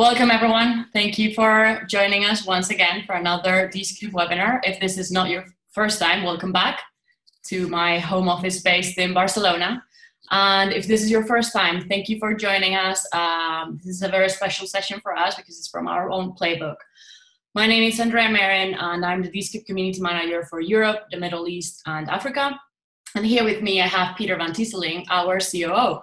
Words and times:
Welcome 0.00 0.30
everyone. 0.30 0.86
Thank 0.94 1.18
you 1.18 1.34
for 1.34 1.82
joining 1.86 2.24
us 2.24 2.46
once 2.46 2.70
again 2.70 3.02
for 3.04 3.16
another 3.16 3.68
Dscoop 3.68 4.12
webinar. 4.12 4.58
If 4.64 4.80
this 4.80 4.96
is 4.96 5.12
not 5.12 5.28
your 5.28 5.44
first 5.72 6.00
time, 6.00 6.24
welcome 6.24 6.52
back 6.52 6.80
to 7.48 7.68
my 7.68 7.98
home 7.98 8.26
office 8.26 8.62
based 8.62 8.96
in 8.96 9.12
Barcelona. 9.12 9.84
And 10.30 10.72
if 10.72 10.86
this 10.86 11.02
is 11.02 11.10
your 11.10 11.26
first 11.26 11.52
time, 11.52 11.86
thank 11.86 12.08
you 12.08 12.18
for 12.18 12.32
joining 12.32 12.76
us. 12.76 13.06
Um, 13.12 13.78
this 13.84 13.96
is 13.96 14.02
a 14.02 14.08
very 14.08 14.30
special 14.30 14.66
session 14.66 15.00
for 15.02 15.14
us 15.14 15.34
because 15.34 15.58
it's 15.58 15.68
from 15.68 15.86
our 15.86 16.10
own 16.10 16.32
playbook. 16.32 16.76
My 17.54 17.66
name 17.66 17.82
is 17.82 18.00
Andrea 18.00 18.30
Marin 18.30 18.72
and 18.72 19.04
I'm 19.04 19.20
the 19.20 19.30
Dscoop 19.30 19.66
Community 19.66 20.00
Manager 20.00 20.46
for 20.46 20.60
Europe, 20.60 21.08
the 21.10 21.18
Middle 21.18 21.46
East 21.46 21.82
and 21.84 22.08
Africa. 22.08 22.58
And 23.14 23.26
here 23.26 23.44
with 23.44 23.60
me 23.60 23.82
I 23.82 23.86
have 23.86 24.16
Peter 24.16 24.36
van 24.36 24.54
Teeseling, 24.54 25.04
our 25.10 25.40
COO 25.40 26.00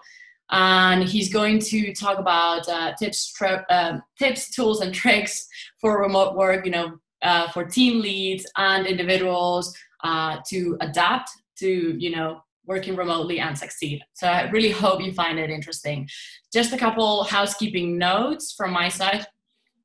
and 0.51 1.03
he's 1.03 1.31
going 1.31 1.59
to 1.59 1.93
talk 1.93 2.19
about 2.19 2.67
uh, 2.69 2.93
tips, 2.97 3.33
uh, 3.41 3.99
tips, 4.17 4.49
tools, 4.49 4.81
and 4.81 4.93
tricks 5.03 5.47
for 5.79 6.01
remote 6.01 6.35
work. 6.35 6.65
You 6.65 6.71
know, 6.71 6.99
uh, 7.21 7.49
for 7.49 7.65
team 7.65 8.01
leads 8.01 8.45
and 8.57 8.85
individuals 8.85 9.75
uh, 10.03 10.37
to 10.49 10.77
adapt 10.81 11.29
to 11.59 11.95
you 11.97 12.15
know 12.15 12.41
working 12.65 12.95
remotely 12.95 13.39
and 13.39 13.57
succeed. 13.57 14.01
So 14.13 14.27
I 14.27 14.49
really 14.49 14.71
hope 14.71 15.01
you 15.01 15.13
find 15.13 15.39
it 15.39 15.49
interesting. 15.49 16.07
Just 16.51 16.73
a 16.73 16.77
couple 16.77 17.23
housekeeping 17.23 17.97
notes 17.97 18.51
from 18.51 18.71
my 18.71 18.89
side. 18.89 19.25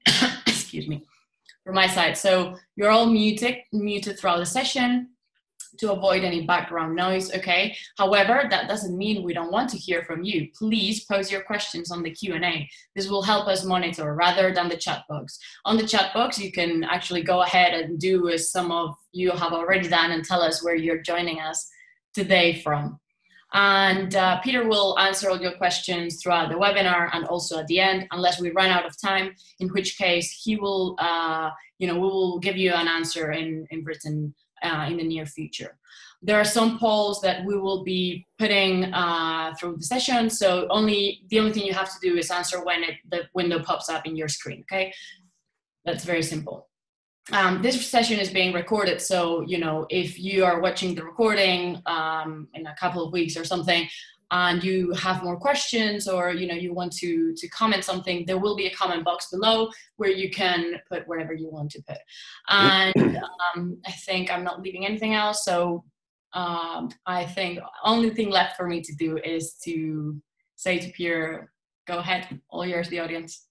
Excuse 0.47 0.88
me. 0.88 1.05
From 1.64 1.77
my 1.77 1.86
side. 1.86 2.16
So 2.16 2.56
you're 2.74 2.91
all 2.91 3.06
muted, 3.06 3.58
muted 3.72 4.19
throughout 4.19 4.38
the 4.38 4.47
session 4.47 5.11
to 5.78 5.92
avoid 5.92 6.24
any 6.24 6.46
background 6.46 6.94
noise, 6.94 7.32
okay? 7.34 7.76
However, 7.96 8.44
that 8.50 8.68
doesn't 8.68 8.96
mean 8.96 9.22
we 9.22 9.34
don't 9.34 9.52
want 9.52 9.70
to 9.70 9.78
hear 9.78 10.04
from 10.04 10.22
you. 10.22 10.48
Please 10.56 11.04
post 11.04 11.32
your 11.32 11.42
questions 11.42 11.90
on 11.90 12.02
the 12.02 12.10
Q&A. 12.10 12.68
This 12.94 13.08
will 13.08 13.22
help 13.22 13.48
us 13.48 13.64
monitor 13.64 14.14
rather 14.14 14.52
than 14.52 14.68
the 14.68 14.77
chat 14.77 15.05
box. 15.08 15.38
On 15.64 15.77
the 15.77 15.86
chat 15.86 16.12
box, 16.12 16.38
you 16.38 16.52
can 16.52 16.84
actually 16.84 17.22
go 17.22 17.42
ahead 17.42 17.74
and 17.74 17.98
do 17.98 18.28
as 18.28 18.50
some 18.50 18.70
of 18.70 18.94
you 19.12 19.30
have 19.30 19.52
already 19.52 19.88
done 19.88 20.12
and 20.12 20.24
tell 20.24 20.42
us 20.42 20.62
where 20.62 20.77
you're 20.77 21.02
joining 21.02 21.41
us 21.41 21.69
today 22.14 22.60
from. 22.60 22.98
And 23.54 24.14
uh, 24.14 24.41
Peter 24.41 24.66
will 24.66 24.98
answer 24.98 25.28
all 25.28 25.41
your 25.41 25.52
questions 25.52 26.22
throughout 26.22 26.48
the 26.48 26.54
webinar 26.54 27.10
and 27.12 27.27
also 27.27 27.58
at 27.58 27.66
the 27.66 27.80
end, 27.80 28.06
unless 28.10 28.41
we 28.41 28.50
run 28.50 28.70
out 28.70 28.86
of 28.86 28.98
time, 28.98 29.34
in 29.60 29.69
which 29.69 29.98
case 29.98 30.41
he 30.42 30.56
will, 30.56 30.97
uh, 30.98 31.50
you 31.78 31.86
know, 31.86 31.94
we 31.94 32.00
will 32.00 32.38
give 32.38 32.56
you 32.56 32.72
an 32.72 32.88
answer 32.88 33.32
in, 33.32 33.66
in 33.70 33.84
written 33.84 34.34
uh, 34.62 34.86
in 34.88 34.96
the 34.96 35.05
near 35.05 35.27
future. 35.27 35.78
There 36.22 36.38
are 36.38 36.44
some 36.44 36.78
polls 36.78 37.20
that 37.22 37.44
we 37.44 37.58
will 37.58 37.82
be 37.82 38.27
putting 38.38 38.92
uh, 38.94 39.54
through 39.58 39.77
the 39.77 39.82
session. 39.82 40.30
So 40.30 40.69
only 40.70 41.22
the 41.28 41.41
only 41.41 41.52
thing 41.52 41.64
you 41.64 41.74
have 41.74 41.91
to 41.91 41.98
do 42.00 42.16
is 42.16 42.30
answer 42.30 42.64
when 42.64 42.84
it, 42.84 42.96
the 43.10 43.22
window 43.34 43.58
pops 43.60 43.88
up 43.88 44.06
in 44.06 44.16
your 44.16 44.28
screen. 44.28 44.60
Okay, 44.62 44.92
that's 45.84 46.04
very 46.04 46.22
simple. 46.22 46.69
Um, 47.32 47.62
this 47.62 47.86
session 47.86 48.19
is 48.19 48.30
being 48.30 48.52
recorded, 48.52 49.00
so 49.00 49.42
you 49.42 49.58
know 49.58 49.86
if 49.91 50.19
you 50.19 50.44
are 50.44 50.60
watching 50.60 50.94
the 50.94 51.04
recording 51.04 51.80
um, 51.86 52.48
in 52.54 52.66
a 52.66 52.74
couple 52.74 53.04
of 53.04 53.12
weeks 53.12 53.36
or 53.36 53.44
something, 53.44 53.88
and 54.33 54.64
you 54.64 54.92
have 54.94 55.22
more 55.22 55.36
questions 55.36 56.08
or 56.08 56.33
you 56.33 56.47
know 56.48 56.55
you 56.55 56.72
want 56.75 56.91
to 56.91 57.33
to 57.36 57.47
comment 57.48 57.84
something 57.84 58.25
there 58.27 58.38
will 58.38 58.56
be 58.56 58.66
a 58.66 58.75
comment 58.75 59.05
box 59.05 59.28
below 59.30 59.70
where 59.97 60.11
you 60.11 60.30
can 60.30 60.75
put 60.91 61.06
whatever 61.06 61.33
you 61.34 61.48
want 61.50 61.70
to 61.70 61.80
put. 61.83 61.98
And 62.48 63.20
um, 63.55 63.78
i 63.86 63.92
think 63.92 64.33
i'm 64.33 64.42
not 64.42 64.60
leaving 64.62 64.84
anything 64.86 65.14
else 65.14 65.44
so 65.44 65.84
um, 66.33 66.91
i 67.06 67.25
think 67.25 67.60
only 67.84 68.10
thing 68.10 68.30
left 68.30 68.56
for 68.56 68.66
me 68.66 68.80
to 68.80 68.94
do 68.97 69.19
is 69.19 69.55
to 69.64 70.20
say 70.56 70.78
to 70.78 70.88
pierre 70.92 71.53
go 71.86 71.98
ahead 71.98 72.41
all 72.48 72.66
yours 72.66 72.88
the 72.88 73.00
audience. 73.00 73.47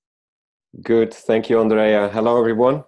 Good. 0.82 1.14
Thank 1.14 1.50
you 1.50 1.60
andrea. 1.62 2.10
Hello 2.10 2.40
everyone. 2.40 2.84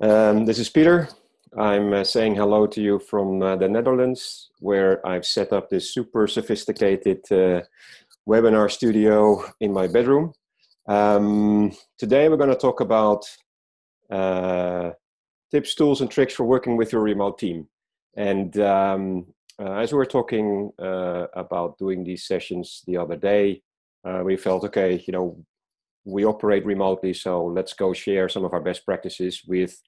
Um, 0.00 0.46
this 0.46 0.58
is 0.58 0.70
peter 0.70 1.08
I'm 1.56 1.92
uh, 1.92 2.04
saying 2.04 2.34
hello 2.34 2.66
to 2.66 2.80
you 2.80 2.98
from 2.98 3.40
uh, 3.42 3.56
the 3.56 3.68
Netherlands, 3.68 4.50
where 4.58 5.04
I've 5.06 5.24
set 5.24 5.52
up 5.52 5.70
this 5.70 5.94
super 5.94 6.26
sophisticated 6.26 7.20
uh, 7.30 7.62
webinar 8.28 8.70
studio 8.70 9.42
in 9.60 9.72
my 9.72 9.86
bedroom. 9.86 10.34
Um, 10.86 11.72
today, 11.96 12.28
we're 12.28 12.36
going 12.36 12.50
to 12.50 12.56
talk 12.56 12.80
about 12.80 13.24
uh, 14.10 14.90
tips, 15.50 15.74
tools, 15.74 16.02
and 16.02 16.10
tricks 16.10 16.34
for 16.34 16.44
working 16.44 16.76
with 16.76 16.92
your 16.92 17.02
remote 17.02 17.38
team. 17.38 17.68
And 18.16 18.58
um, 18.60 19.26
uh, 19.58 19.74
as 19.74 19.92
we 19.92 19.98
were 19.98 20.06
talking 20.06 20.70
uh, 20.78 21.28
about 21.34 21.78
doing 21.78 22.04
these 22.04 22.26
sessions 22.26 22.82
the 22.86 22.98
other 22.98 23.16
day, 23.16 23.62
we 24.24 24.38
felt 24.38 24.64
okay, 24.64 25.04
you 25.06 25.12
know, 25.12 25.44
we 26.06 26.24
operate 26.24 26.64
remotely, 26.64 27.12
so 27.12 27.44
let's 27.44 27.74
go 27.74 27.92
share 27.92 28.26
some 28.26 28.42
of 28.42 28.54
our 28.54 28.60
best 28.60 28.86
practices 28.86 29.42
with 29.46 29.82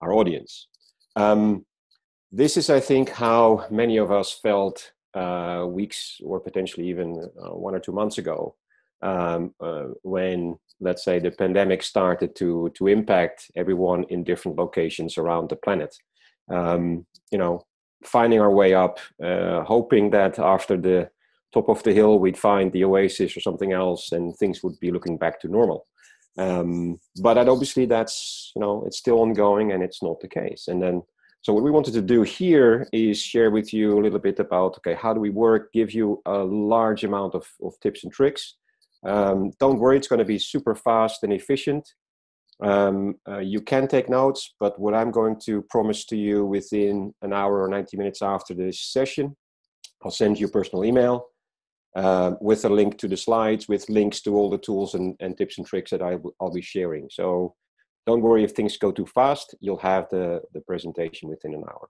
our 0.00 0.12
audience. 0.12 0.66
Um, 1.16 1.64
this 2.32 2.56
is, 2.56 2.70
I 2.70 2.80
think, 2.80 3.10
how 3.10 3.66
many 3.70 3.96
of 3.96 4.12
us 4.12 4.32
felt 4.32 4.92
uh, 5.14 5.64
weeks 5.68 6.20
or 6.24 6.40
potentially 6.40 6.88
even 6.88 7.28
uh, 7.42 7.50
one 7.50 7.74
or 7.74 7.80
two 7.80 7.92
months 7.92 8.18
ago 8.18 8.54
um, 9.02 9.54
uh, 9.60 9.86
when, 10.02 10.56
let's 10.78 11.04
say, 11.04 11.18
the 11.18 11.30
pandemic 11.30 11.82
started 11.82 12.36
to, 12.36 12.70
to 12.76 12.86
impact 12.86 13.50
everyone 13.56 14.04
in 14.04 14.22
different 14.22 14.58
locations 14.58 15.18
around 15.18 15.48
the 15.48 15.56
planet. 15.56 15.96
Um, 16.48 17.06
you 17.32 17.38
know, 17.38 17.66
finding 18.04 18.40
our 18.40 18.50
way 18.50 18.74
up, 18.74 18.98
uh, 19.22 19.62
hoping 19.62 20.10
that 20.10 20.38
after 20.38 20.76
the 20.76 21.10
top 21.52 21.68
of 21.68 21.82
the 21.82 21.92
hill 21.92 22.18
we'd 22.18 22.38
find 22.38 22.72
the 22.72 22.84
oasis 22.84 23.36
or 23.36 23.40
something 23.40 23.72
else 23.72 24.12
and 24.12 24.36
things 24.36 24.62
would 24.62 24.78
be 24.80 24.90
looking 24.90 25.16
back 25.16 25.40
to 25.40 25.48
normal. 25.48 25.86
Um, 26.38 26.98
but 27.20 27.34
that 27.34 27.48
obviously 27.48 27.86
that's 27.86 28.52
you 28.54 28.60
know 28.60 28.84
it's 28.86 28.98
still 28.98 29.20
ongoing 29.20 29.72
and 29.72 29.82
it's 29.82 30.02
not 30.02 30.20
the 30.20 30.28
case. 30.28 30.68
And 30.68 30.82
then 30.82 31.02
so 31.42 31.52
what 31.52 31.64
we 31.64 31.70
wanted 31.70 31.94
to 31.94 32.02
do 32.02 32.22
here 32.22 32.86
is 32.92 33.20
share 33.20 33.50
with 33.50 33.72
you 33.72 33.98
a 33.98 34.02
little 34.02 34.18
bit 34.18 34.38
about 34.38 34.76
okay 34.78 34.94
how 34.94 35.12
do 35.12 35.20
we 35.20 35.30
work, 35.30 35.72
give 35.72 35.92
you 35.92 36.20
a 36.26 36.38
large 36.38 37.04
amount 37.04 37.34
of, 37.34 37.46
of 37.62 37.78
tips 37.80 38.04
and 38.04 38.12
tricks. 38.12 38.56
Um, 39.04 39.52
don't 39.58 39.78
worry, 39.78 39.96
it's 39.96 40.08
going 40.08 40.18
to 40.18 40.24
be 40.24 40.38
super 40.38 40.74
fast 40.74 41.22
and 41.22 41.32
efficient. 41.32 41.88
Um, 42.62 43.14
uh, 43.26 43.38
you 43.38 43.62
can 43.62 43.88
take 43.88 44.10
notes, 44.10 44.54
but 44.60 44.78
what 44.78 44.94
I'm 44.94 45.10
going 45.10 45.40
to 45.46 45.62
promise 45.70 46.04
to 46.06 46.16
you 46.16 46.44
within 46.44 47.14
an 47.22 47.32
hour 47.32 47.62
or 47.62 47.68
90 47.68 47.96
minutes 47.96 48.20
after 48.20 48.52
this 48.52 48.78
session, 48.78 49.34
I'll 50.04 50.10
send 50.10 50.38
you 50.38 50.46
a 50.46 50.50
personal 50.50 50.84
email 50.84 51.29
uh, 51.96 52.32
with 52.40 52.64
a 52.64 52.68
link 52.68 52.98
to 52.98 53.08
the 53.08 53.16
slides, 53.16 53.68
with 53.68 53.88
links 53.88 54.20
to 54.22 54.36
all 54.36 54.50
the 54.50 54.58
tools 54.58 54.94
and, 54.94 55.16
and 55.20 55.36
tips 55.36 55.58
and 55.58 55.66
tricks 55.66 55.90
that 55.90 56.02
I'll 56.02 56.52
be 56.52 56.62
sharing. 56.62 57.08
So 57.10 57.54
don't 58.06 58.22
worry 58.22 58.44
if 58.44 58.52
things 58.52 58.76
go 58.76 58.92
too 58.92 59.06
fast, 59.06 59.54
you'll 59.60 59.78
have 59.78 60.08
the, 60.10 60.42
the 60.54 60.60
presentation 60.60 61.28
within 61.28 61.54
an 61.54 61.64
hour. 61.68 61.88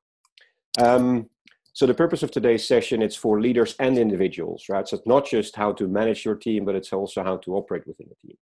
Um, 0.79 1.29
so 1.73 1.87
the 1.87 1.95
purpose 1.95 2.23
of 2.23 2.31
today's 2.31 2.67
session 2.67 3.01
is 3.01 3.15
for 3.15 3.41
leaders 3.41 3.77
and 3.79 3.97
individuals, 3.97 4.65
right? 4.69 4.87
So 4.89 4.97
it's 4.97 5.07
not 5.07 5.27
just 5.27 5.55
how 5.55 5.73
to 5.73 5.87
manage 5.87 6.25
your 6.25 6.35
team, 6.35 6.65
but 6.65 6.75
it's 6.75 6.93
also 6.93 7.23
how 7.23 7.37
to 7.39 7.55
operate 7.55 7.87
within 7.87 8.09
the 8.09 8.29
team. 8.29 8.37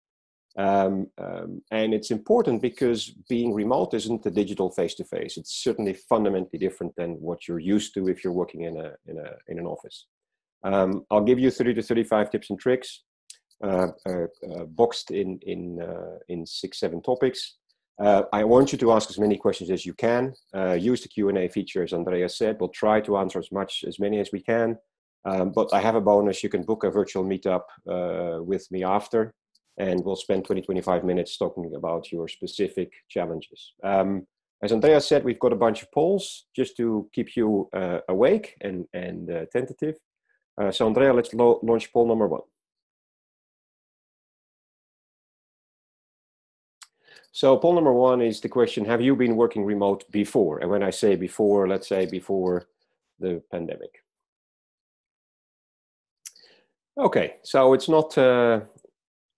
Um, 0.57 1.07
um, 1.19 1.63
and 1.71 1.95
it's 1.95 2.11
important 2.11 2.63
because 2.63 3.11
being 3.29 3.55
remote 3.55 3.95
isn't 3.95 4.23
the 4.23 4.31
digital 4.31 4.71
face-to-face. 4.71 5.37
It's 5.37 5.63
certainly 5.63 5.95
fundamentally 5.95 6.59
different 6.59 6.97
than 6.97 7.13
what 7.21 7.47
you're 7.47 7.61
used 7.61 7.95
to 7.95 8.09
if 8.09 8.25
you're 8.25 8.33
working 8.33 8.63
in 8.63 8.77
a 8.77 8.93
in 9.07 9.19
a 9.19 9.31
in 9.47 9.59
an 9.59 9.67
office. 9.67 10.07
Um, 10.65 11.05
I'll 11.11 11.25
give 11.25 11.39
you 11.39 11.51
30 11.51 11.75
to 11.75 11.83
35 11.83 12.31
tips 12.31 12.51
and 12.51 12.59
tricks, 12.59 13.03
uh, 13.63 13.89
uh, 14.07 14.27
uh, 14.53 14.65
boxed 14.67 15.11
in 15.11 15.41
in 15.43 15.83
uh, 15.83 16.19
in 16.29 16.47
six 16.47 16.79
seven 16.79 17.03
topics. 17.03 17.57
Uh, 18.01 18.23
I 18.33 18.45
want 18.45 18.71
you 18.71 18.79
to 18.79 18.93
ask 18.93 19.11
as 19.11 19.19
many 19.19 19.37
questions 19.37 19.73
as 19.73 19.85
you 19.85 19.95
can. 19.95 20.33
Uh, 20.55 20.75
use 20.75 21.03
the 21.03 21.09
Q 21.09 21.29
and 21.29 21.39
A 21.39 21.49
feature, 21.49 21.83
as 21.83 21.93
Andrea 21.93 22.29
said. 22.29 22.59
We'll 22.61 22.69
try 22.69 23.01
to 23.01 23.17
answer 23.17 23.41
as 23.41 23.51
much 23.51 23.85
as 23.89 23.99
many 23.99 24.21
as 24.21 24.31
we 24.33 24.41
can. 24.41 24.79
Um, 25.25 25.51
but 25.51 25.73
I 25.73 25.81
have 25.81 25.97
a 25.97 26.01
bonus. 26.01 26.45
You 26.45 26.49
can 26.49 26.63
book 26.63 26.85
a 26.85 26.91
virtual 26.91 27.25
meetup 27.25 27.65
with 28.47 28.71
me 28.71 28.85
after, 28.85 29.35
and 29.77 30.05
we'll 30.05 30.15
spend 30.15 30.45
20 30.45 30.63
25 30.63 31.03
minutes 31.03 31.37
talking 31.37 31.73
about 31.75 32.13
your 32.13 32.29
specific 32.29 32.93
challenges. 33.09 33.73
Um, 33.83 34.29
as 34.63 34.71
Andrea 34.71 35.01
said, 35.01 35.25
we've 35.25 35.41
got 35.41 35.53
a 35.53 35.57
bunch 35.57 35.83
of 35.83 35.91
polls 35.91 36.47
just 36.55 36.77
to 36.77 37.11
keep 37.13 37.35
you 37.35 37.69
awake 38.09 38.55
and 38.61 38.87
and 38.93 39.49
tentative. 39.53 39.97
Uh, 40.59 40.73
so 40.73 40.87
Andrea, 40.87 41.13
let's 41.13 41.33
lo 41.33 41.61
launch 41.63 41.93
poll 41.93 42.07
number 42.07 42.27
one. 42.27 42.43
So 47.31 47.57
poll 47.57 47.75
number 47.75 47.93
one 47.93 48.21
is 48.21 48.41
the 48.41 48.49
question, 48.49 48.85
have 48.87 49.01
you 49.01 49.15
been 49.15 49.37
working 49.37 49.65
remote 49.65 50.11
before? 50.11 50.59
And 50.59 50.71
when 50.71 50.83
I 50.83 50.91
say 50.91 51.15
before, 51.15 51.69
let's 51.69 51.89
say 51.89 52.07
before 52.07 52.67
the 53.21 53.41
pandemic. 53.53 54.03
Okay, 56.99 57.37
so 57.45 57.75
it's 57.75 57.89
not, 57.89 58.19
uh, 58.19 58.63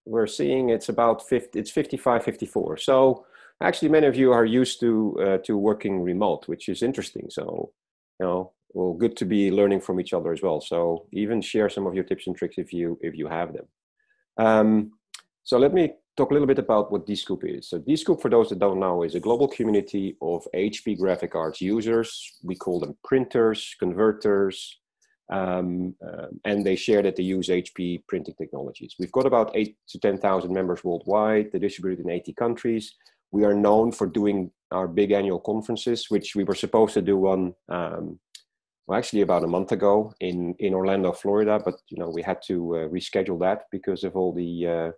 we're 0.06 0.26
seeing 0.26 0.70
it's 0.70 0.88
about 0.88 1.28
50, 1.28 1.58
it's 1.58 1.70
55, 1.70 2.25
54. 2.25 2.78
So 2.78 3.26
actually 3.61 3.90
many 3.90 4.06
of 4.06 4.17
you 4.17 4.32
are 4.32 4.46
used 4.46 4.81
to, 4.81 5.19
uh, 5.20 5.38
to 5.44 5.58
working 5.58 6.00
remote, 6.00 6.49
which 6.49 6.70
is 6.70 6.82
interesting. 6.82 7.26
So, 7.28 7.70
you 8.19 8.25
know, 8.25 8.52
well, 8.72 8.94
good 8.94 9.17
to 9.17 9.25
be 9.25 9.50
learning 9.50 9.81
from 9.81 10.00
each 10.00 10.12
other 10.12 10.32
as 10.32 10.43
well. 10.43 10.61
So 10.61 11.06
even 11.12 11.40
share 11.40 11.69
some 11.69 11.87
of 11.87 11.94
your 11.94 12.05
tips 12.05 12.26
and 12.26 12.37
tricks 12.37 12.56
if 12.58 12.72
you 12.72 12.99
if 13.02 13.14
you 13.17 13.26
have 13.28 13.52
them. 13.52 13.67
Um, 14.38 14.93
so 15.43 15.58
let 15.58 15.75
me 15.75 15.94
talk 16.17 16.31
a 16.31 16.34
little 16.34 16.46
bit 16.46 16.58
about 16.58 16.93
what 16.93 17.06
Dscoop 17.06 17.44
is. 17.44 17.70
So 17.70 17.78
Dscoop, 17.81 18.20
for 18.20 18.31
those 18.31 18.50
that 18.50 18.58
don't 18.58 18.81
know, 18.81 19.02
is 19.02 19.14
a 19.14 19.20
global 19.20 19.49
community 19.49 20.17
of 20.20 20.46
HP 20.55 20.99
graphic 20.99 21.34
arts 21.34 21.61
users. 21.61 22.38
We 22.43 22.55
call 22.55 22.78
them 22.81 22.96
printers, 23.05 23.75
converters, 23.78 24.81
um, 25.31 25.94
uh, 26.06 26.26
and 26.44 26.64
they 26.64 26.76
share 26.76 27.02
that 27.02 27.17
they 27.17 27.22
use 27.22 27.49
HP 27.49 28.02
printing 28.08 28.34
technologies. 28.34 28.96
We've 28.99 29.12
got 29.12 29.26
about 29.26 29.52
eight 29.55 29.76
to 29.88 29.99
10,000 29.99 30.52
members 30.52 30.84
worldwide. 30.84 31.50
They're 31.52 31.61
distributed 31.61 32.05
in 32.05 32.11
80 32.11 32.32
countries. 32.34 32.94
We 33.31 33.44
are 33.44 33.55
known 33.55 33.93
for 33.93 34.06
doing 34.06 34.50
our 34.72 34.88
big 34.88 35.12
annual 35.12 35.38
conferences, 35.40 36.06
which 36.11 36.34
we 36.34 36.44
were 36.44 36.55
supposed 36.55 36.94
to 36.94 37.02
do 37.02 37.17
one, 37.17 37.55
um, 37.69 38.19
well, 38.90 38.98
actually 38.98 39.20
about 39.20 39.44
a 39.44 39.46
month 39.46 39.70
ago 39.70 40.12
in, 40.19 40.52
in 40.58 40.75
Orlando, 40.75 41.12
Florida, 41.12 41.60
but 41.64 41.75
you 41.90 41.98
know 41.98 42.08
we 42.08 42.22
had 42.22 42.42
to 42.48 42.75
uh, 42.75 42.88
reschedule 42.88 43.38
that 43.38 43.66
because 43.70 44.02
of 44.02 44.16
all 44.16 44.32
the 44.32 44.66
uh, 44.66 44.90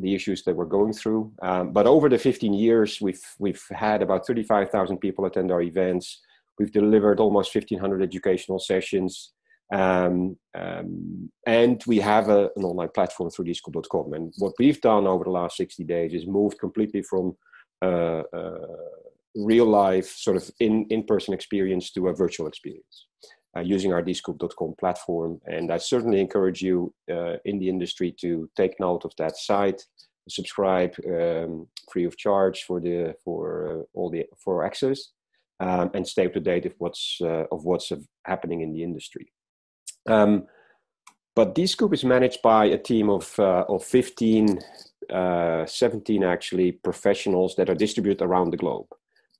the 0.00 0.14
issues 0.14 0.44
that 0.44 0.54
we're 0.54 0.76
going 0.78 0.92
through. 0.92 1.32
Um, 1.42 1.72
but 1.72 1.88
over 1.88 2.08
the 2.08 2.18
15 2.18 2.54
years, 2.54 3.00
we've 3.00 3.20
we've 3.40 3.64
had 3.72 4.00
about 4.00 4.28
35,000 4.28 4.98
people 4.98 5.24
attend 5.24 5.50
our 5.50 5.60
events. 5.60 6.20
We've 6.60 6.70
delivered 6.70 7.18
almost 7.18 7.52
1,500 7.52 8.00
educational 8.00 8.60
sessions. 8.60 9.32
Um, 9.74 10.36
um, 10.56 11.32
and 11.46 11.82
we 11.88 11.98
have 11.98 12.28
a, 12.28 12.50
an 12.54 12.64
online 12.64 12.90
platform 12.94 13.30
through 13.30 13.46
dscoop.com. 13.46 14.12
And 14.12 14.32
what 14.38 14.52
we've 14.60 14.80
done 14.80 15.08
over 15.08 15.24
the 15.24 15.30
last 15.30 15.56
60 15.56 15.82
days 15.84 16.12
is 16.12 16.26
moved 16.26 16.60
completely 16.60 17.02
from 17.02 17.36
uh, 17.82 18.22
uh, 18.32 18.66
real 19.36 19.66
life, 19.66 20.08
sort 20.08 20.36
of 20.36 20.50
in, 20.60 20.86
in-person 20.90 21.34
experience 21.34 21.90
to 21.92 22.08
a 22.08 22.14
virtual 22.14 22.46
experience 22.46 23.06
uh, 23.56 23.60
using 23.60 23.92
our 23.92 24.02
dscoop.com 24.02 24.74
platform. 24.78 25.40
And 25.46 25.72
I 25.72 25.78
certainly 25.78 26.20
encourage 26.20 26.62
you 26.62 26.92
uh, 27.10 27.36
in 27.44 27.58
the 27.58 27.68
industry 27.68 28.14
to 28.20 28.48
take 28.56 28.80
note 28.80 29.04
of 29.04 29.12
that 29.18 29.36
site, 29.36 29.84
subscribe 30.28 30.94
um, 31.06 31.66
free 31.90 32.04
of 32.04 32.16
charge 32.16 32.64
for 32.64 32.80
the 32.80 33.14
for 33.24 33.80
uh, 33.80 33.82
all 33.94 34.10
the 34.10 34.26
for 34.42 34.64
access. 34.64 35.10
Um, 35.58 35.90
and 35.92 36.08
stay 36.08 36.24
up 36.24 36.32
to 36.32 36.40
date 36.40 36.64
of 36.64 36.72
what's 36.78 37.18
uh, 37.20 37.44
of 37.52 37.64
what's 37.64 37.92
happening 38.24 38.62
in 38.62 38.72
the 38.72 38.82
industry. 38.82 39.30
Um, 40.08 40.46
but 41.36 41.54
Dscoop 41.54 41.92
is 41.94 42.04
managed 42.04 42.42
by 42.42 42.66
a 42.66 42.78
team 42.78 43.08
of, 43.08 43.38
uh, 43.38 43.64
of 43.68 43.84
15, 43.84 44.58
uh, 45.10 45.64
17 45.64 46.24
actually 46.24 46.72
professionals 46.72 47.54
that 47.56 47.70
are 47.70 47.74
distributed 47.74 48.22
around 48.22 48.50
the 48.50 48.56
globe. 48.56 48.86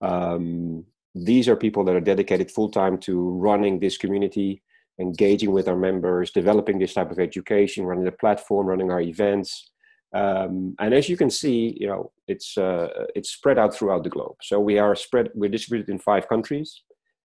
Um, 0.00 0.84
these 1.14 1.48
are 1.48 1.56
people 1.56 1.84
that 1.84 1.96
are 1.96 2.00
dedicated 2.00 2.50
full 2.50 2.70
time 2.70 2.98
to 2.98 3.30
running 3.30 3.78
this 3.78 3.98
community, 3.98 4.62
engaging 5.00 5.50
with 5.52 5.68
our 5.68 5.76
members, 5.76 6.30
developing 6.30 6.78
this 6.78 6.94
type 6.94 7.10
of 7.10 7.18
education, 7.18 7.84
running 7.84 8.04
the 8.04 8.12
platform, 8.12 8.66
running 8.66 8.90
our 8.90 9.00
events. 9.00 9.70
Um, 10.12 10.74
and 10.78 10.92
as 10.94 11.08
you 11.08 11.16
can 11.16 11.30
see, 11.30 11.76
you 11.80 11.86
know, 11.86 12.12
it's 12.26 12.58
uh, 12.58 12.88
it's 13.14 13.30
spread 13.30 13.58
out 13.58 13.74
throughout 13.74 14.04
the 14.04 14.10
globe. 14.10 14.36
So 14.42 14.60
we 14.60 14.78
are 14.78 14.94
spread, 14.94 15.30
we're 15.34 15.50
distributed 15.50 15.90
in 15.90 15.98
five 15.98 16.28
countries, 16.28 16.82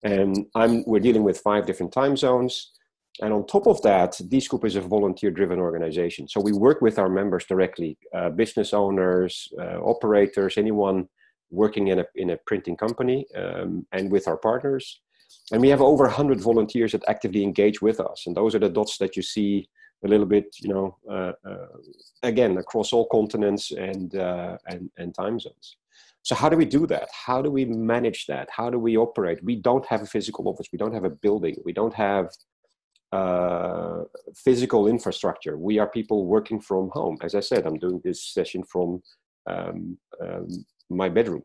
and 0.03 0.45
I'm 0.55 0.83
we're 0.85 0.99
dealing 0.99 1.23
with 1.23 1.39
five 1.39 1.65
different 1.65 1.91
time 1.91 2.17
zones. 2.17 2.71
And 3.21 3.33
on 3.33 3.45
top 3.45 3.67
of 3.67 3.81
that, 3.81 4.13
Dscoop 4.13 4.65
is 4.65 4.77
a 4.77 4.81
volunteer 4.81 5.31
driven 5.31 5.59
organization. 5.59 6.27
So 6.27 6.39
we 6.39 6.53
work 6.53 6.81
with 6.81 6.97
our 6.97 7.09
members 7.09 7.45
directly, 7.45 7.97
uh, 8.15 8.29
business 8.29 8.73
owners, 8.73 9.51
uh, 9.59 9.79
operators, 9.81 10.57
anyone 10.57 11.07
working 11.51 11.89
in 11.89 11.99
a, 11.99 12.05
in 12.15 12.31
a 12.31 12.37
printing 12.47 12.75
company, 12.75 13.25
um, 13.35 13.85
and 13.91 14.11
with 14.11 14.27
our 14.27 14.37
partners. 14.37 15.01
And 15.51 15.61
we 15.61 15.69
have 15.69 15.81
over 15.81 16.05
100 16.05 16.41
volunteers 16.41 16.93
that 16.93 17.03
actively 17.07 17.43
engage 17.43 17.81
with 17.81 17.99
us. 17.99 18.23
And 18.25 18.35
those 18.35 18.55
are 18.55 18.59
the 18.59 18.69
dots 18.69 18.97
that 18.97 19.15
you 19.15 19.21
see 19.21 19.69
a 20.03 20.07
little 20.07 20.25
bit, 20.25 20.55
you 20.59 20.73
know, 20.73 20.97
uh, 21.09 21.33
uh 21.47 21.67
again, 22.23 22.57
across 22.57 22.91
all 22.91 23.07
continents 23.07 23.71
and, 23.71 24.15
uh, 24.15 24.57
and, 24.67 24.89
and 24.97 25.13
time 25.13 25.39
zones. 25.39 25.77
So 26.23 26.35
how 26.35 26.49
do 26.49 26.57
we 26.57 26.65
do 26.65 26.85
that? 26.87 27.09
How 27.11 27.41
do 27.41 27.49
we 27.49 27.65
manage 27.65 28.27
that? 28.27 28.47
How 28.51 28.69
do 28.69 28.77
we 28.77 28.95
operate? 28.97 29.43
We 29.43 29.55
don't 29.55 29.85
have 29.87 30.01
a 30.01 30.05
physical 30.05 30.47
office. 30.47 30.67
We 30.71 30.77
don't 30.77 30.93
have 30.93 31.03
a 31.03 31.09
building. 31.09 31.55
We 31.65 31.73
don't 31.73 31.93
have 31.93 32.29
uh, 33.11 34.03
physical 34.35 34.87
infrastructure. 34.87 35.57
We 35.57 35.79
are 35.79 35.87
people 35.87 36.25
working 36.25 36.61
from 36.61 36.89
home. 36.89 37.17
As 37.21 37.33
I 37.35 37.39
said, 37.39 37.65
I'm 37.65 37.79
doing 37.79 38.01
this 38.03 38.23
session 38.23 38.63
from 38.63 39.01
um, 39.47 39.97
um, 40.21 40.47
my 40.95 41.09
bedroom. 41.09 41.43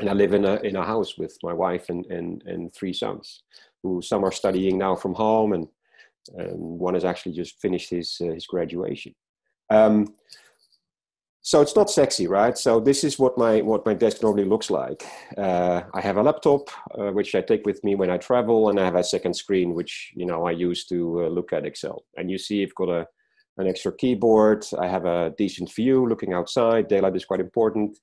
And 0.00 0.08
I 0.08 0.14
live 0.14 0.32
in 0.32 0.44
a, 0.44 0.56
in 0.56 0.76
a 0.76 0.84
house 0.84 1.18
with 1.18 1.36
my 1.42 1.52
wife 1.52 1.88
and, 1.88 2.06
and, 2.06 2.42
and 2.46 2.74
three 2.74 2.92
sons, 2.92 3.42
who 3.82 4.00
some 4.02 4.24
are 4.24 4.32
studying 4.32 4.78
now 4.78 4.94
from 4.94 5.14
home, 5.14 5.52
and, 5.52 5.68
and 6.34 6.58
one 6.58 6.94
has 6.94 7.04
actually 7.04 7.32
just 7.32 7.60
finished 7.60 7.90
his, 7.90 8.16
uh, 8.20 8.32
his 8.32 8.46
graduation. 8.46 9.14
Um, 9.70 10.14
so 11.44 11.60
it's 11.60 11.74
not 11.74 11.90
sexy 11.90 12.28
right? 12.28 12.56
So 12.56 12.78
this 12.78 13.02
is 13.02 13.18
what 13.18 13.36
my 13.36 13.62
what 13.62 13.84
my 13.84 13.94
desk 13.94 14.22
normally 14.22 14.44
looks 14.44 14.70
like. 14.70 15.04
Uh, 15.36 15.82
i 15.92 16.00
have 16.00 16.16
a 16.16 16.22
laptop 16.22 16.70
uh, 16.96 17.10
which 17.10 17.34
i 17.34 17.40
take 17.40 17.66
with 17.66 17.82
me 17.82 17.96
when 17.96 18.10
i 18.10 18.16
travel 18.16 18.68
and 18.68 18.78
i 18.78 18.84
have 18.84 18.94
a 18.94 19.02
second 19.02 19.34
screen 19.34 19.74
which 19.74 20.12
you 20.14 20.24
know 20.24 20.46
i 20.46 20.52
use 20.52 20.86
to 20.86 21.24
uh, 21.24 21.28
look 21.28 21.52
at 21.52 21.66
excel. 21.66 22.04
And 22.16 22.30
you 22.30 22.38
see 22.38 22.62
i've 22.62 22.74
got 22.76 22.88
a 22.88 23.06
an 23.58 23.66
extra 23.66 23.92
keyboard. 23.92 24.64
I 24.78 24.86
have 24.86 25.04
a 25.04 25.34
decent 25.36 25.72
view 25.74 26.08
looking 26.08 26.32
outside. 26.32 26.88
Daylight 26.88 27.16
is 27.16 27.24
quite 27.24 27.40
important 27.40 27.98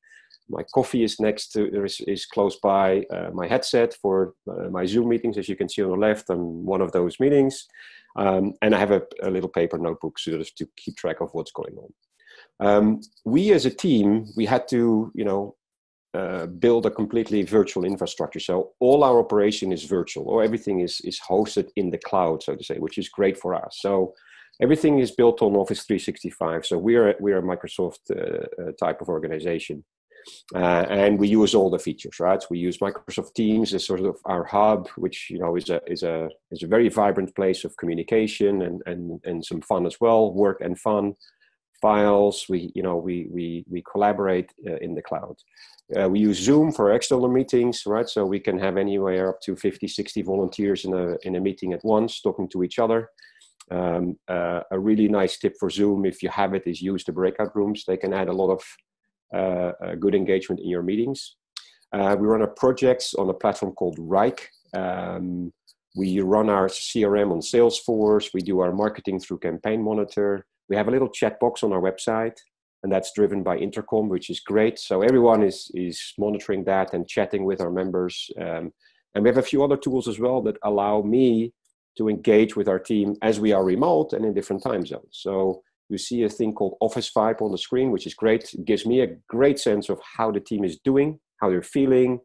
my 0.50 0.64
coffee 0.74 1.04
is 1.04 1.20
next 1.20 1.50
to 1.50 1.84
is, 1.84 2.02
is 2.02 2.26
close 2.26 2.58
by 2.58 3.06
uh, 3.12 3.30
my 3.34 3.48
headset 3.48 3.94
for 4.02 4.34
uh, 4.50 4.70
my 4.70 4.86
zoom 4.86 5.10
meetings 5.10 5.38
as 5.38 5.48
you 5.48 5.56
can 5.56 5.70
see 5.70 5.84
on 5.84 5.92
the 5.92 5.96
left 5.96 6.30
i'm 6.30 6.66
one 6.66 6.82
of 6.82 6.92
those 6.92 7.20
meetings 7.20 7.68
um, 8.16 8.54
and 8.62 8.74
i 8.74 8.80
have 8.80 8.92
a, 8.92 9.02
a 9.24 9.30
little 9.30 9.50
paper 9.50 9.78
notebook 9.78 10.18
sort 10.20 10.46
to 10.56 10.68
keep 10.76 10.96
track 10.98 11.22
of 11.22 11.30
what's 11.34 11.52
going 11.52 11.76
on 11.78 11.92
um, 12.60 13.02
we 13.26 13.52
as 13.52 13.66
a 13.66 13.70
team, 13.70 14.26
we 14.36 14.46
had 14.46 14.68
to, 14.70 15.12
you 15.16 15.26
know, 15.26 15.56
uh, 16.14 16.48
build 16.48 16.86
a 16.86 16.92
completely 16.92 17.44
virtual 17.44 17.86
infrastructure. 17.86 18.40
So 18.40 18.72
all 18.80 19.04
our 19.04 19.20
operation 19.20 19.72
is 19.72 19.84
virtual, 19.84 20.28
or 20.28 20.44
everything 20.44 20.80
is 20.80 21.00
is 21.02 21.20
hosted 21.20 21.70
in 21.76 21.92
the 21.92 22.00
cloud, 22.00 22.42
so 22.44 22.56
to 22.56 22.64
say, 22.64 22.78
which 22.80 22.98
is 22.98 23.10
great 23.10 23.38
for 23.38 23.54
us. 23.54 23.78
So 23.80 24.14
everything 24.60 25.00
is 25.00 25.12
built 25.12 25.42
on 25.42 25.56
Office 25.56 25.84
365. 25.84 26.66
So 26.66 26.78
we 26.78 26.96
are 26.96 27.16
we 27.20 27.32
are 27.32 27.38
a 27.38 27.44
Microsoft 27.44 28.10
uh, 28.10 28.48
uh, 28.62 28.72
type 28.80 29.02
of 29.02 29.10
organization, 29.10 29.86
uh, 30.56 30.86
and 30.90 31.20
we 31.20 31.28
use 31.28 31.56
all 31.56 31.70
the 31.70 31.80
features. 31.80 32.20
Right? 32.20 32.44
We 32.50 32.60
use 32.60 32.78
Microsoft 32.80 33.34
Teams 33.34 33.74
as 33.74 33.86
sort 33.86 34.02
of 34.02 34.18
our 34.26 34.44
hub, 34.44 34.88
which 34.98 35.30
you 35.30 35.40
know 35.40 35.56
is 35.56 35.70
a 35.70 35.82
is 35.88 36.04
a 36.04 36.30
is 36.52 36.64
a 36.64 36.68
very 36.68 36.90
vibrant 36.90 37.36
place 37.36 37.64
of 37.64 37.76
communication 37.78 38.62
and 38.64 38.82
and 38.86 39.20
and 39.26 39.46
some 39.46 39.62
fun 39.62 39.86
as 39.86 40.00
well, 40.00 40.34
work 40.34 40.62
and 40.62 40.80
fun 40.80 41.16
files. 41.82 42.46
We, 42.50 42.72
you 42.76 42.84
know, 42.84 42.98
we, 42.98 43.28
we, 43.32 43.66
we 43.70 43.84
collaborate 43.90 44.52
uh, 44.68 44.78
in 44.78 44.96
the 44.96 45.02
cloud. 45.02 45.36
Uh, 45.98 46.08
we 46.08 46.20
use 46.20 46.38
Zoom 46.38 46.72
for 46.72 46.94
external 46.94 47.30
meetings, 47.30 47.84
right? 47.86 48.08
So 48.08 48.26
we 48.26 48.40
can 48.40 48.60
have 48.60 48.78
anywhere 48.78 49.30
up 49.30 49.42
to 49.42 49.56
50, 49.56 49.88
60 49.88 50.22
volunteers 50.22 50.86
in 50.86 50.94
a, 50.94 51.16
in 51.24 51.36
a 51.36 51.40
meeting 51.40 51.74
at 51.74 51.84
once, 51.84 52.22
talking 52.22 52.48
to 52.50 52.64
each 52.64 52.80
other. 52.80 53.10
Um, 53.72 54.18
uh, 54.28 54.62
a 54.72 54.80
really 54.80 55.08
nice 55.08 55.38
tip 55.38 55.54
for 55.60 55.70
Zoom, 55.70 56.06
if 56.06 56.22
you 56.22 56.30
have 56.30 56.54
it, 56.54 56.64
is 56.66 56.82
use 56.82 57.04
the 57.04 57.12
breakout 57.12 57.56
rooms. 57.56 57.86
They 57.86 57.98
can 57.98 58.14
add 58.14 58.28
a 58.28 58.34
lot 58.34 58.52
of 58.52 58.62
good 59.32 60.16
engagement 60.16 60.62
in 60.62 60.70
your 60.70 60.84
meetings. 60.84 61.36
Uh, 61.92 62.16
we 62.20 62.28
run 62.28 62.42
our 62.42 62.48
projects 62.48 63.14
on 63.16 63.30
a 63.30 63.34
platform 63.34 63.74
called 63.74 63.98
Wrike. 63.98 64.42
Um, 64.74 65.52
we 65.96 66.22
run 66.22 66.50
our 66.50 66.68
CRM 66.68 67.32
on 67.32 67.40
Salesforce. 67.40 68.32
We 68.34 68.42
do 68.42 68.60
our 68.60 68.72
marketing 68.72 69.20
through 69.20 69.40
Campaign 69.40 69.82
Monitor. 69.84 70.46
We 70.70 70.76
have 70.76 70.88
a 70.88 70.92
little 70.92 71.10
chat 71.10 71.40
box 71.40 71.64
on 71.64 71.74
our 71.74 71.82
website, 71.82 72.38
and 72.84 72.92
that's 72.92 73.12
driven 73.14 73.42
by 73.42 73.58
Intercom, 73.58 74.08
which 74.08 74.30
is 74.30 74.40
great. 74.40 74.78
So 74.78 75.02
everyone 75.02 75.42
is 75.42 75.72
is 75.74 76.14
monitoring 76.18 76.64
that 76.66 76.94
and 76.94 77.08
chatting 77.08 77.44
with 77.44 77.60
our 77.60 77.72
members. 77.72 78.30
Um, 78.40 78.72
and 79.16 79.24
we 79.24 79.30
have 79.30 79.40
a 79.40 79.44
few 79.44 79.64
other 79.64 79.78
tools 79.78 80.08
as 80.08 80.20
well 80.20 80.42
that 80.44 80.58
allow 80.64 81.02
me 81.02 81.54
to 81.98 82.08
engage 82.08 82.56
with 82.56 82.68
our 82.68 82.80
team 82.80 83.16
as 83.24 83.40
we 83.40 83.52
are 83.52 83.64
remote 83.64 84.14
and 84.14 84.24
in 84.24 84.34
different 84.34 84.62
time 84.62 84.86
zones. 84.86 85.10
So 85.12 85.64
you 85.90 85.98
see 85.98 86.24
a 86.24 86.30
thing 86.30 86.54
called 86.54 86.78
Officevibe 86.82 87.42
on 87.42 87.52
the 87.52 87.58
screen, 87.58 87.92
which 87.92 88.06
is 88.06 88.14
great. 88.14 88.54
It 88.54 88.66
gives 88.66 88.86
me 88.86 89.02
a 89.02 89.16
great 89.28 89.60
sense 89.60 89.90
of 89.90 90.00
how 90.18 90.32
the 90.32 90.40
team 90.40 90.64
is 90.64 90.80
doing, 90.84 91.20
how 91.42 91.50
they're 91.50 91.62
feeling, 91.62 92.20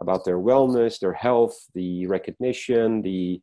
about 0.00 0.24
their 0.24 0.38
wellness, 0.38 1.00
their 1.00 1.12
health, 1.12 1.56
the 1.74 2.06
recognition, 2.06 3.02
the 3.02 3.40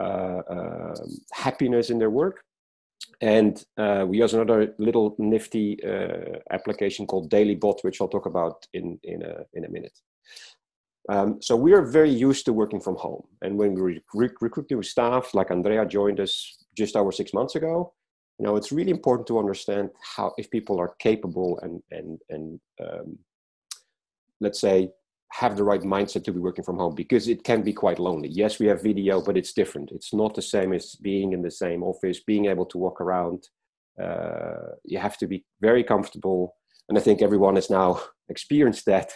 uh, 0.00 0.40
uh, 0.50 0.94
happiness 1.32 1.90
in 1.90 1.98
their 1.98 2.10
work. 2.10 2.42
And 3.20 3.62
uh, 3.76 4.04
we 4.08 4.18
use 4.18 4.34
another 4.34 4.74
little 4.78 5.16
nifty 5.18 5.78
uh, 5.84 6.38
application 6.50 7.06
called 7.06 7.30
DailyBot, 7.30 7.82
which 7.82 8.00
I'll 8.00 8.08
talk 8.08 8.26
about 8.26 8.66
in, 8.72 8.98
in, 9.02 9.22
a, 9.22 9.44
in 9.54 9.64
a 9.64 9.68
minute. 9.68 9.98
Um, 11.10 11.40
so 11.40 11.56
we 11.56 11.72
are 11.72 11.82
very 11.82 12.10
used 12.10 12.44
to 12.46 12.52
working 12.52 12.80
from 12.80 12.96
home. 12.96 13.22
And 13.40 13.56
when 13.56 13.74
we 13.74 14.00
rec- 14.14 14.42
recruit 14.42 14.70
new 14.70 14.82
staff, 14.82 15.34
like 15.34 15.50
Andrea 15.50 15.86
joined 15.86 16.20
us 16.20 16.64
just 16.76 16.96
over 16.96 17.12
six 17.12 17.32
months 17.32 17.54
ago, 17.54 17.94
you 18.38 18.46
know, 18.46 18.56
it's 18.56 18.72
really 18.72 18.90
important 18.90 19.26
to 19.28 19.38
understand 19.38 19.90
how, 20.16 20.32
if 20.38 20.50
people 20.50 20.78
are 20.78 20.94
capable 20.98 21.58
and, 21.62 21.82
and, 21.90 22.18
and 22.30 22.60
um, 22.80 23.18
let's 24.40 24.60
say, 24.60 24.90
have 25.32 25.56
the 25.56 25.64
right 25.64 25.82
mindset 25.82 26.24
to 26.24 26.32
be 26.32 26.40
working 26.40 26.64
from 26.64 26.78
home 26.78 26.94
because 26.94 27.28
it 27.28 27.44
can 27.44 27.62
be 27.62 27.72
quite 27.72 27.98
lonely. 27.98 28.28
Yes, 28.28 28.58
we 28.58 28.66
have 28.66 28.82
video, 28.82 29.20
but 29.20 29.36
it's 29.36 29.52
different. 29.52 29.90
It's 29.92 30.14
not 30.14 30.34
the 30.34 30.42
same 30.42 30.72
as 30.72 30.94
being 30.94 31.32
in 31.32 31.42
the 31.42 31.50
same 31.50 31.82
office, 31.82 32.20
being 32.20 32.46
able 32.46 32.64
to 32.66 32.78
walk 32.78 33.00
around, 33.00 33.48
uh, 34.02 34.74
you 34.84 34.98
have 34.98 35.18
to 35.18 35.26
be 35.26 35.44
very 35.60 35.82
comfortable. 35.82 36.54
And 36.88 36.96
I 36.96 37.00
think 37.00 37.20
everyone 37.20 37.56
has 37.56 37.70
now 37.70 38.00
experienced 38.28 38.86
that 38.86 39.12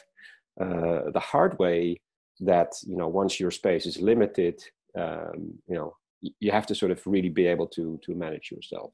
uh, 0.60 1.10
the 1.12 1.22
hard 1.22 1.58
way. 1.58 2.00
That 2.40 2.72
you 2.84 2.96
know, 2.96 3.06
once 3.06 3.38
your 3.38 3.52
space 3.52 3.86
is 3.86 4.00
limited, 4.00 4.60
um, 4.98 5.54
you 5.68 5.76
know, 5.76 5.94
you 6.40 6.50
have 6.50 6.66
to 6.66 6.74
sort 6.74 6.90
of 6.90 7.00
really 7.06 7.28
be 7.28 7.46
able 7.46 7.68
to 7.68 8.00
to 8.04 8.14
manage 8.14 8.50
yourself. 8.50 8.92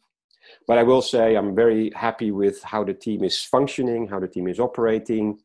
But 0.67 0.79
I 0.79 0.83
will 0.83 1.03
say 1.03 1.37
I'm 1.37 1.55
very 1.55 1.91
happy 1.95 2.31
with 2.31 2.63
how 2.63 2.85
the 2.85 2.95
team 2.95 3.25
is 3.25 3.43
functioning, 3.43 4.09
how 4.09 4.21
the 4.21 4.29
team 4.29 4.49
is 4.49 4.61
operating 4.61 5.39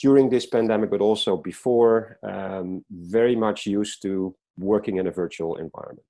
during 0.00 0.30
this 0.30 0.46
pandemic, 0.46 0.90
but 0.90 1.00
also 1.00 1.36
before. 1.36 2.18
Um, 2.22 2.84
very 2.90 3.36
much 3.36 3.66
used 3.66 4.02
to 4.02 4.34
working 4.58 4.96
in 4.96 5.06
a 5.06 5.10
virtual 5.10 5.56
environment. 5.56 6.06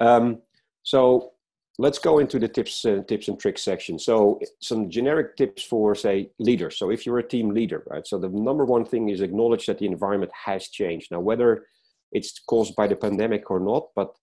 Um, 0.00 0.42
so 0.82 1.32
let's 1.78 1.98
go 1.98 2.18
into 2.18 2.38
the 2.38 2.48
tips, 2.48 2.84
uh, 2.84 3.02
tips 3.08 3.28
and 3.28 3.38
tricks 3.38 3.62
section. 3.62 3.98
So 3.98 4.40
some 4.60 4.90
generic 4.90 5.36
tips 5.36 5.62
for 5.62 5.94
say 5.94 6.30
leaders. 6.38 6.78
So 6.78 6.90
if 6.90 7.06
you're 7.06 7.18
a 7.18 7.28
team 7.28 7.50
leader, 7.50 7.82
right? 7.86 8.06
So 8.06 8.18
the 8.18 8.28
number 8.28 8.64
one 8.64 8.84
thing 8.84 9.08
is 9.08 9.20
acknowledge 9.20 9.66
that 9.66 9.78
the 9.78 9.86
environment 9.86 10.32
has 10.44 10.68
changed. 10.68 11.10
Now, 11.10 11.20
whether 11.20 11.66
it's 12.12 12.40
caused 12.46 12.76
by 12.76 12.86
the 12.86 12.96
pandemic 12.96 13.50
or 13.50 13.60
not, 13.60 13.88
but 13.96 14.14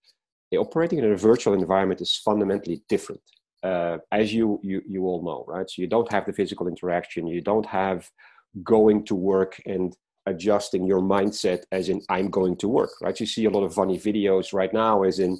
operating 0.57 0.99
in 0.99 1.11
a 1.11 1.17
virtual 1.17 1.53
environment 1.53 2.01
is 2.01 2.15
fundamentally 2.15 2.81
different. 2.89 3.21
Uh, 3.61 3.97
as 4.11 4.33
you, 4.33 4.59
you 4.63 4.81
you 4.87 5.05
all 5.05 5.21
know, 5.21 5.43
right? 5.47 5.69
So 5.69 5.81
you 5.81 5.87
don't 5.87 6.11
have 6.11 6.25
the 6.25 6.33
physical 6.33 6.67
interaction. 6.67 7.27
You 7.27 7.41
don't 7.41 7.65
have 7.65 8.09
going 8.63 9.03
to 9.05 9.15
work 9.15 9.61
and 9.65 9.95
adjusting 10.25 10.85
your 10.85 11.01
mindset 11.01 11.63
as 11.71 11.89
in 11.89 12.01
I'm 12.09 12.29
going 12.29 12.55
to 12.57 12.67
work, 12.67 12.91
right? 13.01 13.19
You 13.19 13.25
see 13.25 13.45
a 13.45 13.49
lot 13.49 13.63
of 13.63 13.73
funny 13.73 13.97
videos 13.97 14.53
right 14.53 14.73
now 14.73 15.03
as 15.03 15.19
in 15.19 15.37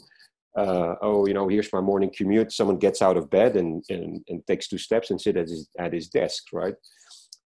uh, 0.58 0.96
oh, 1.02 1.26
you 1.28 1.34
know, 1.34 1.48
here's 1.48 1.72
my 1.72 1.80
morning 1.80 2.12
commute. 2.16 2.52
Someone 2.52 2.78
gets 2.78 3.02
out 3.02 3.18
of 3.18 3.30
bed 3.30 3.56
and, 3.56 3.84
and, 3.90 4.24
and 4.28 4.46
takes 4.48 4.68
two 4.68 4.78
steps 4.78 5.12
and 5.12 5.22
sit 5.22 5.38
at 5.38 5.48
his, 5.48 5.70
at 5.78 5.94
his 5.94 6.10
desk, 6.10 6.46
right? 6.52 6.76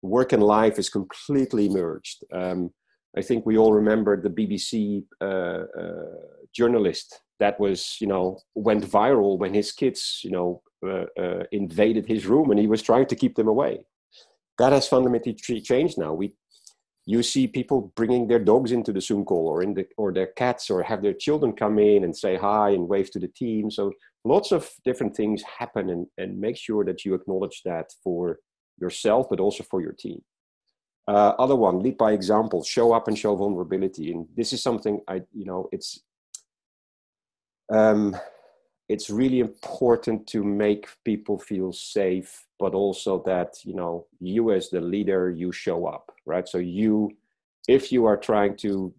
Work 0.02 0.34
and 0.34 0.44
life 0.44 0.80
is 0.80 0.90
completely 0.90 1.68
merged. 1.68 2.24
Um, 2.32 2.72
I 3.18 3.22
think 3.22 3.46
we 3.46 3.58
all 3.58 3.74
remember 3.74 4.22
the 4.22 4.30
BBC 4.30 5.04
uh, 5.20 5.66
uh, 5.80 6.16
journalist 6.54 7.20
that 7.42 7.60
was, 7.60 7.98
you 8.00 8.08
know, 8.08 8.40
went 8.56 8.86
viral 8.86 9.38
when 9.38 9.54
his 9.54 9.72
kids, 9.72 10.22
you 10.24 10.32
know, 10.32 10.62
uh, 10.86 11.06
uh, 11.20 11.44
invaded 11.52 12.06
his 12.08 12.26
room 12.26 12.52
and 12.52 12.60
he 12.60 12.68
was 12.68 12.82
trying 12.82 13.08
to 13.08 13.16
keep 13.16 13.36
them 13.36 13.48
away. 13.48 13.86
That 14.60 14.72
has 14.72 14.88
fundamentally 14.88 15.34
changed 15.34 15.98
now. 15.98 16.14
We 16.14 16.36
you 17.08 17.24
see 17.24 17.48
people 17.48 17.92
bringing 17.96 18.28
their 18.28 18.44
dogs 18.52 18.72
into 18.72 18.94
the 18.94 19.02
Zoom 19.02 19.26
call 19.26 19.48
or 19.48 19.64
in 19.64 19.74
the 19.74 19.86
or 19.98 20.14
their 20.14 20.28
cats 20.28 20.70
or 20.70 20.84
have 20.84 21.02
their 21.02 21.18
children 21.26 21.52
come 21.54 21.80
in 21.80 22.04
and 22.04 22.16
say 22.16 22.36
hi 22.38 22.70
and 22.70 22.88
wave 22.88 23.10
to 23.12 23.20
the 23.20 23.28
team. 23.28 23.72
So 23.72 23.92
lots 24.24 24.52
of 24.52 24.70
different 24.86 25.16
things 25.16 25.42
happen 25.60 25.90
and, 25.90 26.06
and 26.20 26.40
make 26.40 26.58
sure 26.58 26.86
that 26.86 27.04
you 27.04 27.16
acknowledge 27.16 27.64
that 27.66 27.88
for 28.04 28.38
yourself, 28.80 29.28
but 29.32 29.40
also 29.40 29.64
for 29.64 29.82
your 29.82 29.94
team. 29.94 30.22
Uh, 31.08 31.34
other 31.40 31.56
one, 31.56 31.80
lead 31.80 31.98
by 31.98 32.12
example, 32.12 32.64
show 32.64 32.94
up 32.94 33.08
and 33.08 33.18
show 33.18 33.36
vulnerability. 33.36 34.12
And 34.12 34.28
this 34.38 34.54
is 34.54 34.62
something 34.62 35.02
I, 35.08 35.16
you 35.34 35.46
know, 35.46 35.70
it's 35.72 36.04
um, 37.72 38.16
it's 38.90 39.10
really 39.10 39.40
important 39.40 40.28
to 40.28 40.44
make 40.44 40.90
people 41.06 41.40
feel 41.40 41.72
safe 41.72 42.46
but 42.60 42.74
also 42.74 43.24
that 43.26 43.56
you 43.64 43.74
know 43.74 44.06
you 44.20 44.52
as 44.52 44.70
the 44.70 44.82
leader 44.82 45.32
you 45.32 45.52
show 45.52 45.86
up 45.86 46.12
right? 46.26 46.48
So 46.48 46.58
you 46.58 47.12
if 47.68 47.92
you 47.92 48.06
are 48.06 48.18
trying 48.18 48.58
to 48.58 48.94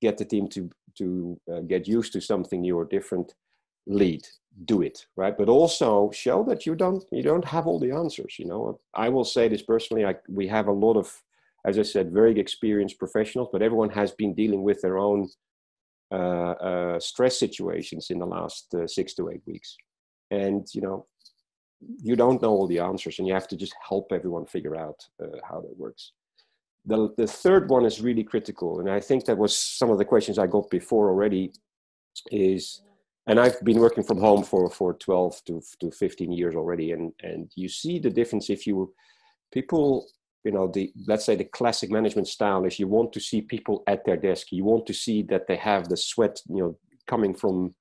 get 0.00 0.18
the 0.18 0.24
team 0.24 0.48
to 0.48 0.70
to 0.98 1.40
uh, 1.50 1.60
get 1.60 1.88
used 1.88 2.12
to 2.12 2.20
something 2.20 2.60
new 2.60 2.76
or 2.78 2.84
different 2.84 3.34
lead 3.86 4.26
do 4.66 4.82
it 4.82 5.06
right? 5.16 5.36
But 5.36 5.48
also 5.48 6.10
show 6.10 6.44
that 6.44 6.66
you 6.66 6.74
don't 6.74 7.04
you 7.10 7.22
don't 7.22 7.44
have 7.44 7.66
all 7.66 7.80
the 7.80 7.92
answers 7.92 8.38
you 8.38 8.46
know? 8.46 8.78
I 8.94 9.08
will 9.08 9.24
say 9.24 9.48
this 9.48 9.62
personally 9.62 10.04
I, 10.04 10.16
we 10.28 10.46
have 10.48 10.68
a 10.68 10.78
lot 10.84 10.96
of 10.96 11.22
as 11.64 11.78
i 11.78 11.82
said 11.82 12.12
very 12.12 12.38
experienced 12.38 12.98
professionals 12.98 13.48
but 13.52 13.62
everyone 13.62 13.90
has 13.90 14.10
been 14.12 14.34
dealing 14.34 14.62
with 14.62 14.82
their 14.82 14.98
own 14.98 15.28
Uh, 16.12 16.54
uh, 16.60 17.00
stress 17.00 17.38
situations 17.38 18.10
in 18.10 18.18
the 18.18 18.26
last 18.26 18.74
uh, 18.74 18.86
six 18.86 19.14
to 19.14 19.30
eight 19.30 19.40
weeks. 19.46 19.78
And, 20.30 20.66
you 20.74 20.82
know, 20.82 21.06
you 22.02 22.16
don't 22.16 22.42
know 22.42 22.50
all 22.50 22.66
the 22.66 22.80
answers 22.80 23.18
and 23.18 23.26
you 23.26 23.32
have 23.32 23.48
to 23.48 23.56
just 23.56 23.74
help 23.88 24.12
everyone 24.12 24.44
figure 24.44 24.76
out 24.76 25.00
uh, 25.22 25.38
how 25.48 25.62
that 25.62 25.78
works. 25.78 26.12
The, 26.84 27.14
the 27.16 27.26
third 27.26 27.70
one 27.70 27.86
is 27.86 28.02
really 28.02 28.24
critical. 28.24 28.80
And 28.80 28.90
I 28.90 29.00
think 29.00 29.24
that 29.24 29.38
was 29.38 29.56
some 29.56 29.88
of 29.88 29.96
the 29.96 30.04
questions 30.04 30.38
I 30.38 30.46
got 30.46 30.68
before 30.68 31.08
already 31.08 31.50
is, 32.30 32.82
and 33.26 33.40
I've 33.40 33.64
been 33.64 33.78
working 33.78 34.04
from 34.04 34.18
home 34.18 34.44
for, 34.44 34.68
for 34.68 34.92
12 34.92 35.42
to, 35.46 35.62
to 35.80 35.90
15 35.90 36.30
years 36.30 36.54
already. 36.54 36.92
And, 36.92 37.14
and 37.22 37.50
you 37.54 37.70
see 37.70 37.98
the 37.98 38.10
difference 38.10 38.50
if 38.50 38.66
you, 38.66 38.92
people 39.50 40.06
you 40.44 40.52
know 40.52 40.68
the 40.68 40.92
let's 41.06 41.24
say 41.24 41.36
the 41.36 41.44
classic 41.44 41.90
management 41.90 42.28
style 42.28 42.64
is 42.64 42.78
you 42.78 42.88
want 42.88 43.12
to 43.12 43.20
see 43.20 43.40
people 43.42 43.82
at 43.86 44.04
their 44.04 44.16
desk. 44.16 44.48
You 44.50 44.64
want 44.64 44.86
to 44.86 44.94
see 44.94 45.22
that 45.24 45.46
they 45.46 45.56
have 45.56 45.88
the 45.88 45.96
sweat 45.96 46.40
you 46.48 46.62
know 46.62 46.78
coming 47.06 47.34
from 47.34 47.74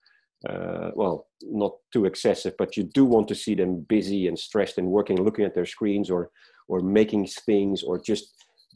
uh, 0.47 0.91
well 0.95 1.27
not 1.43 1.73
too 1.93 2.05
excessive 2.05 2.53
but 2.57 2.75
you 2.75 2.83
do 2.83 3.05
want 3.05 3.27
to 3.27 3.35
see 3.35 3.53
them 3.53 3.81
busy 3.87 4.27
and 4.27 4.37
stressed 4.37 4.79
and 4.79 4.87
working 4.87 5.21
looking 5.21 5.45
at 5.45 5.53
their 5.53 5.65
screens 5.65 6.09
or 6.09 6.31
or 6.67 6.79
making 6.79 7.27
things 7.27 7.83
or 7.83 7.99
just 7.99 8.33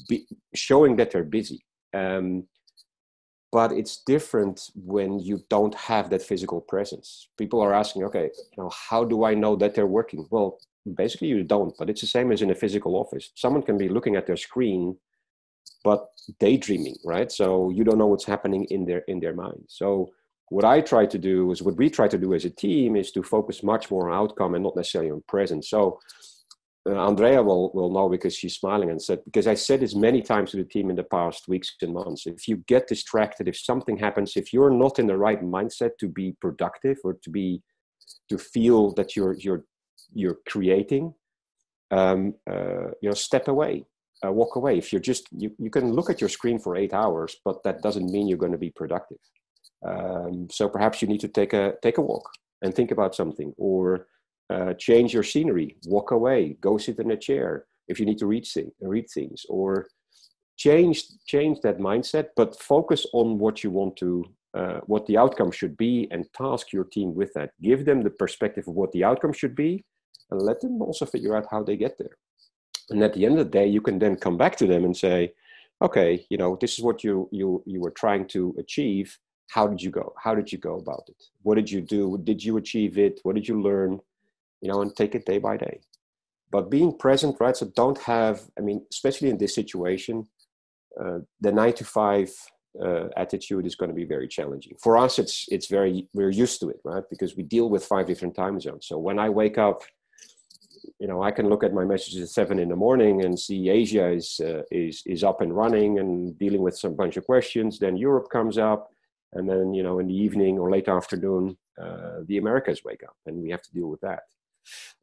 be, 0.09 0.27
showing 0.53 0.95
that 0.97 1.11
they're 1.11 1.23
busy. 1.23 1.63
Um, 1.93 2.45
but 3.51 3.71
it's 3.71 4.03
different 4.05 4.69
when 4.75 5.19
you 5.19 5.43
don't 5.49 5.75
have 5.75 6.09
that 6.09 6.21
physical 6.21 6.61
presence. 6.61 7.29
People 7.37 7.61
are 7.61 7.73
asking 7.73 8.03
okay 8.03 8.29
you 8.35 8.63
know 8.63 8.71
how 8.89 9.03
do 9.03 9.23
i 9.23 9.33
know 9.33 9.55
that 9.55 9.73
they're 9.75 9.87
working? 9.87 10.27
Well 10.29 10.59
basically 10.95 11.29
you 11.29 11.43
don't 11.43 11.73
but 11.77 11.89
it's 11.89 12.01
the 12.01 12.07
same 12.07 12.31
as 12.31 12.41
in 12.41 12.51
a 12.51 12.55
physical 12.55 12.95
office. 12.95 13.31
Someone 13.35 13.63
can 13.63 13.77
be 13.77 13.89
looking 13.89 14.15
at 14.15 14.27
their 14.27 14.37
screen 14.37 14.97
but 15.83 16.07
daydreaming 16.39 16.97
right? 17.05 17.31
So 17.31 17.69
you 17.69 17.83
don't 17.83 17.97
know 17.97 18.07
what's 18.07 18.25
happening 18.25 18.65
in 18.65 18.85
their 18.85 19.03
in 19.07 19.19
their 19.19 19.33
mind. 19.33 19.63
So 19.67 20.11
what 20.49 20.65
i 20.65 20.79
try 20.79 21.05
to 21.05 21.17
do 21.17 21.51
is 21.51 21.63
what 21.63 21.75
we 21.75 21.89
try 21.89 22.07
to 22.07 22.17
do 22.17 22.33
as 22.33 22.45
a 22.45 22.49
team 22.49 22.95
is 22.95 23.11
to 23.11 23.23
focus 23.23 23.63
much 23.63 23.89
more 23.89 24.09
on 24.09 24.15
outcome 24.15 24.53
and 24.53 24.63
not 24.63 24.75
necessarily 24.75 25.11
on 25.11 25.23
presence. 25.27 25.69
So 25.69 25.99
uh, 26.87 27.07
andrea 27.07 27.41
will, 27.41 27.71
will 27.73 27.91
know 27.91 28.07
because 28.09 28.35
she's 28.35 28.55
smiling 28.55 28.89
and 28.89 29.01
said 29.01 29.19
because 29.25 29.47
i 29.47 29.53
said 29.53 29.79
this 29.79 29.95
many 29.95 30.21
times 30.21 30.51
to 30.51 30.57
the 30.57 30.63
team 30.63 30.89
in 30.89 30.95
the 30.95 31.03
past 31.03 31.47
weeks 31.47 31.75
and 31.81 31.93
months 31.93 32.25
if 32.25 32.47
you 32.47 32.57
get 32.67 32.87
distracted 32.87 33.47
if 33.47 33.57
something 33.57 33.97
happens 33.97 34.33
if 34.35 34.53
you're 34.53 34.71
not 34.71 34.99
in 34.99 35.07
the 35.07 35.17
right 35.17 35.41
mindset 35.41 35.91
to 35.99 36.07
be 36.07 36.35
productive 36.41 36.97
or 37.03 37.13
to 37.21 37.29
be 37.29 37.61
to 38.29 38.37
feel 38.37 38.91
that 38.93 39.15
you're 39.15 39.33
you're 39.33 39.65
you're 40.13 40.37
creating, 40.47 41.13
um, 41.91 42.33
uh, 42.49 42.87
you 43.01 43.09
know, 43.09 43.13
step 43.13 43.47
away, 43.47 43.85
uh, 44.25 44.31
walk 44.31 44.55
away. 44.55 44.77
If 44.77 44.91
you're 44.91 45.01
just, 45.01 45.27
you, 45.31 45.53
you 45.57 45.69
can 45.69 45.93
look 45.93 46.09
at 46.09 46.21
your 46.21 46.29
screen 46.29 46.59
for 46.59 46.75
eight 46.75 46.93
hours, 46.93 47.35
but 47.43 47.63
that 47.63 47.81
doesn't 47.81 48.11
mean 48.11 48.27
you're 48.27 48.37
going 48.37 48.51
to 48.51 48.57
be 48.57 48.71
productive. 48.71 49.17
Um, 49.85 50.47
so 50.51 50.67
perhaps 50.69 51.01
you 51.01 51.07
need 51.07 51.19
to 51.19 51.27
take 51.27 51.53
a 51.53 51.75
take 51.83 51.97
a 51.97 52.01
walk 52.01 52.27
and 52.61 52.73
think 52.73 52.91
about 52.91 53.13
something, 53.13 53.53
or 53.57 54.07
uh, 54.49 54.73
change 54.73 55.13
your 55.13 55.23
scenery, 55.23 55.77
walk 55.87 56.11
away, 56.11 56.57
go 56.61 56.77
sit 56.77 56.99
in 56.99 57.11
a 57.11 57.17
chair. 57.17 57.65
If 57.87 57.99
you 57.99 58.05
need 58.05 58.17
to 58.19 58.27
read 58.27 58.45
thing, 58.45 58.71
read 58.81 59.07
things, 59.13 59.45
or 59.49 59.87
change 60.57 61.03
change 61.27 61.59
that 61.61 61.79
mindset, 61.79 62.27
but 62.35 62.59
focus 62.59 63.05
on 63.13 63.37
what 63.37 63.63
you 63.63 63.71
want 63.71 63.97
to 63.97 64.25
uh, 64.55 64.79
what 64.85 65.05
the 65.05 65.17
outcome 65.17 65.51
should 65.51 65.75
be 65.75 66.07
and 66.11 66.31
task 66.33 66.71
your 66.71 66.85
team 66.85 67.13
with 67.13 67.33
that. 67.33 67.51
Give 67.61 67.85
them 67.85 68.01
the 68.01 68.09
perspective 68.09 68.67
of 68.67 68.75
what 68.75 68.91
the 68.93 69.03
outcome 69.03 69.33
should 69.33 69.55
be 69.55 69.83
and 70.31 70.41
let 70.41 70.61
them 70.61 70.81
also 70.81 71.05
figure 71.05 71.35
out 71.35 71.45
how 71.51 71.61
they 71.63 71.75
get 71.75 71.97
there. 71.97 72.17
And 72.89 73.03
at 73.03 73.13
the 73.13 73.25
end 73.25 73.37
of 73.37 73.45
the 73.45 73.51
day, 73.51 73.67
you 73.67 73.81
can 73.81 73.99
then 73.99 74.15
come 74.15 74.37
back 74.37 74.55
to 74.57 74.67
them 74.67 74.85
and 74.85 74.95
say, 74.95 75.33
okay, 75.81 76.25
you 76.29 76.37
know, 76.37 76.57
this 76.61 76.77
is 76.77 76.83
what 76.83 77.03
you 77.03 77.27
you 77.31 77.63
you 77.65 77.81
were 77.81 77.91
trying 77.91 78.27
to 78.29 78.55
achieve. 78.57 79.17
How 79.49 79.67
did 79.67 79.81
you 79.81 79.91
go? 79.91 80.13
How 80.23 80.33
did 80.33 80.51
you 80.51 80.57
go 80.57 80.77
about 80.77 81.03
it? 81.07 81.21
What 81.43 81.55
did 81.55 81.69
you 81.69 81.81
do? 81.81 82.17
Did 82.23 82.43
you 82.43 82.57
achieve 82.57 82.97
it? 82.97 83.19
What 83.23 83.35
did 83.35 83.47
you 83.47 83.61
learn? 83.61 83.99
You 84.65 84.71
know, 84.71 84.81
and 84.81 84.95
take 84.95 85.13
it 85.13 85.25
day 85.25 85.37
by 85.37 85.57
day. 85.57 85.75
But 86.51 86.71
being 86.71 86.97
present, 86.97 87.37
right? 87.39 87.55
So 87.55 87.65
don't 87.75 87.99
have, 87.99 88.41
I 88.57 88.61
mean, 88.61 88.79
especially 88.91 89.29
in 89.29 89.37
this 89.37 89.53
situation, 89.53 90.27
uh, 90.99 91.19
the 91.41 91.51
nine 91.51 91.73
to 91.73 91.85
five 91.85 92.29
uh, 92.85 93.07
attitude 93.15 93.65
is 93.65 93.75
going 93.75 93.89
to 93.89 93.95
be 93.95 94.05
very 94.15 94.27
challenging. 94.27 94.75
For 94.81 94.97
us, 94.97 95.19
it's 95.19 95.45
it's 95.55 95.67
very 95.67 96.07
we're 96.13 96.37
used 96.45 96.59
to 96.61 96.69
it, 96.69 96.79
right? 96.83 97.03
Because 97.13 97.35
we 97.37 97.43
deal 97.43 97.67
with 97.69 97.85
five 97.85 98.07
different 98.07 98.35
time 98.35 98.59
zones. 98.59 98.87
So 98.87 98.97
when 98.97 99.19
I 99.19 99.29
wake 99.29 99.57
up 99.57 99.83
you 100.99 101.07
know, 101.07 101.23
I 101.23 101.31
can 101.31 101.49
look 101.49 101.63
at 101.63 101.73
my 101.73 101.83
messages 101.83 102.21
at 102.21 102.29
seven 102.29 102.59
in 102.59 102.69
the 102.69 102.75
morning 102.75 103.23
and 103.25 103.39
see 103.39 103.69
Asia 103.69 104.09
is 104.09 104.39
uh, 104.39 104.61
is 104.71 105.03
is 105.05 105.23
up 105.23 105.41
and 105.41 105.55
running 105.55 105.99
and 105.99 106.37
dealing 106.37 106.61
with 106.61 106.77
some 106.77 106.95
bunch 106.95 107.17
of 107.17 107.25
questions. 107.25 107.79
Then 107.79 107.97
Europe 107.97 108.29
comes 108.29 108.57
up, 108.57 108.89
and 109.33 109.49
then 109.49 109.73
you 109.73 109.83
know, 109.83 109.99
in 109.99 110.07
the 110.07 110.15
evening 110.15 110.57
or 110.59 110.71
late 110.71 110.87
afternoon, 110.87 111.57
uh, 111.81 112.19
the 112.27 112.37
Americas 112.37 112.83
wake 112.83 113.03
up, 113.03 113.15
and 113.25 113.37
we 113.37 113.49
have 113.49 113.61
to 113.63 113.71
deal 113.71 113.87
with 113.87 114.01
that. 114.01 114.23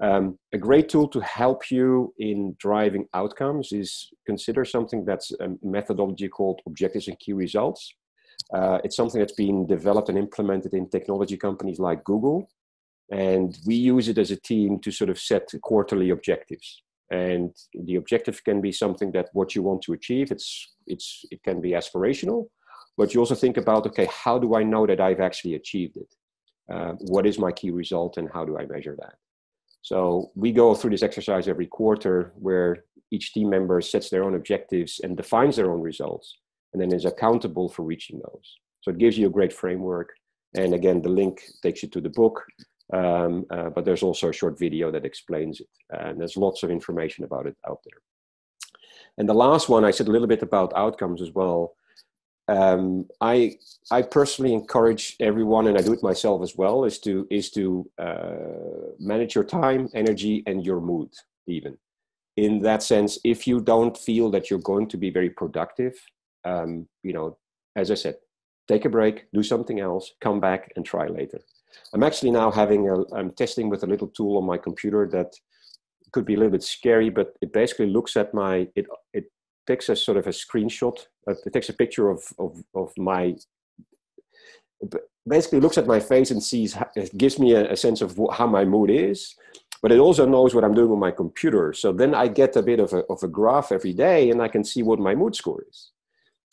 Um, 0.01 0.39
a 0.53 0.59
great 0.59 0.89
tool 0.89 1.09
to 1.09 1.21
help 1.21 1.71
you 1.71 2.13
in 2.19 2.57
driving 2.59 3.07
outcomes 3.15 3.73
is 3.73 4.11
consider 4.27 4.65
something 4.65 5.05
that's 5.05 5.33
a 5.41 5.49
methodology 5.63 6.29
called 6.29 6.61
objectives 6.67 7.09
and 7.09 7.19
key 7.19 7.33
results. 7.33 7.95
Uh, 8.53 8.79
it's 8.85 8.97
something 8.97 9.21
that's 9.21 9.35
been 9.35 9.67
developed 9.67 10.09
and 10.09 10.19
implemented 10.19 10.75
in 10.75 10.89
technology 10.89 11.37
companies 11.37 11.79
like 11.79 12.03
Google 12.05 12.49
And 13.11 13.59
we 13.67 13.75
use 13.75 14.09
it 14.09 14.19
as 14.19 14.31
a 14.31 14.37
team 14.37 14.79
to 14.81 14.91
sort 14.91 15.11
of 15.11 15.19
set 15.19 15.49
quarterly 15.63 16.11
objectives. 16.11 16.83
And 17.11 17.55
the 17.75 17.97
objective 17.97 18.43
can 18.43 18.61
be 18.61 18.73
something 18.73 19.13
that 19.13 19.29
what 19.35 19.55
you 19.55 19.63
want 19.63 19.83
to 19.83 19.93
achieve. 19.93 20.33
It's 20.33 20.75
it's 20.87 21.25
it 21.31 21.43
can 21.43 21.61
be 21.61 21.73
aspirational, 21.73 22.47
but 22.97 23.13
you 23.13 23.21
also 23.21 23.35
think 23.35 23.59
about 23.59 23.87
okay, 23.87 24.09
how 24.25 24.39
do 24.39 24.55
I 24.55 24.63
know 24.63 24.87
that 24.87 25.01
I've 25.01 25.21
actually 25.21 25.55
achieved 25.55 25.99
it? 25.99 26.15
Uh, 26.73 26.93
what 27.01 27.27
is 27.27 27.39
my 27.39 27.53
key 27.53 27.71
result, 27.71 28.17
and 28.17 28.31
how 28.33 28.45
do 28.47 28.59
I 28.59 28.65
measure 28.67 28.97
that? 28.99 29.15
So 29.83 30.31
we 30.35 30.53
go 30.53 30.75
through 30.75 30.91
this 30.91 31.03
exercise 31.03 31.49
every 31.49 31.67
quarter 31.67 32.33
where 32.37 32.85
each 33.11 33.33
team 33.33 33.51
member 33.51 33.81
sets 33.81 34.09
their 34.09 34.25
own 34.25 34.35
objectives 34.35 35.01
and 35.03 35.17
defines 35.17 35.57
their 35.57 35.71
own 35.71 35.81
results, 35.81 36.39
and 36.73 36.81
then 36.81 36.95
is 36.95 37.05
accountable 37.05 37.69
for 37.69 37.83
reaching 37.83 38.19
those. 38.19 38.57
So 38.81 38.91
it 38.91 38.99
gives 38.99 39.19
you 39.19 39.27
a 39.27 39.31
great 39.31 39.53
framework. 39.53 40.11
And 40.55 40.73
again, 40.75 41.03
the 41.03 41.09
link 41.09 41.43
takes 41.63 41.83
you 41.83 41.89
to 41.91 42.01
the 42.01 42.11
book, 42.11 42.43
um, 42.93 43.45
uh, 43.51 43.71
but 43.71 43.85
there's 43.85 44.03
also 44.03 44.29
a 44.29 44.33
short 44.33 44.59
video 44.59 44.91
that 44.91 45.05
explains 45.05 45.61
it. 45.61 45.69
And 45.91 46.19
there's 46.19 46.37
lots 46.37 46.63
of 46.63 46.71
information 46.71 47.25
about 47.25 47.47
it 47.47 47.57
out 47.69 47.81
there. 47.85 48.01
And 49.19 49.29
the 49.29 49.35
last 49.35 49.69
one, 49.69 49.85
I 49.85 49.91
said 49.91 50.09
a 50.09 50.11
little 50.11 50.27
bit 50.27 50.43
about 50.43 50.73
outcomes 50.75 51.21
as 51.21 51.33
well. 51.33 51.75
Um, 52.49 53.07
I 53.21 53.59
I 53.91 54.03
personally 54.03 54.53
encourage 54.53 55.17
everyone, 55.21 55.69
and 55.69 55.79
I 55.79 55.83
do 55.83 55.93
it 55.93 56.03
myself 56.03 56.43
as 56.43 56.57
well, 56.57 56.85
is 56.85 56.99
to 57.01 57.27
is 57.31 57.51
to 57.53 57.89
uh, 57.99 58.93
manage 58.99 59.35
your 59.35 59.45
time, 59.45 59.89
energy, 59.95 60.43
and 60.47 60.65
your 60.65 60.81
mood. 60.81 61.11
Even 61.47 61.79
in 62.37 62.61
that 62.63 62.83
sense, 62.83 63.19
if 63.25 63.47
you 63.47 63.61
don't 63.61 63.97
feel 63.97 64.31
that 64.31 64.51
you're 64.51 64.59
going 64.59 64.89
to 64.89 64.97
be 64.97 65.11
very 65.11 65.31
productive, 65.31 65.95
um, 66.45 66.89
you 67.03 67.13
know, 67.13 67.37
as 67.77 67.91
I 67.91 67.95
said, 67.95 68.17
take 68.69 68.85
a 68.85 68.89
break, 68.89 69.27
do 69.33 69.43
something 69.43 69.81
else, 69.81 70.13
come 70.21 70.41
back, 70.41 70.73
and 70.77 70.85
try 70.85 71.07
later. 71.07 71.41
I'm 71.93 72.03
actually 72.03 72.31
now 72.31 72.51
having 72.51 72.89
a, 72.89 73.15
I'm 73.15 73.33
testing 73.33 73.69
with 73.69 73.83
a 73.83 73.87
little 73.87 74.09
tool 74.09 74.39
on 74.39 74.45
my 74.45 74.59
computer 74.59 75.09
that 75.13 75.35
could 76.13 76.25
be 76.25 76.35
a 76.35 76.37
little 76.37 76.53
bit 76.53 76.63
scary, 76.63 77.11
but 77.11 77.35
it 77.41 77.53
basically 77.53 77.87
looks 77.87 78.17
at 78.17 78.35
my, 78.35 78.69
it, 78.75 78.87
it 79.13 79.25
takes 79.67 79.89
a 79.89 79.97
sort 79.97 80.17
of 80.19 80.27
a 80.27 80.31
screenshot, 80.31 80.99
uh, 81.29 81.35
it 81.47 81.53
takes 81.53 81.69
a 81.69 81.75
picture 81.75 82.11
of, 82.11 82.23
of, 82.39 82.63
of 82.75 82.93
my, 82.97 83.35
basically 85.27 85.61
looks 85.61 85.79
at 85.79 85.87
my 85.87 86.01
face 86.01 86.31
and 86.31 86.43
sees, 86.43 86.77
it 86.97 87.17
gives 87.17 87.39
me 87.39 87.53
a, 87.53 87.73
a 87.73 87.77
sense 87.77 88.01
of 88.01 88.19
how 88.33 88.47
my 88.47 88.65
mood 88.65 88.91
is, 88.91 89.35
but 89.83 89.93
it 89.93 89.99
also 89.99 90.27
knows 90.27 90.55
what 90.55 90.65
I'm 90.65 90.75
doing 90.75 90.91
on 90.91 90.99
my 90.99 91.11
computer. 91.11 91.73
So 91.73 91.93
then 91.93 92.15
I 92.15 92.29
get 92.29 92.57
a 92.57 92.63
bit 92.63 92.81
of 92.81 92.93
a, 92.93 93.05
of 93.07 93.23
a 93.23 93.29
graph 93.29 93.73
every 93.73 93.93
day 93.93 94.31
and 94.31 94.43
I 94.43 94.49
can 94.49 94.65
see 94.65 94.83
what 94.83 94.99
my 94.99 95.15
mood 95.15 95.35
score 95.35 95.65
is 95.69 95.93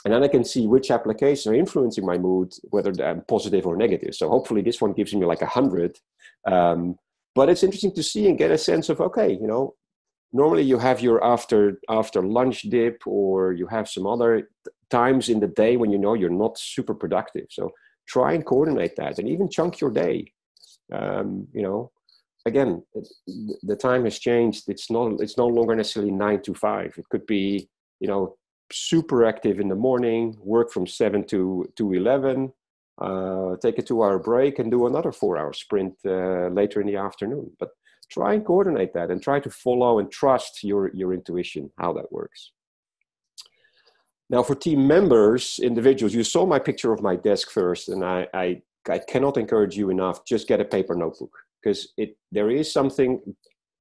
and 0.05 0.13
then 0.13 0.23
I 0.23 0.27
can 0.27 0.45
see 0.45 0.65
which 0.65 0.91
applications 0.91 1.47
are 1.47 1.53
influencing 1.53 2.05
my 2.05 2.17
mood, 2.17 2.53
whether 2.69 2.91
they're 2.91 3.21
positive 3.27 3.65
or 3.65 3.75
negative. 3.75 4.15
So 4.15 4.29
hopefully 4.29 4.61
this 4.61 4.79
one 4.79 4.93
gives 4.93 5.13
me 5.13 5.25
like 5.25 5.41
a 5.41 5.45
hundred. 5.45 5.99
Um, 6.47 6.97
but 7.35 7.49
it's 7.49 7.63
interesting 7.63 7.93
to 7.95 8.03
see 8.03 8.27
and 8.27 8.37
get 8.37 8.51
a 8.51 8.57
sense 8.57 8.89
of 8.89 9.01
okay, 9.01 9.33
you 9.33 9.47
know, 9.47 9.75
normally 10.33 10.63
you 10.63 10.77
have 10.77 11.01
your 11.01 11.23
after 11.23 11.79
after 11.89 12.21
lunch 12.21 12.63
dip, 12.63 13.01
or 13.05 13.53
you 13.53 13.67
have 13.67 13.89
some 13.89 14.05
other 14.05 14.49
times 14.89 15.29
in 15.29 15.39
the 15.39 15.47
day 15.47 15.77
when 15.77 15.91
you 15.91 15.97
know 15.97 16.13
you're 16.13 16.29
not 16.29 16.57
super 16.57 16.93
productive. 16.93 17.47
So 17.49 17.71
try 18.07 18.33
and 18.33 18.45
coordinate 18.45 18.95
that, 18.97 19.19
and 19.19 19.27
even 19.27 19.49
chunk 19.49 19.79
your 19.79 19.91
day. 19.91 20.31
Um, 20.91 21.47
you 21.53 21.61
know, 21.61 21.91
again, 22.45 22.83
the 23.63 23.75
time 23.75 24.05
has 24.05 24.19
changed. 24.19 24.69
It's 24.69 24.89
not 24.89 25.21
it's 25.21 25.37
no 25.37 25.47
longer 25.47 25.75
necessarily 25.75 26.11
nine 26.11 26.41
to 26.43 26.53
five. 26.53 26.93
It 26.97 27.07
could 27.09 27.25
be 27.25 27.69
you 27.99 28.07
know 28.07 28.37
super 28.71 29.25
active 29.25 29.59
in 29.59 29.67
the 29.67 29.75
morning, 29.75 30.37
work 30.39 30.71
from 30.71 30.87
7 30.87 31.23
to, 31.25 31.71
to 31.75 31.93
11, 31.93 32.51
uh, 33.01 33.55
take 33.61 33.77
a 33.77 33.81
two 33.81 34.03
hour 34.03 34.19
break, 34.19 34.59
and 34.59 34.71
do 34.71 34.87
another 34.87 35.11
four 35.11 35.37
hour 35.37 35.53
sprint 35.53 35.95
uh, 36.05 36.47
later 36.49 36.81
in 36.81 36.87
the 36.87 36.97
afternoon. 36.97 37.51
But 37.59 37.69
try 38.09 38.33
and 38.33 38.45
coordinate 38.45 38.93
that 38.93 39.11
and 39.11 39.21
try 39.21 39.39
to 39.39 39.49
follow 39.49 39.99
and 39.99 40.11
trust 40.11 40.63
your, 40.63 40.93
your 40.93 41.13
intuition, 41.13 41.71
how 41.77 41.93
that 41.93 42.11
works. 42.11 42.51
Now, 44.29 44.43
for 44.43 44.55
team 44.55 44.85
members, 44.87 45.59
individuals, 45.61 46.13
you 46.13 46.23
saw 46.23 46.45
my 46.45 46.59
picture 46.59 46.93
of 46.93 47.01
my 47.01 47.15
desk 47.15 47.49
first, 47.49 47.89
and 47.89 48.05
I, 48.05 48.27
I, 48.33 48.61
I 48.87 48.99
cannot 48.99 49.37
encourage 49.37 49.75
you 49.75 49.89
enough. 49.89 50.23
Just 50.25 50.47
get 50.47 50.61
a 50.61 50.65
paper 50.65 50.95
notebook 50.95 51.35
because 51.61 51.93
it 51.97 52.15
there 52.31 52.51
is 52.51 52.71
something. 52.71 53.21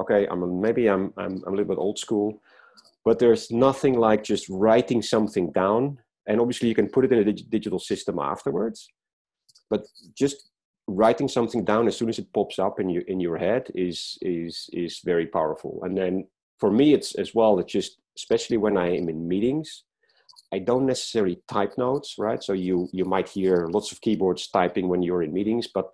Okay, 0.01 0.27
I'm 0.27 0.61
maybe 0.61 0.89
I'm, 0.89 1.13
I'm 1.19 1.43
I'm 1.47 1.53
a 1.53 1.57
little 1.57 1.75
bit 1.75 1.79
old 1.79 1.99
school 1.99 2.41
but 3.09 3.19
there's 3.19 3.51
nothing 3.51 3.95
like 3.99 4.23
just 4.23 4.47
writing 4.51 5.01
something 5.01 5.51
down 5.53 5.99
and 6.27 6.39
obviously 6.39 6.69
you 6.69 6.75
can 6.75 6.91
put 6.91 7.07
it 7.07 7.13
in 7.13 7.21
a 7.21 7.25
dig- 7.25 7.49
digital 7.49 7.79
system 7.79 8.19
afterwards 8.19 8.87
but 9.71 9.87
just 10.15 10.51
writing 10.89 11.29
something 11.29 11.65
down 11.65 11.87
as 11.87 11.97
soon 11.97 12.09
as 12.09 12.19
it 12.19 12.33
pops 12.33 12.59
up 12.59 12.81
in 12.81 12.89
your 12.89 13.03
in 13.03 13.21
your 13.21 13.37
head 13.37 13.71
is 13.75 14.19
is 14.23 14.69
is 14.73 15.01
very 15.05 15.27
powerful. 15.27 15.81
And 15.85 15.97
then 15.97 16.27
for 16.59 16.71
me 16.71 16.95
it's 16.95 17.15
as 17.15 17.35
well 17.35 17.59
it's 17.61 17.73
just 17.73 17.99
especially 18.17 18.57
when 18.57 18.77
i 18.77 18.89
am 18.89 19.09
in 19.09 19.29
meetings 19.29 19.85
i 20.53 20.59
don't 20.59 20.87
necessarily 20.87 21.41
type 21.47 21.79
notes 21.79 22.17
right? 22.19 22.43
So 22.43 22.53
you 22.53 22.89
you 22.93 23.05
might 23.05 23.29
hear 23.29 23.69
lots 23.71 23.93
of 23.93 24.01
keyboards 24.01 24.49
typing 24.49 24.89
when 24.89 25.03
you're 25.03 25.23
in 25.23 25.33
meetings 25.33 25.69
but 25.69 25.93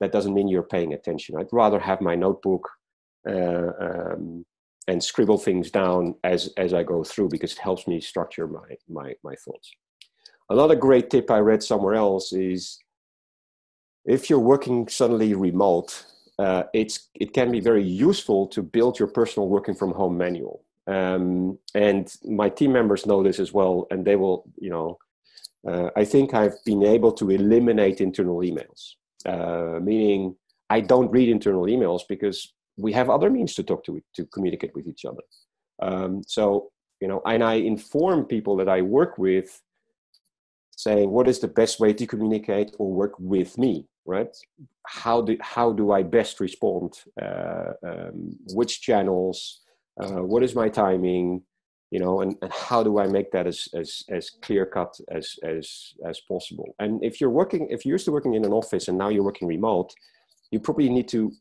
that 0.00 0.12
doesn't 0.12 0.34
mean 0.34 0.48
you're 0.48 0.62
paying 0.62 0.92
attention. 0.92 1.36
I'd 1.38 1.52
rather 1.52 1.78
have 1.78 2.00
my 2.00 2.14
notebook 2.14 2.68
uh, 3.28 3.70
um, 3.80 4.44
and 4.86 5.02
scribble 5.02 5.38
things 5.38 5.70
down 5.70 6.14
as 6.24 6.52
as 6.58 6.74
I 6.74 6.82
go 6.82 7.02
through 7.04 7.28
because 7.30 7.52
it 7.52 7.58
helps 7.58 7.86
me 7.86 8.00
structure 8.00 8.46
my 8.46 8.76
my 8.88 9.14
my 9.22 9.34
thoughts. 9.36 9.70
Another 10.50 10.76
great 10.76 11.08
tip 11.08 11.30
I 11.30 11.38
read 11.38 11.62
somewhere 11.62 11.94
else 11.94 12.32
is 12.32 12.78
if 14.04 14.28
you're 14.28 14.38
working 14.38 14.88
suddenly 14.88 15.34
remote, 15.34 16.04
uh, 16.38 16.64
it's 16.72 17.08
it 17.14 17.32
can 17.32 17.50
be 17.50 17.60
very 17.60 17.82
useful 17.82 18.46
to 18.48 18.62
build 18.62 18.98
your 18.98 19.08
personal 19.08 19.48
working 19.48 19.74
from 19.74 19.92
home 19.92 20.16
manual. 20.16 20.64
Um, 20.86 21.58
and 21.74 22.14
my 22.24 22.50
team 22.50 22.72
members 22.72 23.06
know 23.06 23.22
this 23.22 23.38
as 23.38 23.52
well, 23.52 23.86
and 23.90 24.04
they 24.04 24.16
will, 24.16 24.44
you 24.58 24.68
know, 24.68 24.98
uh, 25.66 25.88
I 25.96 26.04
think 26.04 26.34
I've 26.34 26.62
been 26.66 26.82
able 26.82 27.12
to 27.12 27.30
eliminate 27.30 28.02
internal 28.02 28.38
emails, 28.40 28.96
uh, 29.24 29.80
meaning 29.80 30.36
I 30.68 30.80
don't 30.80 31.10
read 31.10 31.30
internal 31.30 31.64
emails 31.64 32.02
because 32.08 32.52
we 32.76 32.92
have 32.92 33.08
other 33.08 33.30
means 33.30 33.54
to 33.54 33.62
talk 33.62 33.84
to 33.84 34.02
to 34.16 34.26
communicate 34.26 34.74
with 34.74 34.86
each 34.86 35.04
other. 35.04 35.22
Um, 35.80 36.22
so 36.26 36.70
you 37.00 37.08
know, 37.08 37.22
and 37.24 37.42
I 37.42 37.54
inform 37.54 38.24
people 38.24 38.56
that 38.56 38.68
I 38.68 38.82
work 38.82 39.18
with, 39.18 39.60
saying 40.76 41.10
what 41.10 41.28
is 41.28 41.38
the 41.38 41.48
best 41.48 41.80
way 41.80 41.92
to 41.92 42.06
communicate 42.06 42.74
or 42.78 42.92
work 42.92 43.14
with 43.18 43.56
me, 43.58 43.86
right? 44.06 44.34
How 44.86 45.20
do 45.22 45.36
how 45.40 45.72
do 45.72 45.92
I 45.92 46.02
best 46.02 46.40
respond? 46.40 46.94
Uh, 47.20 47.72
um, 47.86 48.36
which 48.52 48.80
channels? 48.80 49.60
Uh, 50.00 50.22
what 50.22 50.42
is 50.42 50.54
my 50.54 50.68
timing? 50.68 51.42
You 51.90 52.00
know, 52.00 52.22
and, 52.22 52.36
and 52.42 52.52
how 52.52 52.82
do 52.82 52.98
I 52.98 53.06
make 53.06 53.30
that 53.32 53.46
as 53.46 53.68
as 53.74 54.04
as 54.10 54.30
clear 54.30 54.66
cut 54.66 54.98
as 55.10 55.36
as 55.42 55.94
as 56.06 56.20
possible? 56.20 56.74
And 56.78 57.02
if 57.04 57.20
you're 57.20 57.30
working, 57.30 57.68
if 57.70 57.84
you're 57.84 57.94
used 57.94 58.06
to 58.06 58.12
working 58.12 58.34
in 58.34 58.44
an 58.44 58.52
office 58.52 58.88
and 58.88 58.98
now 58.98 59.08
you're 59.10 59.22
working 59.22 59.48
remote, 59.48 59.92
you 60.50 60.60
probably 60.60 60.88
need 60.88 61.08
to 61.08 61.32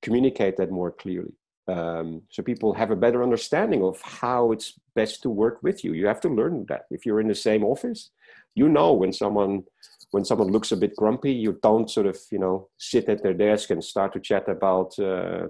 communicate 0.00 0.56
that 0.56 0.70
more 0.70 0.90
clearly. 0.90 1.32
Um, 1.68 2.22
so 2.28 2.42
people 2.42 2.74
have 2.74 2.90
a 2.90 2.96
better 2.96 3.22
understanding 3.22 3.82
of 3.84 4.00
how 4.02 4.50
it's 4.50 4.74
best 4.94 5.22
to 5.22 5.30
work 5.30 5.62
with 5.62 5.84
you. 5.84 5.92
You 5.92 6.06
have 6.06 6.20
to 6.22 6.28
learn 6.28 6.66
that. 6.68 6.86
If 6.90 7.06
you're 7.06 7.20
in 7.20 7.28
the 7.28 7.34
same 7.34 7.64
office, 7.64 8.10
you 8.54 8.68
know 8.68 8.92
when 8.92 9.12
someone 9.12 9.64
when 10.12 10.24
someone 10.24 10.52
looks 10.52 10.72
a 10.72 10.76
bit 10.76 10.94
grumpy, 10.94 11.32
you 11.32 11.58
don't 11.62 11.90
sort 11.90 12.06
of 12.06 12.18
you 12.30 12.38
know 12.38 12.68
sit 12.78 13.08
at 13.08 13.22
their 13.22 13.34
desk 13.34 13.70
and 13.70 13.82
start 13.82 14.12
to 14.12 14.20
chat 14.20 14.48
about 14.48 14.96
uh, 14.98 15.48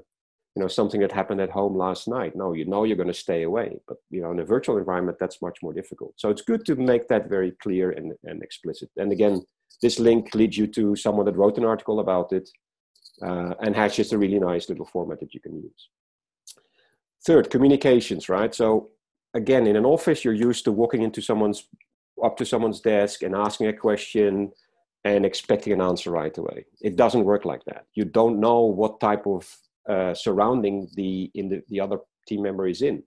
you 0.55 0.61
know 0.63 0.69
something 0.69 1.01
that 1.01 1.13
happened 1.13 1.41
at 1.41 1.51
home 1.51 1.77
last 1.77 2.09
night. 2.09 2.35
No, 2.35 2.53
you 2.53 2.65
know 2.65 2.85
you're 2.85 2.97
going 2.97 3.09
to 3.09 3.25
stay 3.27 3.43
away. 3.43 3.79
But 3.87 3.99
you 4.11 4.23
know 4.23 4.31
in 4.31 4.39
a 4.39 4.45
virtual 4.45 4.79
environment, 4.79 5.19
that's 5.21 5.43
much 5.43 5.59
more 5.63 5.73
difficult. 5.73 6.15
So 6.17 6.31
it's 6.31 6.43
good 6.43 6.65
to 6.67 6.77
make 6.77 7.09
that 7.09 7.29
very 7.29 7.53
clear 7.63 7.91
and, 7.91 8.13
and 8.25 8.43
explicit. 8.43 8.89
And 8.97 9.13
again, 9.13 9.43
this 9.83 9.99
link 9.99 10.35
leads 10.35 10.57
you 10.57 10.69
to 10.69 10.97
someone 10.97 11.27
that 11.27 11.37
wrote 11.37 11.59
an 11.59 11.65
article 11.65 11.99
about 11.99 12.33
it 12.33 12.49
uh, 13.21 13.55
and 13.61 13.75
has 13.75 13.97
just 13.97 14.13
a 14.13 14.19
really 14.19 14.39
nice 14.39 14.69
little 14.69 14.87
format 14.87 15.19
that 15.21 15.35
you 15.35 15.41
can 15.41 15.57
use. 15.57 15.89
Third, 17.27 17.51
communications, 17.51 18.29
right? 18.29 18.55
So 18.55 18.91
again, 19.35 19.67
in 19.67 19.77
an 19.77 19.85
office, 19.85 20.25
you're 20.25 20.35
used 20.35 20.65
to 20.65 20.73
walking 20.73 21.03
into 21.03 21.21
someone's 21.21 21.67
up 22.23 22.37
to 22.37 22.45
someone's 22.45 22.81
desk 22.81 23.23
and 23.23 23.35
asking 23.35 23.69
a 23.69 23.73
question 23.73 24.53
and 25.05 25.27
expecting 25.27 25.73
an 25.73 25.81
answer 25.81 26.11
right 26.11 26.37
away. 26.39 26.65
It 26.81 26.97
doesn't 26.97 27.25
work 27.25 27.45
like 27.45 27.65
that. 27.65 27.87
You 27.95 28.05
don't 28.05 28.41
know 28.41 28.61
what 28.61 29.01
type 29.01 29.27
of 29.27 29.49
uh, 29.89 30.15
surrounding 30.15 30.89
the 30.95 31.31
in 31.35 31.49
the, 31.49 31.63
the 31.69 31.81
other 31.81 31.99
team 32.29 32.43
member 32.43 32.69
is 32.69 32.83
in. 32.83 33.03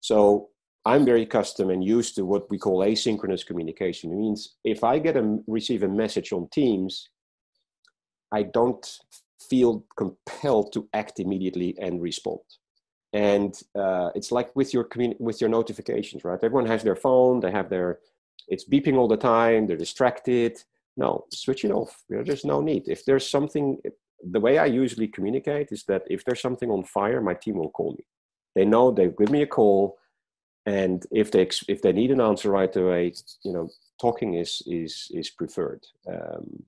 So 0.00 0.48
I'm 0.86 1.04
very 1.04 1.22
accustomed 1.22 1.72
and 1.72 1.84
used 1.84 2.14
to 2.14 2.24
what 2.24 2.48
we 2.48 2.58
call 2.58 2.78
asynchronous 2.78 3.44
communication. 3.44 4.12
It 4.12 4.16
means 4.16 4.56
if 4.64 4.82
I 4.82 4.98
get 4.98 5.16
a 5.16 5.38
receive 5.46 5.82
a 5.82 5.88
message 5.88 6.32
on 6.32 6.48
Teams, 6.52 7.10
I 8.32 8.44
don't 8.44 8.86
feel 9.50 9.84
compelled 9.96 10.72
to 10.72 10.88
act 10.94 11.20
immediately 11.20 11.76
and 11.78 12.00
respond 12.00 12.40
and 13.12 13.62
uh, 13.78 14.10
it's 14.14 14.30
like 14.30 14.54
with 14.54 14.74
your 14.74 14.88
with 15.18 15.40
your 15.40 15.50
notifications 15.50 16.24
right 16.24 16.38
everyone 16.42 16.66
has 16.66 16.82
their 16.82 16.96
phone 16.96 17.40
they 17.40 17.50
have 17.50 17.70
their 17.70 18.00
it's 18.48 18.68
beeping 18.68 18.96
all 18.96 19.08
the 19.08 19.16
time 19.16 19.66
they're 19.66 19.76
distracted 19.76 20.62
no 20.96 21.24
switch 21.30 21.64
it 21.64 21.70
off 21.70 22.02
there's 22.08 22.44
no 22.44 22.60
need 22.60 22.88
if 22.88 23.04
there's 23.04 23.28
something 23.28 23.78
the 24.22 24.40
way 24.40 24.58
I 24.58 24.66
usually 24.66 25.08
communicate 25.08 25.72
is 25.72 25.84
that 25.84 26.02
if 26.08 26.24
there's 26.24 26.40
something 26.40 26.70
on 26.70 26.84
fire, 26.84 27.20
my 27.20 27.34
team 27.34 27.56
will 27.56 27.70
call 27.70 27.92
me. 27.92 28.06
They 28.54 28.64
know 28.64 28.90
they 28.90 29.08
give 29.08 29.30
me 29.30 29.42
a 29.42 29.46
call, 29.46 29.98
and 30.64 31.04
if 31.10 31.30
they 31.30 31.48
if 31.68 31.82
they 31.82 31.92
need 31.92 32.10
an 32.10 32.20
answer 32.20 32.50
right 32.50 32.74
away, 32.74 33.12
you 33.42 33.52
know, 33.52 33.68
talking 34.00 34.34
is 34.34 34.62
is 34.66 35.10
is 35.12 35.30
preferred. 35.30 35.84
Um, 36.08 36.64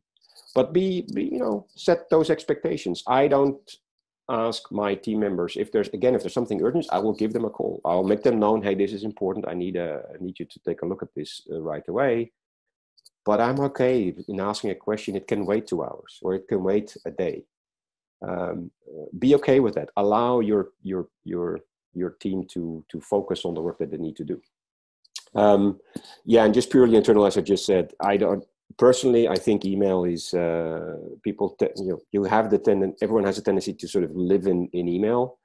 but 0.55 0.73
be, 0.73 1.07
be 1.15 1.25
you 1.25 1.39
know 1.39 1.67
set 1.75 2.11
those 2.11 2.31
expectations. 2.31 3.03
I 3.07 3.29
don't 3.29 3.59
ask 4.29 4.71
my 4.71 4.95
team 4.95 5.21
members 5.21 5.57
if 5.57 5.73
there's 5.73 5.89
again 5.89 6.15
if 6.15 6.23
there's 6.23 6.35
something 6.35 6.63
urgent 6.63 6.87
i 6.93 6.99
will 6.99 7.15
give 7.15 7.33
them 7.33 7.45
a 7.45 7.51
call. 7.51 7.81
I'll 7.85 8.05
make 8.05 8.23
them 8.23 8.39
known 8.39 8.63
hey 8.63 8.75
this 8.75 8.93
is 8.93 9.05
important. 9.05 9.49
I 9.49 9.55
need 9.55 9.77
a 9.77 10.03
I 10.15 10.23
need 10.23 10.39
you 10.39 10.47
to 10.47 10.59
take 10.61 10.83
a 10.83 10.87
look 10.87 11.03
at 11.03 11.15
this 11.15 11.43
uh, 11.51 11.61
right 11.61 11.87
away. 11.89 12.33
But 13.25 13.41
i'm 13.41 13.61
okay 13.61 14.15
in 14.29 14.41
asking 14.41 14.71
a 14.71 14.75
question. 14.75 15.17
It 15.17 15.27
can 15.27 15.47
wait 15.47 15.67
two 15.67 15.83
hours 15.83 16.19
or 16.23 16.35
it 16.35 16.49
can 16.49 16.63
wait 16.63 16.97
a 17.05 17.11
day. 17.11 17.45
Um, 18.27 18.71
be 19.19 19.35
okay 19.37 19.61
with 19.61 19.75
that. 19.75 19.91
Allow 19.97 20.41
your 20.41 20.71
your 20.83 21.09
your 21.25 21.61
your 21.95 22.11
team 22.21 22.45
to 22.53 22.85
to 22.91 23.01
focus 23.01 23.45
on 23.45 23.55
the 23.55 23.63
work 23.63 23.79
that 23.79 23.91
they 23.91 23.99
need 23.99 24.17
to 24.17 24.25
do. 24.25 24.41
Um, 25.35 25.81
yeah 26.25 26.45
and 26.45 26.55
just 26.55 26.71
purely 26.71 26.97
internal 26.97 27.27
as 27.27 27.37
i 27.37 27.43
just 27.43 27.67
said 27.67 27.93
i 28.01 28.17
don't 28.17 28.45
personally, 28.77 29.29
I 29.29 29.37
think 29.37 29.65
email 29.65 30.05
is 30.05 30.35
uh, 30.35 30.97
people. 31.23 31.57
Te- 31.59 31.71
you 31.77 31.89
know, 31.91 32.01
you 32.13 32.25
have 32.25 32.51
the 32.51 32.59
tendency. 32.59 32.99
Everyone 33.03 33.25
has 33.25 33.39
a 33.39 33.43
tendency 33.43 33.75
to 33.75 33.89
sort 33.89 34.05
of 34.05 34.15
live 34.15 34.47
in 34.47 34.69
in 34.73 34.89
email, 34.89 35.39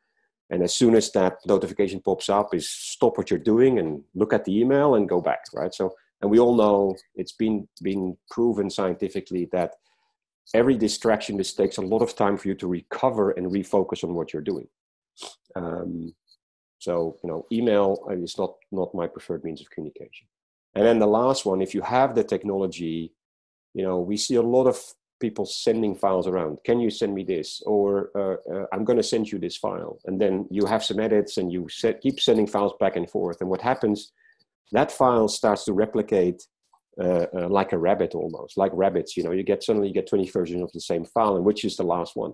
and 0.49 0.63
as 0.63 0.75
soon 0.75 0.95
as 0.95 1.11
that 1.11 1.37
notification 1.45 2.01
pops 2.01 2.29
up, 2.29 2.53
is 2.53 2.69
stop 2.69 3.17
what 3.17 3.29
you're 3.29 3.39
doing 3.39 3.79
and 3.79 4.03
look 4.15 4.33
at 4.33 4.45
the 4.45 4.59
email 4.59 4.95
and 4.95 5.09
go 5.09 5.21
back. 5.21 5.41
Right. 5.53 5.73
So, 5.73 5.93
and 6.21 6.29
we 6.29 6.39
all 6.39 6.55
know 6.55 6.95
it's 7.15 7.33
been 7.33 7.67
been 7.81 8.17
proven 8.29 8.69
scientifically 8.69 9.47
that 9.51 9.75
every 10.53 10.77
distraction 10.77 11.37
this 11.37 11.53
takes 11.53 11.77
a 11.77 11.81
lot 11.81 12.01
of 12.01 12.15
time 12.15 12.37
for 12.37 12.47
you 12.49 12.55
to 12.55 12.67
recover 12.67 13.31
and 13.31 13.51
refocus 13.51 14.03
on 14.03 14.13
what 14.13 14.33
you're 14.33 14.41
doing. 14.41 14.67
Um, 15.55 16.13
so, 16.79 17.17
you 17.23 17.29
know, 17.29 17.45
email 17.51 18.05
is 18.11 18.37
not 18.37 18.55
not 18.71 18.93
my 18.93 19.07
preferred 19.07 19.43
means 19.43 19.61
of 19.61 19.69
communication. 19.69 20.27
And 20.75 20.85
then 20.85 20.99
the 20.99 21.07
last 21.07 21.45
one, 21.45 21.61
if 21.61 21.73
you 21.73 21.81
have 21.81 22.15
the 22.15 22.23
technology, 22.23 23.13
you 23.73 23.83
know, 23.83 23.99
we 23.99 24.17
see 24.17 24.35
a 24.35 24.41
lot 24.41 24.67
of 24.67 24.79
people 25.19 25.45
sending 25.45 25.95
files 25.95 26.27
around. 26.27 26.57
Can 26.65 26.79
you 26.79 26.89
send 26.89 27.13
me 27.13 27.23
this? 27.23 27.61
Or 27.65 28.09
uh, 28.15 28.53
uh, 28.53 28.65
I'm 28.73 28.83
going 28.83 28.97
to 28.97 29.03
send 29.03 29.31
you 29.31 29.39
this 29.39 29.57
file. 29.57 29.99
And 30.05 30.19
then 30.19 30.47
you 30.49 30.65
have 30.65 30.83
some 30.83 30.99
edits 30.99 31.37
and 31.37 31.51
you 31.51 31.67
set, 31.69 32.01
keep 32.01 32.19
sending 32.19 32.47
files 32.47 32.73
back 32.79 32.95
and 32.95 33.09
forth. 33.09 33.39
And 33.39 33.49
what 33.49 33.61
happens, 33.61 34.11
that 34.71 34.91
file 34.91 35.27
starts 35.27 35.63
to 35.65 35.73
replicate 35.73 36.43
uh, 37.01 37.25
uh, 37.35 37.49
like 37.49 37.71
a 37.73 37.77
rabbit 37.77 38.13
almost, 38.13 38.57
like 38.57 38.71
rabbits. 38.73 39.15
You 39.15 39.23
know, 39.23 39.31
you 39.31 39.43
get 39.43 39.63
suddenly 39.63 39.87
you 39.87 39.93
get 39.93 40.09
20 40.09 40.29
versions 40.29 40.61
of 40.61 40.71
the 40.73 40.81
same 40.81 41.05
file, 41.05 41.35
and 41.35 41.45
which 41.45 41.65
is 41.65 41.77
the 41.77 41.83
last 41.83 42.15
one? 42.15 42.33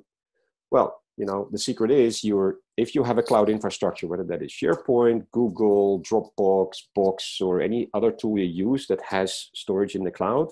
Well, 0.72 1.02
you 1.20 1.26
know 1.26 1.48
the 1.52 1.64
secret 1.68 1.92
is 1.92 2.24
you're 2.24 2.52
if 2.78 2.96
you 2.96 3.04
have 3.04 3.20
a 3.20 3.28
cloud 3.30 3.50
infrastructure 3.50 4.08
whether 4.08 4.24
that 4.24 4.42
is 4.42 4.52
sharepoint 4.52 5.22
google 5.32 6.02
dropbox 6.02 6.70
box 6.96 7.40
or 7.42 7.62
any 7.62 7.82
other 7.94 8.12
tool 8.12 8.40
you 8.40 8.46
use 8.72 8.88
that 8.88 9.02
has 9.02 9.50
storage 9.54 9.96
in 9.96 10.04
the 10.04 10.18
cloud 10.20 10.48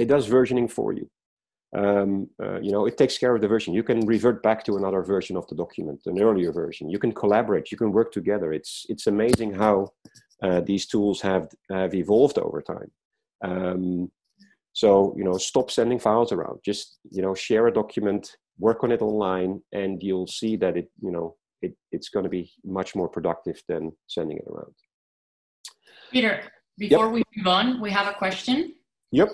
it 0.00 0.08
does 0.08 0.28
versioning 0.28 0.70
for 0.70 0.92
you. 0.92 1.08
Um, 1.76 2.28
uh, 2.42 2.58
you 2.60 2.72
know 2.72 2.86
it 2.86 2.96
takes 2.96 3.16
care 3.16 3.34
of 3.34 3.40
the 3.40 3.52
version. 3.54 3.74
You 3.74 3.84
can 3.84 4.00
revert 4.04 4.42
back 4.42 4.64
to 4.64 4.76
another 4.76 5.02
version 5.02 5.36
of 5.36 5.46
the 5.48 5.54
document 5.54 6.00
an 6.06 6.20
earlier 6.20 6.52
version. 6.52 6.90
You 6.90 6.98
can 6.98 7.12
collaborate. 7.12 7.70
You 7.70 7.78
can 7.78 7.92
work 7.92 8.10
together. 8.10 8.52
It's 8.52 8.86
it's 8.88 9.06
amazing 9.06 9.54
how 9.54 9.92
uh, 10.42 10.62
these 10.62 10.86
tools 10.86 11.20
have 11.20 11.48
have 11.68 11.94
evolved 11.94 12.38
over 12.38 12.60
time. 12.60 12.90
Um, 13.42 14.10
so 14.72 15.14
you 15.16 15.24
know 15.24 15.36
stop 15.38 15.70
sending 15.70 16.00
files 16.00 16.32
around. 16.32 16.58
Just 16.64 16.98
you 17.10 17.22
know 17.22 17.34
share 17.34 17.68
a 17.68 17.72
document 17.72 18.36
work 18.60 18.84
on 18.84 18.92
it 18.92 19.02
online 19.02 19.60
and 19.72 20.02
you'll 20.02 20.26
see 20.26 20.56
that 20.56 20.76
it 20.76 20.90
you 21.00 21.10
know 21.10 21.36
it, 21.62 21.74
it's 21.92 22.08
going 22.08 22.24
to 22.24 22.30
be 22.30 22.50
much 22.64 22.94
more 22.94 23.08
productive 23.08 23.62
than 23.68 23.92
sending 24.06 24.38
it 24.38 24.46
around. 24.48 24.74
Peter 26.12 26.42
before 26.78 27.06
yep. 27.06 27.14
we 27.14 27.22
move 27.36 27.46
on 27.46 27.80
we 27.80 27.90
have 27.90 28.06
a 28.06 28.14
question. 28.14 28.74
Yep. 29.12 29.32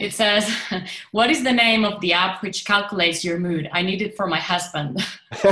It 0.00 0.12
says 0.12 0.50
what 1.12 1.30
is 1.30 1.44
the 1.44 1.52
name 1.52 1.84
of 1.84 2.00
the 2.00 2.12
app 2.12 2.42
which 2.42 2.64
calculates 2.64 3.24
your 3.24 3.38
mood? 3.38 3.68
I 3.72 3.82
need 3.82 4.02
it 4.02 4.16
for 4.16 4.26
my 4.26 4.38
husband. 4.38 5.04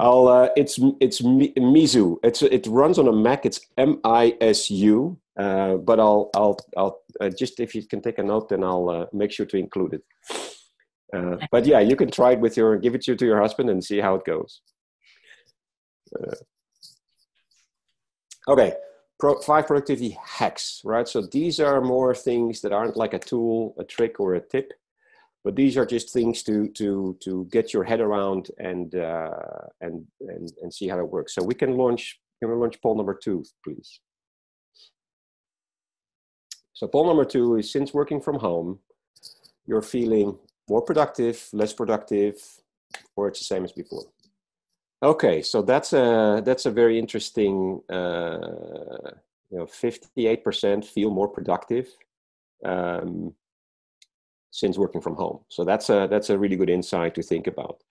I'll 0.00 0.28
uh, 0.28 0.48
it's 0.56 0.78
it's 1.00 1.20
misu 1.20 2.16
it's 2.22 2.42
it 2.42 2.66
runs 2.66 2.98
on 2.98 3.08
a 3.08 3.12
mac. 3.12 3.46
It's 3.46 3.60
m-i-s-u 3.76 5.18
uh, 5.38 5.76
but 5.76 6.00
i'll 6.00 6.30
i'll 6.34 6.58
i'll 6.76 7.00
uh, 7.20 7.30
just 7.30 7.60
if 7.60 7.74
you 7.74 7.86
can 7.86 8.02
take 8.02 8.18
a 8.18 8.22
note 8.22 8.48
then 8.48 8.64
i'll 8.64 8.88
uh, 8.90 9.06
make 9.12 9.30
sure 9.30 9.46
to 9.46 9.56
include 9.56 9.94
it 9.94 10.02
uh, 11.14 11.36
but 11.50 11.66
yeah, 11.66 11.80
you 11.80 11.96
can 11.96 12.10
try 12.10 12.32
it 12.32 12.40
with 12.40 12.56
your, 12.56 12.76
give 12.78 12.94
it 12.94 13.02
to, 13.02 13.16
to 13.16 13.24
your 13.24 13.40
husband 13.40 13.70
and 13.70 13.82
see 13.82 13.98
how 13.98 14.14
it 14.14 14.24
goes. 14.24 14.60
Uh, 16.14 16.34
okay, 18.48 18.74
Pro, 19.18 19.40
five 19.40 19.66
productivity 19.66 20.16
hacks, 20.24 20.80
right? 20.84 21.08
So 21.08 21.22
these 21.22 21.58
are 21.60 21.80
more 21.80 22.14
things 22.14 22.60
that 22.60 22.72
aren't 22.72 22.96
like 22.96 23.14
a 23.14 23.18
tool, 23.18 23.74
a 23.78 23.84
trick, 23.84 24.20
or 24.20 24.34
a 24.34 24.40
tip, 24.40 24.72
but 25.44 25.56
these 25.56 25.76
are 25.76 25.86
just 25.86 26.12
things 26.12 26.42
to 26.44 26.68
to 26.68 27.16
to 27.20 27.48
get 27.50 27.72
your 27.72 27.84
head 27.84 28.00
around 28.00 28.50
and 28.58 28.94
uh, 28.94 29.30
and 29.80 30.06
and 30.20 30.52
and 30.62 30.72
see 30.72 30.88
how 30.88 30.98
it 30.98 31.08
works. 31.08 31.34
So 31.34 31.42
we 31.42 31.54
can 31.54 31.76
launch. 31.76 32.20
Can 32.40 32.50
we 32.50 32.56
launch 32.56 32.80
poll 32.80 32.94
number 32.94 33.18
two, 33.20 33.42
please? 33.64 34.00
So 36.74 36.86
poll 36.86 37.06
number 37.06 37.24
two 37.24 37.56
is 37.56 37.72
since 37.72 37.92
working 37.92 38.20
from 38.20 38.38
home, 38.38 38.78
you're 39.66 39.82
feeling 39.82 40.38
more 40.68 40.82
productive, 40.82 41.48
less 41.52 41.72
productive, 41.72 42.34
or 43.16 43.28
it's 43.28 43.40
the 43.40 43.44
same 43.44 43.64
as 43.64 43.72
before. 43.72 44.06
Okay, 45.02 45.42
so 45.42 45.62
that's 45.62 45.92
a 45.92 46.42
that's 46.44 46.66
a 46.66 46.70
very 46.70 46.98
interesting. 46.98 47.80
Uh, 47.88 49.12
you 49.50 49.58
know, 49.58 49.66
fifty-eight 49.66 50.44
percent 50.44 50.84
feel 50.84 51.10
more 51.10 51.28
productive 51.28 51.88
um, 52.64 53.32
since 54.50 54.76
working 54.76 55.00
from 55.00 55.16
home. 55.16 55.40
So 55.48 55.64
that's 55.64 55.88
a 55.88 56.06
that's 56.10 56.28
a 56.28 56.38
really 56.38 56.56
good 56.56 56.68
insight 56.68 57.14
to 57.14 57.22
think 57.22 57.46
about. 57.46 57.82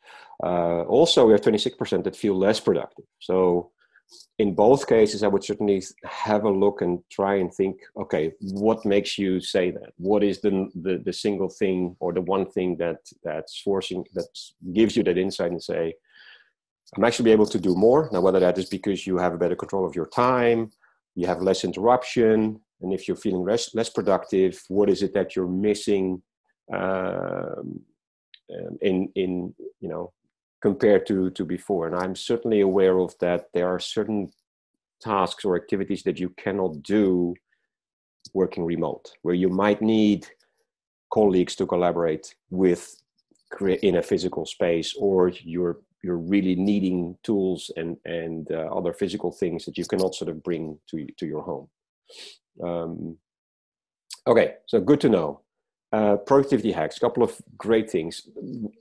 Uh, 0.44 0.84
also, 0.84 1.26
we 1.26 1.32
have 1.32 1.42
twenty-six 1.42 1.76
percent 1.76 2.04
that 2.04 2.16
feel 2.16 2.38
less 2.38 2.60
productive. 2.60 3.06
So 3.20 3.72
in 4.40 4.54
both 4.54 4.88
cases, 4.88 5.24
I 5.24 5.28
would 5.28 5.44
certainly 5.44 5.84
have 6.06 6.44
a 6.44 6.50
look 6.50 6.82
and 6.82 7.00
try 7.12 7.36
and 7.36 7.54
think, 7.54 7.82
okay, 7.98 8.34
what 8.40 8.86
makes 8.86 9.18
you 9.18 9.40
say 9.40 9.72
that? 9.72 9.94
What 9.98 10.24
is 10.24 10.42
the, 10.42 10.70
the, 10.76 11.02
the 11.04 11.14
single 11.14 11.50
thing 11.50 11.96
or 12.00 12.14
the 12.14 12.22
one 12.22 12.50
thing 12.52 12.78
that 12.78 12.98
that's 13.24 13.60
forcing 13.62 14.06
that 14.14 14.28
gives 14.74 14.96
you 14.96 15.04
that 15.04 15.18
insight 15.18 15.52
and 15.52 15.64
say, 15.64 15.96
I'm 16.96 17.04
actually 17.04 17.32
able 17.32 17.48
to 17.48 17.60
do 17.60 17.76
more. 17.76 18.10
Now, 18.12 18.22
whether 18.22 18.40
that 18.40 18.58
is 18.58 18.70
because 18.70 19.06
you 19.06 19.18
have 19.18 19.34
a 19.34 19.38
better 19.38 19.56
control 19.56 19.86
of 19.86 19.96
your 19.96 20.08
time, 20.08 20.72
you 21.16 21.28
have 21.28 21.42
less 21.42 21.64
interruption, 21.64 22.62
and 22.82 22.94
if 22.94 23.08
you're 23.08 23.18
feeling 23.18 23.44
less 23.44 23.74
less 23.74 23.90
productive, 23.90 24.62
what 24.70 24.90
is 24.90 25.02
it 25.02 25.14
that 25.14 25.36
you're 25.36 25.48
missing 25.48 26.22
um, 26.74 27.82
in 28.82 29.10
in 29.16 29.54
you 29.80 29.90
know 29.90 30.14
compared 30.62 31.06
to 31.08 31.30
to 31.32 31.46
before. 31.46 31.88
And 31.88 31.96
i'm 31.96 32.16
certainly 32.16 32.62
aware 32.62 32.98
of 33.00 33.16
that 33.20 33.46
there 33.54 33.68
are 33.68 33.80
certain 33.80 34.32
tasks 35.02 35.46
or 35.46 35.56
activities 35.56 36.04
that 36.04 36.20
you 36.20 36.30
cannot 36.30 36.82
do 36.82 37.36
working 38.34 38.66
remote 38.66 39.12
where 39.22 39.36
you 39.36 39.50
might 39.50 39.82
need 39.82 40.28
colleagues 41.14 41.56
to 41.56 41.66
collaborate 41.66 42.36
with 42.50 43.02
in 43.82 43.96
a 43.96 44.04
physical 44.04 44.46
space 44.46 44.94
or 45.00 45.30
you're 45.30 45.78
you're 46.04 46.18
really 46.18 46.56
needing 46.56 47.18
tools 47.24 47.72
and 47.78 47.98
and 48.06 48.52
uh, 48.52 48.68
other 48.76 48.94
physical 48.94 49.32
things 49.32 49.66
that 49.66 49.78
you 49.78 49.86
cannot 49.86 50.14
sort 50.16 50.30
of 50.30 50.44
bring 50.44 50.78
to 50.90 51.08
to 51.18 51.26
your 51.26 51.42
home. 51.42 51.68
Um, 52.62 53.18
okay 54.26 54.56
so 54.68 54.82
good 54.82 55.00
to 55.02 55.10
know 55.10 55.42
uh, 55.94 56.18
productivity 56.18 56.72
hacks, 56.72 56.98
a 56.98 57.00
couple 57.00 57.24
of 57.24 57.36
great 57.58 57.90
things. 57.90 58.28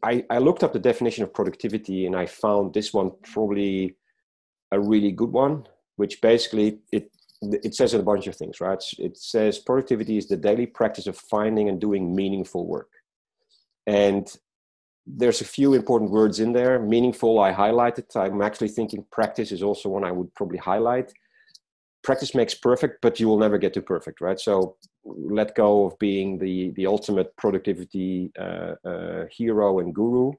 I, 0.03 0.25
I 0.29 0.39
looked 0.39 0.65
up 0.65 0.73
the 0.73 0.79
definition 0.79 1.23
of 1.23 1.33
productivity 1.33 2.07
and 2.07 2.17
I 2.17 2.27
found 2.27 2.75
this 2.75 2.93
one 2.93 3.13
probably 3.23 3.97
a 4.73 4.81
really 4.81 5.13
good 5.13 5.31
one, 5.31 5.67
which 5.97 6.21
basically 6.21 6.79
it 6.93 7.11
it 7.43 7.75
says 7.75 7.93
a 7.93 8.03
bunch 8.03 8.27
of 8.27 8.35
things, 8.35 8.61
right? 8.61 8.83
It 8.99 9.17
says 9.19 9.59
productivity 9.59 10.17
is 10.17 10.27
the 10.27 10.39
daily 10.39 10.67
practice 10.67 11.07
of 11.07 11.19
finding 11.19 11.69
and 11.69 11.79
doing 11.79 12.17
meaningful 12.17 12.67
work. 12.67 12.89
And 13.87 14.27
there's 15.07 15.41
a 15.41 15.45
few 15.45 15.75
important 15.75 16.11
words 16.11 16.41
in 16.41 16.53
there. 16.53 16.81
Meaningful, 16.81 17.39
I 17.39 17.53
highlighted. 17.53 18.05
I'm 18.17 18.43
actually 18.43 18.69
thinking 18.69 19.05
practice 19.13 19.53
is 19.53 19.63
also 19.63 19.91
one 19.91 20.03
I 20.03 20.11
would 20.11 20.35
probably 20.35 20.59
highlight. 20.59 21.13
Practice 22.03 22.35
makes 22.35 22.55
perfect, 22.55 23.01
but 23.03 23.21
you 23.21 23.29
will 23.29 23.39
never 23.39 23.59
get 23.59 23.75
to 23.75 23.83
perfect, 23.83 24.21
right? 24.21 24.41
So 24.41 24.77
let 25.07 25.55
go 25.55 25.87
of 25.87 25.99
being 25.99 26.39
the 26.39 26.71
the 26.71 26.87
ultimate 26.87 27.35
productivity 27.37 28.33
uh, 28.39 28.75
uh, 28.85 29.25
hero 29.31 29.79
and 29.79 29.95
guru. 29.95 30.33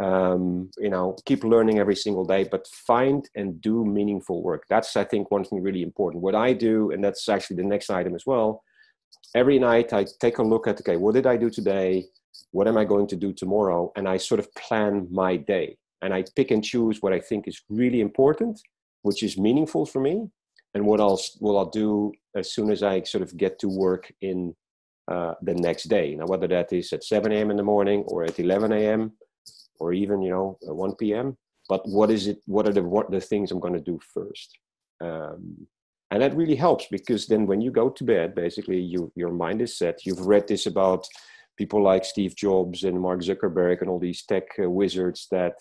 Um, 0.00 0.70
you 0.78 0.90
know, 0.90 1.16
keep 1.26 1.42
learning 1.42 1.80
every 1.80 1.96
single 1.96 2.24
day, 2.24 2.44
but 2.48 2.68
find 2.68 3.28
and 3.34 3.60
do 3.60 3.84
meaningful 3.84 4.42
work. 4.42 4.62
That's 4.68 4.96
I 4.96 5.04
think 5.04 5.30
one 5.30 5.44
thing 5.44 5.60
really 5.60 5.82
important. 5.82 6.22
What 6.22 6.36
I 6.36 6.52
do, 6.52 6.92
and 6.92 7.02
that's 7.02 7.28
actually 7.28 7.56
the 7.56 7.64
next 7.64 7.90
item 7.90 8.14
as 8.14 8.24
well. 8.24 8.62
Every 9.34 9.58
night 9.58 9.92
I 9.92 10.06
take 10.20 10.38
a 10.38 10.42
look 10.42 10.68
at 10.68 10.80
okay, 10.80 10.96
what 10.96 11.14
did 11.14 11.26
I 11.26 11.36
do 11.36 11.50
today? 11.50 12.06
what 12.50 12.68
am 12.68 12.76
I 12.76 12.84
going 12.84 13.06
to 13.08 13.16
do 13.16 13.32
tomorrow? 13.32 13.92
And 13.96 14.08
I 14.08 14.16
sort 14.16 14.40
of 14.40 14.52
plan 14.54 15.08
my 15.10 15.36
day 15.36 15.76
and 16.02 16.14
I 16.14 16.24
pick 16.36 16.50
and 16.50 16.64
choose 16.64 17.02
what 17.02 17.12
I 17.12 17.20
think 17.20 17.48
is 17.48 17.62
really 17.68 18.00
important, 18.00 18.60
which 19.02 19.22
is 19.22 19.36
meaningful 19.36 19.86
for 19.86 20.00
me, 20.00 20.28
and 20.74 20.84
what 20.84 21.00
else 21.00 21.36
will 21.40 21.58
I'll 21.58 21.70
do 21.70 22.12
as 22.36 22.52
soon 22.52 22.70
as 22.70 22.82
I 22.82 23.02
sort 23.02 23.22
of 23.22 23.36
get 23.36 23.58
to 23.60 23.68
work 23.68 24.12
in 24.20 24.54
uh, 25.10 25.34
the 25.42 25.54
next 25.54 25.84
day. 25.84 26.14
Now, 26.14 26.26
whether 26.26 26.46
that 26.48 26.72
is 26.72 26.92
at 26.92 27.04
7 27.04 27.32
a.m. 27.32 27.50
in 27.50 27.56
the 27.56 27.62
morning 27.62 28.04
or 28.06 28.24
at 28.24 28.38
11 28.38 28.72
a.m. 28.72 29.12
or 29.80 29.92
even 29.92 30.22
you 30.22 30.30
know 30.30 30.58
1 30.62 30.96
p.m. 30.96 31.36
But 31.68 31.82
what 31.88 32.10
is 32.10 32.26
it? 32.26 32.38
What 32.46 32.66
are 32.68 32.72
the 32.72 32.82
what 32.82 33.10
the 33.10 33.20
things 33.20 33.50
I'm 33.50 33.60
going 33.60 33.74
to 33.74 33.80
do 33.80 33.98
first? 34.14 34.58
Um, 35.00 35.66
and 36.10 36.22
that 36.22 36.36
really 36.36 36.56
helps 36.56 36.86
because 36.90 37.26
then 37.26 37.46
when 37.46 37.60
you 37.60 37.70
go 37.70 37.90
to 37.90 38.04
bed, 38.04 38.34
basically 38.34 38.80
you 38.80 39.12
your 39.14 39.32
mind 39.32 39.62
is 39.62 39.78
set. 39.78 40.06
You've 40.06 40.26
read 40.26 40.48
this 40.48 40.66
about 40.66 41.06
people 41.56 41.82
like 41.82 42.04
Steve 42.04 42.36
Jobs 42.36 42.84
and 42.84 43.00
Mark 43.00 43.20
Zuckerberg 43.20 43.80
and 43.80 43.90
all 43.90 43.98
these 43.98 44.24
tech 44.24 44.44
uh, 44.62 44.70
wizards 44.70 45.26
that 45.30 45.54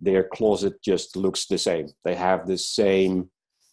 their 0.00 0.24
closet 0.24 0.74
just 0.82 1.16
looks 1.16 1.46
the 1.46 1.58
same. 1.58 1.88
They 2.04 2.14
have 2.14 2.46
the 2.46 2.58
same 2.58 3.30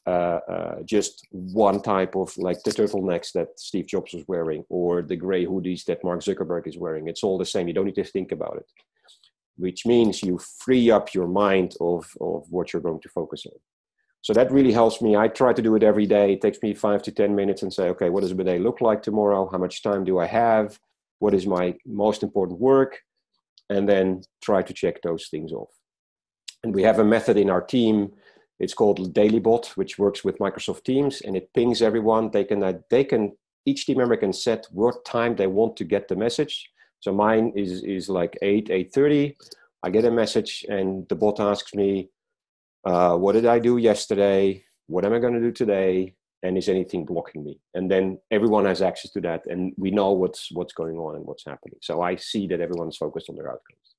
uh, 0.08 0.40
uh, 0.50 0.76
just 0.86 1.28
one 1.32 1.82
type 1.82 2.16
of 2.16 2.36
like 2.38 2.64
the 2.64 2.72
turtlenecks 2.72 3.34
that 3.34 3.60
Steve 3.60 3.88
Jobs 3.88 4.14
was 4.14 4.24
wearing 4.26 4.64
or 4.70 5.02
the 5.02 5.18
gray 5.18 5.46
hoodies 5.46 5.84
that 5.84 6.02
Mark 6.02 6.22
Zuckerberg 6.22 6.66
is 6.66 6.78
wearing. 6.78 7.10
It's 7.10 7.24
all 7.24 7.38
the 7.38 7.46
same. 7.46 7.68
You 7.68 7.74
don't 7.74 7.86
need 7.86 7.96
to 7.96 8.06
think 8.06 8.32
about 8.32 8.56
it, 8.56 8.68
which 9.58 9.86
means 9.86 10.24
you 10.24 10.40
free 10.60 10.90
up 10.90 11.14
your 11.14 11.28
mind 11.28 11.76
of, 11.82 12.10
of 12.22 12.46
what 12.50 12.72
you're 12.72 12.82
going 12.82 13.02
to 13.02 13.10
focus 13.10 13.46
on. 13.46 13.60
So 14.22 14.32
that 14.32 14.50
really 14.50 14.72
helps 14.72 15.02
me. 15.02 15.18
I 15.18 15.28
try 15.28 15.52
to 15.52 15.62
do 15.62 15.76
it 15.76 15.84
every 15.84 16.06
day. 16.06 16.34
It 16.34 16.42
takes 16.42 16.62
me 16.62 16.74
five 16.74 17.02
to 17.04 17.12
10 17.12 17.36
minutes 17.36 17.64
and 17.64 17.74
say, 17.74 17.90
okay, 17.90 18.10
what 18.10 18.22
does 18.22 18.34
the 18.34 18.44
day 18.46 18.60
look 18.60 18.80
like 18.80 19.04
tomorrow? 19.04 19.50
How 19.52 19.58
much 19.58 19.84
time 19.84 20.06
do 20.06 20.20
I 20.20 20.26
have? 20.26 20.80
What 21.20 21.34
is 21.34 21.46
my 21.46 21.76
most 21.86 22.24
important 22.24 22.62
work? 22.62 23.00
And 23.70 23.90
then 23.90 24.24
try 24.42 24.62
to 24.62 24.74
check 24.74 25.02
those 25.02 25.28
things 25.28 25.52
off. 25.52 25.72
And 26.64 26.74
we 26.74 26.84
have 26.84 27.00
a 27.00 27.04
method 27.04 27.36
in 27.36 27.50
our 27.50 27.62
team 27.62 28.14
it's 28.60 28.74
called 28.74 29.14
DailyBot, 29.14 29.78
which 29.78 30.00
works 30.00 30.24
with 30.24 30.40
Microsoft 30.40 30.84
Teams, 30.84 31.22
and 31.22 31.36
it 31.36 31.54
pings 31.54 31.82
everyone. 31.82 32.32
They 32.32 32.44
can 32.44 32.64
uh, 32.64 32.74
they 32.90 33.04
can 33.04 33.34
each 33.66 33.86
team 33.86 33.98
member 33.98 34.18
can 34.18 34.34
set 34.34 34.66
what 34.72 35.06
time 35.06 35.36
they 35.36 35.48
want 35.48 35.76
to 35.78 35.84
get 35.84 36.08
the 36.08 36.16
message. 36.16 36.70
So 37.00 37.14
mine 37.14 37.54
is 37.56 37.84
is 37.84 38.10
like 38.10 38.38
eight 38.42 38.70
eight 38.72 38.94
thirty. 38.94 39.38
I 39.84 39.90
get 39.92 40.06
a 40.06 40.12
message, 40.12 40.66
and 40.70 41.08
the 41.08 41.16
bot 41.16 41.40
asks 41.40 41.76
me, 41.76 42.10
uh, 42.86 43.16
"What 43.18 43.34
did 43.34 43.46
I 43.46 43.60
do 43.60 43.78
yesterday? 43.78 44.64
What 44.88 45.06
am 45.06 45.14
I 45.14 45.20
going 45.20 45.34
to 45.34 45.40
do 45.42 45.52
today? 45.52 46.16
And 46.44 46.58
is 46.58 46.70
anything 46.70 47.06
blocking 47.06 47.44
me?" 47.44 47.60
And 47.76 47.92
then 47.92 48.20
everyone 48.32 48.66
has 48.66 48.82
access 48.82 49.12
to 49.12 49.22
that, 49.22 49.46
and 49.46 49.74
we 49.78 49.92
know 49.92 50.14
what's 50.14 50.52
what's 50.52 50.74
going 50.74 50.98
on 50.98 51.16
and 51.16 51.26
what's 51.26 51.46
happening. 51.46 51.78
So 51.82 52.02
I 52.02 52.16
see 52.16 52.48
that 52.48 52.62
everyone's 52.62 52.98
focused 52.98 53.30
on 53.30 53.36
their 53.36 53.52
outcomes 53.52 53.97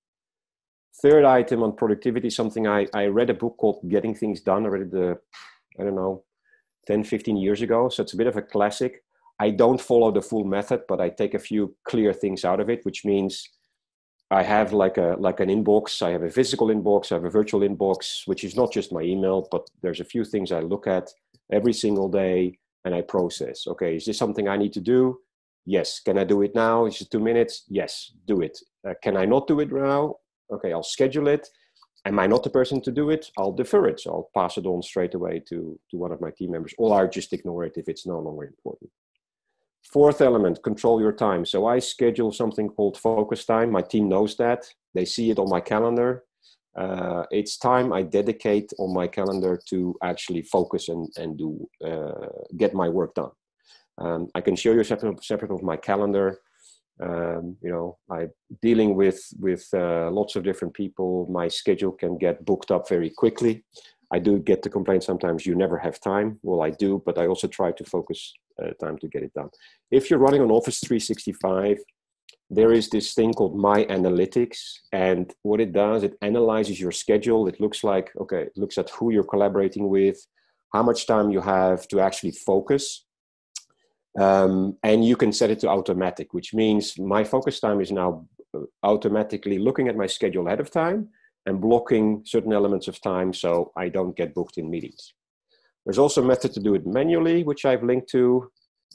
third 1.03 1.25
item 1.25 1.63
on 1.63 1.77
productivity, 1.77 2.31
something 2.31 2.67
I, 2.67 2.87
I 2.95 3.07
read 3.07 3.31
a 3.31 3.35
book 3.35 3.57
called 3.57 3.89
Getting 3.89 4.15
Things 4.15 4.41
Done. 4.41 4.67
I 4.67 4.69
read 4.69 4.83
it, 4.83 4.91
the, 4.91 5.19
I 5.79 5.85
don't 5.85 5.95
know, 5.95 6.25
10, 6.87 7.05
15 7.05 7.37
years 7.37 7.63
ago. 7.63 7.89
So 7.89 8.03
it's 8.03 8.15
a 8.15 8.17
bit 8.17 8.27
of 8.27 8.37
a 8.37 8.43
classic. 8.43 9.03
I 9.41 9.51
don't 9.51 9.81
follow 9.81 10.11
the 10.11 10.23
full 10.23 10.45
method, 10.45 10.83
but 10.89 11.01
I 11.01 11.11
take 11.11 11.35
a 11.35 11.39
few 11.39 11.75
clear 11.85 12.13
things 12.13 12.45
out 12.45 12.61
of 12.61 12.69
it, 12.69 12.85
which 12.85 13.05
means 13.05 13.49
I 14.31 14.43
have 14.43 14.73
like 14.73 14.99
a 14.99 15.17
like 15.19 15.41
an 15.41 15.49
inbox. 15.49 16.03
I 16.03 16.11
have 16.11 16.23
a 16.23 16.31
physical 16.31 16.69
inbox. 16.69 17.13
I 17.13 17.15
have 17.15 17.25
a 17.25 17.31
virtual 17.31 17.61
inbox, 17.61 18.27
which 18.27 18.45
is 18.45 18.57
not 18.57 18.73
just 18.73 18.93
my 18.93 19.01
email, 19.01 19.49
but 19.51 19.67
there's 19.81 20.01
a 20.01 20.05
few 20.05 20.25
things 20.25 20.53
I 20.53 20.61
look 20.61 20.87
at 20.87 21.09
every 21.53 21.73
single 21.73 22.09
day 22.09 22.59
and 22.85 22.95
I 22.95 23.03
process. 23.03 23.67
Okay, 23.67 23.97
is 23.97 24.05
this 24.05 24.19
something 24.19 24.49
I 24.49 24.57
need 24.57 24.73
to 24.75 24.81
do? 24.81 25.19
Yes. 25.65 26.01
Can 26.01 26.19
I 26.19 26.25
do 26.25 26.43
it 26.43 26.55
now? 26.55 26.87
Is 26.87 27.01
it 27.01 27.11
two 27.11 27.21
minutes? 27.21 27.65
Yes, 27.69 28.13
do 28.27 28.41
it. 28.41 28.59
Uh, 28.87 28.95
can 29.03 29.17
I 29.17 29.25
not 29.25 29.47
do 29.47 29.61
it 29.61 29.71
now? 29.71 30.17
Okay, 30.51 30.73
I'll 30.73 30.83
schedule 30.83 31.29
it. 31.29 31.49
Am 32.05 32.19
I 32.19 32.27
not 32.27 32.43
the 32.43 32.51
person 32.51 32.81
to 32.83 32.93
do 32.93 33.11
it? 33.11 33.31
I'll 33.37 33.53
defer 33.53 33.87
it. 33.89 34.01
So 34.01 34.11
I'll 34.11 34.31
pass 34.35 34.57
it 34.57 34.67
on 34.67 34.83
straight 34.83 35.15
away 35.15 35.43
to, 35.49 35.79
to 35.91 35.97
one 35.97 36.13
of 36.13 36.21
my 36.21 36.31
team 36.31 36.53
members, 36.53 36.75
or 36.79 36.99
I'll 36.99 37.09
just 37.09 37.33
ignore 37.33 37.65
it 37.65 37.77
if 37.77 37.89
it's 37.89 38.07
no 38.07 38.19
longer 38.19 38.45
important. 38.45 38.91
Fourth 39.93 40.21
element, 40.21 40.63
control 40.63 41.01
your 41.01 41.13
time. 41.13 41.45
So 41.45 41.67
I 41.67 41.79
schedule 41.79 42.33
something 42.33 42.69
called 42.69 42.99
focus 42.99 43.45
time. 43.45 43.71
My 43.71 43.83
team 43.83 44.09
knows 44.09 44.37
that. 44.37 44.65
They 44.95 45.05
see 45.05 45.31
it 45.31 45.39
on 45.39 45.49
my 45.49 45.61
calendar. 45.61 46.25
Uh, 46.77 47.25
it's 47.31 47.59
time 47.59 47.93
I 47.93 48.03
dedicate 48.03 48.73
on 48.79 48.95
my 48.95 49.09
calendar 49.09 49.59
to 49.71 49.97
actually 50.03 50.43
focus 50.43 50.89
and, 50.89 51.09
and 51.17 51.37
do 51.37 51.69
uh, 51.85 52.29
get 52.57 52.75
my 52.75 52.89
work 52.89 53.15
done. 53.15 53.31
Um, 53.99 54.29
I 54.35 54.41
can 54.41 54.55
show 54.55 54.73
you 54.73 54.85
separate, 54.85 55.25
separate 55.25 55.51
of 55.51 55.63
my 55.63 55.77
calendar 55.77 56.39
um, 57.01 57.57
you 57.63 57.71
know 57.71 57.97
i'm 58.11 58.31
dealing 58.63 58.95
with 58.95 59.21
with 59.39 59.67
uh, 59.75 60.11
lots 60.11 60.37
of 60.37 60.43
different 60.43 60.75
people 60.75 61.27
my 61.31 61.49
schedule 61.49 61.93
can 61.93 62.19
get 62.19 62.45
booked 62.45 62.71
up 62.71 62.89
very 62.89 63.11
quickly. 63.11 63.65
I 64.11 64.19
do 64.19 64.39
get 64.39 64.63
the 64.63 64.71
complaint 64.71 65.05
sometimes 65.05 65.45
you 65.45 65.55
never 65.55 65.79
have 65.79 66.01
time. 66.01 66.39
Well 66.43 66.63
i 66.63 66.71
do 66.71 67.03
but 67.07 67.19
i 67.19 67.27
also 67.27 67.47
try 67.47 67.73
to 67.73 67.85
focus 67.85 68.33
uh, 68.61 68.71
time 68.83 68.97
to 68.99 69.09
get 69.09 69.23
it 69.23 69.35
done. 69.35 69.51
If 69.91 70.09
you're 70.09 70.19
running 70.27 70.43
on 70.43 70.51
office 70.51 70.81
365 70.81 71.79
there 72.51 72.73
is 72.73 72.89
this 72.89 73.13
thing 73.13 73.35
called 73.35 73.57
my 73.57 73.85
analytics 73.85 74.59
and 74.93 75.35
what 75.43 75.61
it 75.61 75.73
does 75.73 76.03
it 76.03 76.17
analyzes 76.23 76.81
your 76.81 76.93
schedule. 76.93 77.47
It 77.49 77.61
looks 77.61 77.85
like 77.85 78.11
okay 78.23 78.43
it 78.49 78.57
looks 78.57 78.79
at 78.79 78.91
who 78.91 79.13
you're 79.13 79.33
collaborating 79.35 79.89
with 79.89 80.19
how 80.73 80.83
much 80.83 81.07
time 81.07 81.31
you 81.31 81.41
have 81.41 81.87
to 81.89 82.01
actually 82.01 82.33
focus 82.33 83.05
um, 84.19 84.77
and 84.83 85.05
you 85.05 85.17
can 85.17 85.33
set 85.33 85.51
it 85.51 85.61
to 85.61 85.69
automatic, 85.69 86.35
which 86.35 86.53
means 86.55 86.99
my 86.99 87.25
focus 87.25 87.61
time 87.61 87.81
is 87.81 87.93
now 87.93 88.27
uh, 88.55 88.61
automatically 88.83 89.59
looking 89.59 89.89
at 89.89 89.97
my 89.97 90.07
schedule 90.07 90.47
ahead 90.47 90.61
of 90.61 90.71
time 90.71 91.09
and 91.47 91.61
blocking 91.61 92.23
certain 92.25 92.53
elements 92.53 92.89
of 92.89 93.01
time 93.01 93.33
so 93.33 93.73
I 93.77 93.89
don't 93.89 94.17
get 94.17 94.35
booked 94.35 94.59
in 94.59 94.71
meetings. 94.71 95.15
There's 95.85 95.99
also 95.99 96.23
a 96.23 96.27
method 96.27 96.53
to 96.55 96.61
do 96.61 96.75
it 96.75 96.87
manually, 96.87 97.45
which 97.45 97.65
I've 97.65 97.83
linked 97.83 98.11
to. 98.11 98.51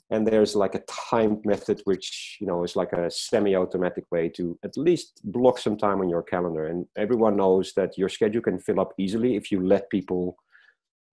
And 0.09 0.27
there's 0.27 0.55
like 0.55 0.75
a 0.75 0.83
timed 1.09 1.43
method, 1.45 1.81
which 1.85 2.37
you 2.39 2.45
know 2.45 2.63
is 2.63 2.75
like 2.75 2.93
a 2.93 3.09
semi-automatic 3.09 4.05
way 4.11 4.29
to 4.29 4.59
at 4.63 4.77
least 4.77 5.21
block 5.23 5.57
some 5.57 5.77
time 5.77 6.01
on 6.01 6.09
your 6.09 6.21
calendar. 6.21 6.67
And 6.67 6.85
everyone 6.95 7.37
knows 7.37 7.73
that 7.77 7.97
your 7.97 8.09
schedule 8.09 8.41
can 8.41 8.59
fill 8.59 8.79
up 8.79 8.93
easily 8.99 9.35
if 9.35 9.51
you 9.51 9.65
let 9.65 9.89
people 9.89 10.35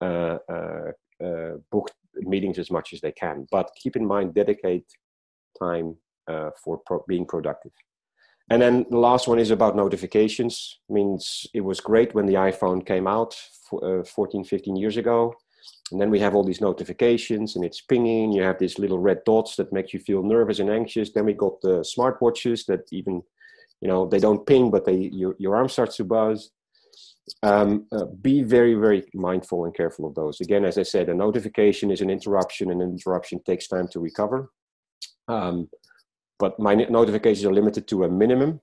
uh, 0.02 0.38
uh, 0.50 0.90
uh, 1.24 1.52
book 1.70 1.90
meetings 2.16 2.58
as 2.58 2.70
much 2.70 2.92
as 2.92 3.00
they 3.00 3.12
can. 3.12 3.46
But 3.50 3.70
keep 3.76 3.96
in 3.96 4.06
mind, 4.06 4.34
dedicate 4.34 4.86
time 5.58 5.96
uh, 6.28 6.50
for 6.62 6.78
pro- 6.86 7.04
being 7.08 7.26
productive. 7.26 7.72
And 8.50 8.60
then 8.60 8.84
the 8.90 8.98
last 8.98 9.28
one 9.28 9.38
is 9.38 9.52
about 9.52 9.76
notifications. 9.76 10.80
Means 10.88 11.46
it 11.54 11.60
was 11.60 11.80
great 11.80 12.14
when 12.14 12.26
the 12.26 12.34
iPhone 12.34 12.84
came 12.84 13.06
out 13.06 13.34
for, 13.68 14.00
uh, 14.00 14.04
14, 14.04 14.44
15 14.44 14.76
years 14.76 14.96
ago. 14.96 15.34
And 15.92 16.00
then 16.00 16.10
we 16.10 16.20
have 16.20 16.34
all 16.34 16.44
these 16.44 16.60
notifications 16.60 17.56
and 17.56 17.64
it's 17.64 17.80
pinging. 17.80 18.32
You 18.32 18.42
have 18.42 18.58
these 18.58 18.78
little 18.78 18.98
red 18.98 19.22
dots 19.24 19.56
that 19.56 19.72
make 19.72 19.92
you 19.92 20.00
feel 20.00 20.22
nervous 20.22 20.58
and 20.58 20.70
anxious. 20.70 21.12
Then 21.12 21.26
we 21.26 21.34
got 21.34 21.60
the 21.60 21.80
smartwatches 21.80 22.66
that 22.66 22.88
even, 22.92 23.22
you 23.80 23.88
know, 23.88 24.06
they 24.06 24.18
don't 24.18 24.46
ping, 24.46 24.70
but 24.70 24.84
they 24.84 25.10
your, 25.12 25.34
your 25.38 25.56
arm 25.56 25.68
starts 25.68 25.96
to 25.96 26.04
buzz 26.04 26.50
um, 27.42 27.86
uh, 27.92 28.06
be 28.06 28.42
very, 28.42 28.74
very 28.74 29.04
mindful 29.14 29.64
and 29.64 29.74
careful 29.74 30.06
of 30.06 30.14
those. 30.14 30.40
Again, 30.40 30.64
as 30.64 30.78
I 30.78 30.82
said, 30.82 31.08
a 31.08 31.14
notification 31.14 31.90
is 31.90 32.00
an 32.00 32.10
interruption, 32.10 32.70
and 32.70 32.82
an 32.82 32.90
interruption 32.90 33.40
takes 33.44 33.68
time 33.68 33.88
to 33.88 34.00
recover. 34.00 34.50
Um, 35.28 35.68
but 36.38 36.58
my 36.58 36.74
notifications 36.74 37.44
are 37.44 37.52
limited 37.52 37.86
to 37.88 38.04
a 38.04 38.08
minimum. 38.08 38.60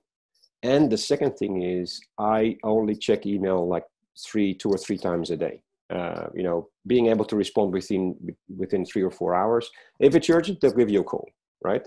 And 0.62 0.90
the 0.90 0.98
second 0.98 1.36
thing 1.36 1.62
is, 1.62 2.00
I 2.18 2.56
only 2.64 2.96
check 2.96 3.26
email 3.26 3.66
like 3.66 3.84
three, 4.26 4.54
two 4.54 4.70
or 4.70 4.78
three 4.78 4.98
times 4.98 5.30
a 5.30 5.36
day. 5.36 5.62
Uh, 5.90 6.26
you 6.34 6.42
know, 6.42 6.68
being 6.86 7.06
able 7.06 7.24
to 7.24 7.36
respond 7.36 7.72
within 7.72 8.14
within 8.54 8.84
three 8.84 9.02
or 9.02 9.10
four 9.10 9.34
hours. 9.34 9.70
If 10.00 10.14
it's 10.14 10.28
urgent, 10.28 10.60
they'll 10.60 10.72
give 10.72 10.90
you 10.90 11.00
a 11.00 11.04
call, 11.04 11.26
right? 11.64 11.86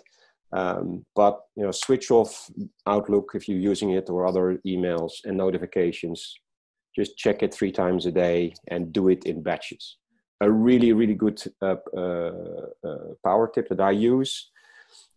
Um, 0.53 1.05
but 1.15 1.39
you 1.55 1.63
know, 1.63 1.71
switch 1.71 2.09
off 2.09 2.49
Outlook 2.87 3.31
if 3.35 3.47
you're 3.47 3.59
using 3.59 3.91
it 3.91 4.09
or 4.09 4.25
other 4.25 4.59
emails 4.65 5.11
and 5.23 5.37
notifications 5.37 6.35
just 6.95 7.17
check 7.17 7.43
it 7.43 7.53
three 7.53 7.71
times 7.71 8.05
a 8.05 8.11
day 8.11 8.53
and 8.67 8.93
do 8.93 9.09
it 9.09 9.25
in 9.25 9.41
batches. 9.41 9.97
A 10.41 10.51
really, 10.51 10.91
really 10.93 11.13
good 11.13 11.41
uh, 11.61 11.75
uh, 11.95 12.31
uh, 12.83 12.97
power 13.23 13.49
tip 13.53 13.69
that 13.69 13.79
I 13.79 13.91
use 13.91 14.51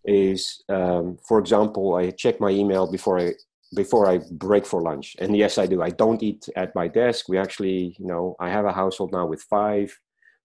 is, 0.04 0.62
um, 0.68 1.18
for 1.26 1.38
example, 1.38 1.94
I 1.94 2.10
check 2.10 2.40
my 2.40 2.50
email 2.50 2.90
before 2.90 3.18
I 3.18 3.32
before 3.74 4.08
I 4.08 4.20
break 4.30 4.64
for 4.64 4.82
lunch. 4.82 5.16
And 5.18 5.36
yes, 5.36 5.58
I 5.58 5.66
do. 5.66 5.82
I 5.82 5.90
don't 5.90 6.22
eat 6.22 6.48
at 6.54 6.74
my 6.76 6.86
desk. 6.86 7.28
We 7.28 7.38
actually, 7.38 7.96
you 7.98 8.06
know, 8.06 8.36
I 8.38 8.48
have 8.48 8.66
a 8.66 8.72
household 8.72 9.10
now 9.12 9.26
with 9.26 9.42
five. 9.42 9.98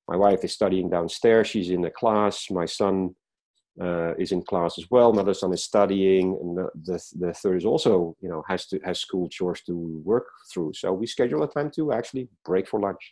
My 0.07 0.15
wife 0.15 0.43
is 0.43 0.53
studying 0.53 0.89
downstairs. 0.89 1.47
She's 1.47 1.69
in 1.69 1.81
the 1.81 1.91
class. 1.91 2.49
My 2.49 2.65
son 2.65 3.15
uh, 3.81 4.13
is 4.17 4.31
in 4.31 4.41
class 4.41 4.77
as 4.77 4.85
well. 4.91 5.11
Another 5.11 5.33
son 5.33 5.53
is 5.53 5.63
studying, 5.63 6.37
and 6.41 6.57
the, 6.57 6.69
the, 6.83 7.03
the 7.27 7.33
third 7.33 7.57
is 7.57 7.65
also, 7.65 8.15
you 8.21 8.29
know, 8.29 8.43
has 8.47 8.65
to 8.67 8.79
has 8.83 8.99
school 8.99 9.29
chores 9.29 9.61
to 9.61 10.01
work 10.03 10.27
through. 10.51 10.73
So 10.73 10.91
we 10.93 11.07
schedule 11.07 11.43
a 11.43 11.49
time 11.49 11.71
to 11.75 11.93
actually 11.93 12.27
break 12.45 12.67
for 12.67 12.79
lunch, 12.79 13.11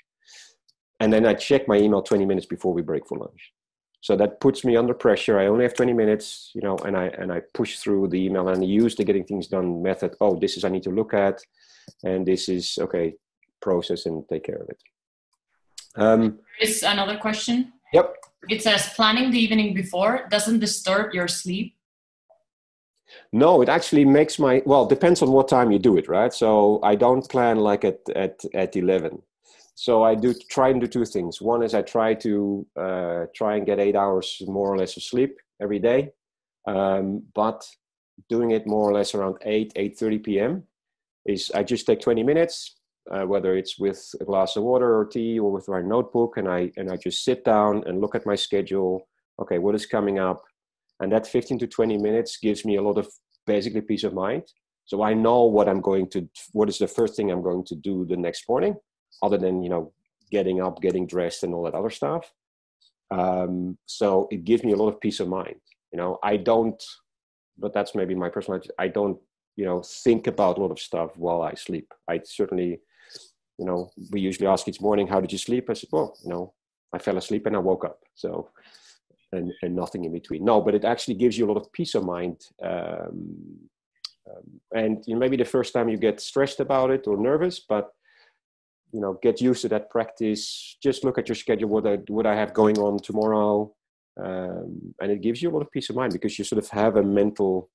and 1.00 1.12
then 1.12 1.26
I 1.26 1.34
check 1.34 1.68
my 1.68 1.78
email 1.78 2.02
20 2.02 2.26
minutes 2.26 2.46
before 2.46 2.74
we 2.74 2.82
break 2.82 3.08
for 3.08 3.18
lunch. 3.18 3.54
So 4.02 4.16
that 4.16 4.40
puts 4.40 4.64
me 4.64 4.76
under 4.76 4.94
pressure. 4.94 5.40
I 5.40 5.48
only 5.48 5.64
have 5.64 5.74
20 5.74 5.92
minutes, 5.94 6.52
you 6.54 6.62
know, 6.62 6.78
and 6.86 6.96
I 6.96 7.06
and 7.08 7.32
I 7.32 7.42
push 7.54 7.80
through 7.80 8.10
the 8.10 8.24
email 8.26 8.50
and 8.50 8.64
use 8.64 8.96
the 8.96 9.04
getting 9.04 9.26
things 9.26 9.48
done 9.48 9.82
method. 9.82 10.16
Oh, 10.22 10.38
this 10.38 10.58
is 10.58 10.64
I 10.64 10.70
need 10.70 10.84
to 10.84 10.92
look 10.92 11.14
at, 11.14 11.42
and 12.04 12.26
this 12.26 12.50
is 12.50 12.78
okay, 12.80 13.16
process 13.62 14.06
and 14.06 14.24
take 14.30 14.44
care 14.44 14.58
of 14.58 14.70
it. 14.70 14.82
Um, 15.96 16.40
is 16.62 16.84
another 16.84 17.18
question. 17.18 17.74
Yep. 17.94 18.16
It 18.50 18.62
says 18.62 18.90
planning 18.96 19.32
the 19.32 19.40
evening 19.40 19.74
before 19.74 20.28
doesn't 20.30 20.60
disturb 20.60 21.14
your 21.14 21.28
sleep. 21.28 21.76
No, 23.32 23.62
it 23.62 23.70
actually 23.70 24.06
makes 24.06 24.38
my 24.40 24.62
well 24.66 24.86
depends 24.86 25.22
on 25.22 25.32
what 25.32 25.48
time 25.48 25.72
you 25.72 25.80
do 25.80 25.98
it, 25.98 26.08
right? 26.08 26.34
So 26.34 26.80
I 26.84 26.96
don't 26.96 27.28
plan 27.30 27.58
like 27.58 27.86
at 27.86 28.00
at 28.16 28.44
at 28.54 28.76
eleven. 28.76 29.22
So 29.76 30.04
I 30.04 30.16
do 30.16 30.34
try 30.50 30.70
and 30.70 30.82
do 30.82 30.88
two 30.88 31.06
things. 31.06 31.42
One 31.42 31.62
is 31.62 31.74
I 31.74 31.84
try 31.84 32.16
to 32.16 32.66
uh, 32.76 33.26
try 33.36 33.58
and 33.58 33.66
get 33.66 33.80
eight 33.80 33.96
hours 33.96 34.42
more 34.48 34.74
or 34.74 34.78
less 34.78 34.98
of 34.98 35.04
sleep 35.04 35.38
every 35.62 35.80
day, 35.80 36.12
um, 36.68 37.24
but 37.36 37.64
doing 38.28 38.52
it 38.52 38.66
more 38.66 38.90
or 38.90 38.94
less 38.94 39.14
around 39.14 39.38
eight 39.44 39.72
eight 39.76 39.98
thirty 39.98 40.18
p.m. 40.20 40.64
is 41.26 41.52
I 41.54 41.64
just 41.64 41.86
take 41.86 42.02
twenty 42.02 42.24
minutes, 42.24 42.77
uh, 43.12 43.24
whether 43.24 43.56
it's 43.56 43.80
with 43.80 44.14
a 44.20 44.26
glass 44.26 44.56
of 44.56 44.64
water 44.64 44.98
or 44.98 45.06
tea 45.06 45.40
or 45.40 45.52
with 45.52 45.68
my 45.68 45.82
notebook, 45.82 46.38
and 46.38 46.48
I 46.48 46.72
and 46.78 46.92
I 46.92 46.98
just 46.98 47.24
sit 47.24 47.46
down 47.46 47.84
and 47.86 48.02
look 48.02 48.16
at 48.16 48.26
my 48.26 48.36
schedule. 48.36 49.08
Okay, 49.40 49.60
what 49.60 49.76
is 49.76 49.86
coming 49.86 50.20
up? 50.20 50.44
And 51.00 51.12
that 51.12 51.28
15 51.28 51.60
to 51.60 51.68
20 51.68 51.98
minutes 51.98 52.38
gives 52.38 52.66
me 52.66 52.78
a 52.78 52.82
lot 52.82 52.98
of 52.98 53.08
basically 53.46 53.82
peace 53.82 54.04
of 54.04 54.14
mind. 54.14 54.44
So 54.86 55.04
I 55.04 55.14
know 55.14 55.44
what 55.44 55.70
I'm 55.70 55.82
going 55.82 56.10
to, 56.12 56.28
what 56.54 56.70
is 56.70 56.80
the 56.80 56.88
first 56.88 57.16
thing 57.16 57.30
I'm 57.30 57.44
going 57.44 57.66
to 57.66 57.76
do 57.76 58.06
the 58.06 58.18
next 58.18 58.48
morning, 58.50 58.76
other 59.22 59.38
than 59.38 59.62
you 59.62 59.70
know 59.70 59.94
getting 60.32 60.62
up, 60.62 60.82
getting 60.82 61.08
dressed, 61.08 61.44
and 61.44 61.54
all 61.54 61.64
that 61.64 61.76
other 61.76 61.90
stuff. 61.90 62.32
Um, 63.12 63.78
so 63.86 64.28
it 64.32 64.44
gives 64.44 64.64
me 64.64 64.74
a 64.74 64.76
lot 64.76 64.90
of 64.90 65.00
peace 65.00 65.20
of 65.20 65.28
mind. 65.28 65.56
You 65.92 65.98
know, 65.98 66.20
I 66.24 66.38
don't, 66.38 66.82
but 67.58 67.74
that's 67.74 67.96
maybe 67.96 68.16
my 68.16 68.30
personal. 68.30 68.62
I 68.78 68.90
don't, 68.90 69.18
you 69.56 69.66
know, 69.66 69.82
think 69.82 70.28
about 70.28 70.58
a 70.58 70.62
lot 70.62 70.72
of 70.72 70.80
stuff 70.80 71.12
while 71.16 71.42
I 71.42 71.54
sleep. 71.54 71.94
I 72.08 72.22
certainly 72.24 72.80
you 73.58 73.66
know, 73.66 73.90
we 74.12 74.22
usually 74.22 74.48
ask 74.48 74.68
each 74.68 74.82
morning, 74.82 75.08
how 75.08 75.20
did 75.20 75.32
you 75.32 75.38
sleep? 75.38 75.70
I 75.70 75.74
said, 75.74 75.90
well, 75.92 76.16
you 76.24 76.30
know, 76.30 76.54
I 76.94 77.00
fell 77.00 77.18
asleep 77.18 77.46
and 77.46 77.56
I 77.56 77.60
woke 77.60 77.86
up. 77.86 78.00
So, 78.16 78.50
and, 79.32 79.52
and 79.62 79.76
nothing 79.76 80.06
in 80.06 80.14
between. 80.14 80.46
No, 80.46 80.62
but 80.62 80.76
it 80.76 80.86
actually 80.86 81.16
gives 81.16 81.38
you 81.38 81.46
a 81.46 81.50
lot 81.52 81.62
of 81.62 81.72
peace 81.74 81.96
of 81.96 82.04
mind. 82.04 82.46
Um, 82.64 83.70
um, 84.30 84.62
and 84.74 85.04
you 85.08 85.14
know, 85.14 85.20
maybe 85.20 85.38
the 85.38 85.46
first 85.46 85.74
time 85.74 85.90
you 85.90 85.98
get 85.98 86.20
stressed 86.20 86.60
about 86.60 86.92
it 86.92 87.08
or 87.08 87.18
nervous, 87.18 87.60
but 87.60 87.92
you 88.92 89.02
know, 89.02 89.20
get 89.22 89.42
used 89.42 89.62
to 89.64 89.70
that 89.70 89.90
practice. 89.90 90.78
Just 90.82 91.04
look 91.04 91.18
at 91.18 91.28
your 91.28 91.36
schedule, 91.36 91.70
what 91.70 91.86
I, 91.86 91.96
what 92.08 92.26
I 92.26 92.36
have 92.36 92.54
going 92.54 92.78
on 92.78 93.00
tomorrow. 93.00 93.74
Um, 94.20 94.96
and 95.02 95.12
it 95.12 95.22
gives 95.22 95.42
you 95.42 95.50
a 95.50 95.54
lot 95.54 95.62
of 95.62 95.72
peace 95.72 95.90
of 95.90 95.96
mind 95.96 96.14
because 96.14 96.38
you 96.40 96.46
sort 96.46 96.64
of 96.64 96.70
have 96.70 96.96
a 96.96 97.04
mental 97.04 97.70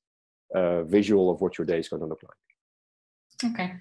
uh, 0.54 0.82
visual 0.84 1.30
of 1.30 1.40
what 1.40 1.58
your 1.58 1.66
day 1.66 1.78
is 1.78 1.88
going 1.88 2.00
to 2.00 2.06
look 2.06 2.22
like. 2.22 2.51
Okay. 3.44 3.72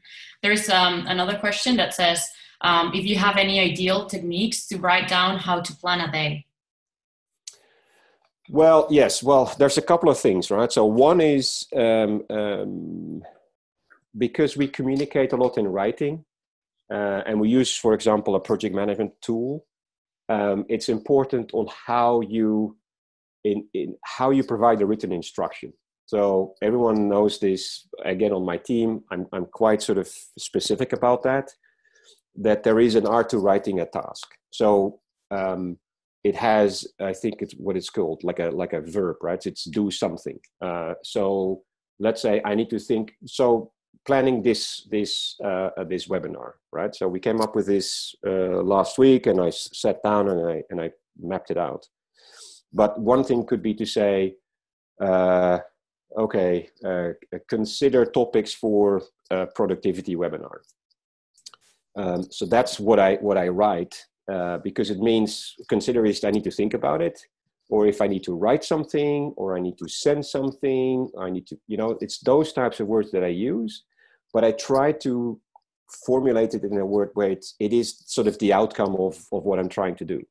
There's 0.42 0.70
um, 0.70 1.06
another 1.08 1.38
question 1.38 1.78
that 1.78 1.94
says 1.94 2.28
um, 2.62 2.92
if 2.94 3.06
you 3.06 3.18
have 3.18 3.38
any 3.38 3.60
ideal 3.60 4.06
techniques 4.06 4.68
to 4.68 4.78
write 4.78 5.08
down 5.08 5.38
how 5.38 5.62
to 5.62 5.76
plan 5.76 6.02
a 6.02 6.12
day. 6.12 6.46
Well, 8.50 8.88
yes. 8.90 9.24
Well, 9.24 9.54
there's 9.58 9.78
a 9.78 9.82
couple 9.82 10.10
of 10.10 10.20
things, 10.20 10.52
right? 10.52 10.72
So, 10.72 10.86
one 10.86 11.22
is 11.22 11.68
um, 11.76 12.24
um 12.30 13.24
because 14.18 14.58
we 14.58 14.68
communicate 14.68 15.32
a 15.32 15.38
lot 15.38 15.58
in 15.58 15.68
writing, 15.68 16.26
uh, 16.92 17.22
and 17.26 17.40
we 17.40 17.48
use, 17.50 17.78
for 17.78 17.94
example, 17.94 18.36
a 18.36 18.40
project 18.40 18.76
management 18.76 19.14
tool. 19.22 19.66
Um, 20.28 20.66
it's 20.68 20.90
important 20.90 21.52
on 21.54 21.68
how 21.86 22.22
you 22.22 22.78
in, 23.44 23.68
in 23.74 23.96
how 24.04 24.32
you 24.32 24.44
provide 24.44 24.80
the 24.80 24.86
written 24.86 25.12
instruction. 25.12 25.74
So 26.06 26.56
everyone 26.62 27.08
knows 27.08 27.40
this. 27.40 27.88
Again, 28.04 28.34
on 28.34 28.46
my 28.46 28.58
team, 28.58 29.04
I'm, 29.12 29.28
I'm 29.32 29.46
quite 29.46 29.82
sort 29.82 29.98
of 29.98 30.08
specific 30.38 30.94
about 30.94 31.24
that, 31.24 31.50
that 32.36 32.64
there 32.64 32.80
is 32.80 32.96
an 32.96 33.08
art 33.08 33.30
to 33.30 33.38
writing 33.38 33.80
a 33.80 33.86
task. 33.86 34.28
So 34.52 35.00
um, 35.32 35.78
it 36.24 36.36
has, 36.36 36.86
I 37.00 37.14
think 37.14 37.42
it's 37.42 37.54
what 37.54 37.78
it's 37.78 37.90
called, 37.90 38.24
like 38.24 38.40
a, 38.40 38.50
like 38.50 38.74
a 38.74 38.82
verb, 38.82 39.18
right? 39.22 39.44
It's 39.46 39.64
do 39.64 39.90
something. 39.90 40.40
Uh, 40.62 40.96
so 41.04 41.64
let's 42.00 42.22
say 42.22 42.42
I 42.44 42.56
need 42.56 42.70
to 42.72 42.80
think, 42.80 43.14
so 43.26 43.72
planning 44.06 44.42
this, 44.42 44.88
this, 44.92 45.36
uh, 45.44 45.70
uh 45.78 45.84
this 45.86 46.08
webinar, 46.08 46.54
right? 46.74 46.94
So 46.94 47.08
we 47.08 47.20
came 47.20 47.40
up 47.40 47.56
with 47.56 47.68
this 47.68 48.14
uh, 48.28 48.62
last 48.62 48.98
week 48.98 49.28
and 49.28 49.40
I 49.40 49.50
sat 49.52 50.04
down 50.04 50.30
and 50.30 50.50
I, 50.50 50.64
and 50.70 50.82
I 50.82 50.92
mapped 51.20 51.52
it 51.52 51.58
out. 51.58 51.88
But 52.74 53.00
one 53.00 53.24
thing 53.24 53.46
could 53.46 53.62
be 53.62 53.74
to 53.76 53.86
say, 53.86 54.36
uh, 55.02 55.60
okay, 56.18 56.70
uh, 56.86 57.10
consider 57.48 58.06
topics 58.06 58.54
for 58.54 59.04
a 59.30 59.48
productivity 59.48 60.16
webinar. 60.16 60.60
Um, 61.96 62.24
so 62.32 62.46
that's 62.46 62.80
what 62.80 63.00
I 63.00 63.16
what 63.16 63.38
I 63.38 63.50
write 63.50 64.06
uh, 64.32 64.58
because 64.60 64.90
it 64.90 65.00
means 65.00 65.56
consider 65.68 66.06
is 66.06 66.24
I 66.24 66.32
need 66.32 66.44
to 66.46 66.52
think 66.52 66.74
about 66.74 67.02
it, 67.02 67.20
or 67.70 67.88
if 67.88 68.02
I 68.02 68.08
need 68.08 68.24
to 68.24 68.34
write 68.34 68.64
something, 68.64 69.34
or 69.36 69.58
I 69.58 69.60
need 69.60 69.78
to 69.80 69.88
send 69.88 70.26
something, 70.26 71.10
I 71.20 71.30
need 71.30 71.48
to 71.48 71.58
you 71.68 71.78
know 71.78 71.98
it's 72.02 72.20
those 72.20 72.54
types 72.54 72.80
of 72.80 72.88
words 72.88 73.12
that 73.12 73.24
I 73.24 73.34
use, 73.52 73.84
but 74.34 74.44
I 74.44 74.52
try 74.52 74.94
to 75.04 75.40
formulate 76.06 76.54
it 76.54 76.64
in 76.64 76.78
a 76.78 76.86
word 76.86 77.10
where 77.16 77.32
it's, 77.32 77.56
it 77.60 77.74
is 77.74 78.02
sort 78.06 78.28
of 78.28 78.38
the 78.40 78.54
outcome 78.54 78.96
of 78.96 79.16
of 79.32 79.44
what 79.44 79.60
I'm 79.60 79.70
trying 79.70 79.96
to 79.96 80.06
do. 80.06 80.22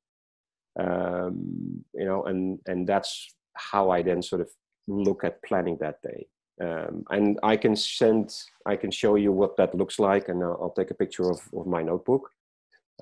Um, 0.78 1.84
you 1.94 2.06
know, 2.06 2.24
and 2.24 2.58
and 2.66 2.86
that's 2.86 3.34
how 3.54 3.90
I 3.90 4.02
then 4.02 4.22
sort 4.22 4.40
of 4.40 4.48
look 4.90 5.24
at 5.24 5.42
planning 5.42 5.78
that 5.80 6.02
day. 6.02 6.26
Um, 6.60 7.04
and 7.10 7.38
I 7.42 7.56
can 7.56 7.74
send, 7.74 8.34
I 8.66 8.76
can 8.76 8.90
show 8.90 9.14
you 9.14 9.32
what 9.32 9.56
that 9.56 9.74
looks 9.74 9.98
like, 9.98 10.28
and 10.28 10.42
I'll, 10.42 10.58
I'll 10.60 10.74
take 10.76 10.90
a 10.90 10.94
picture 10.94 11.30
of, 11.30 11.40
of 11.56 11.66
my 11.66 11.82
notebook 11.82 12.30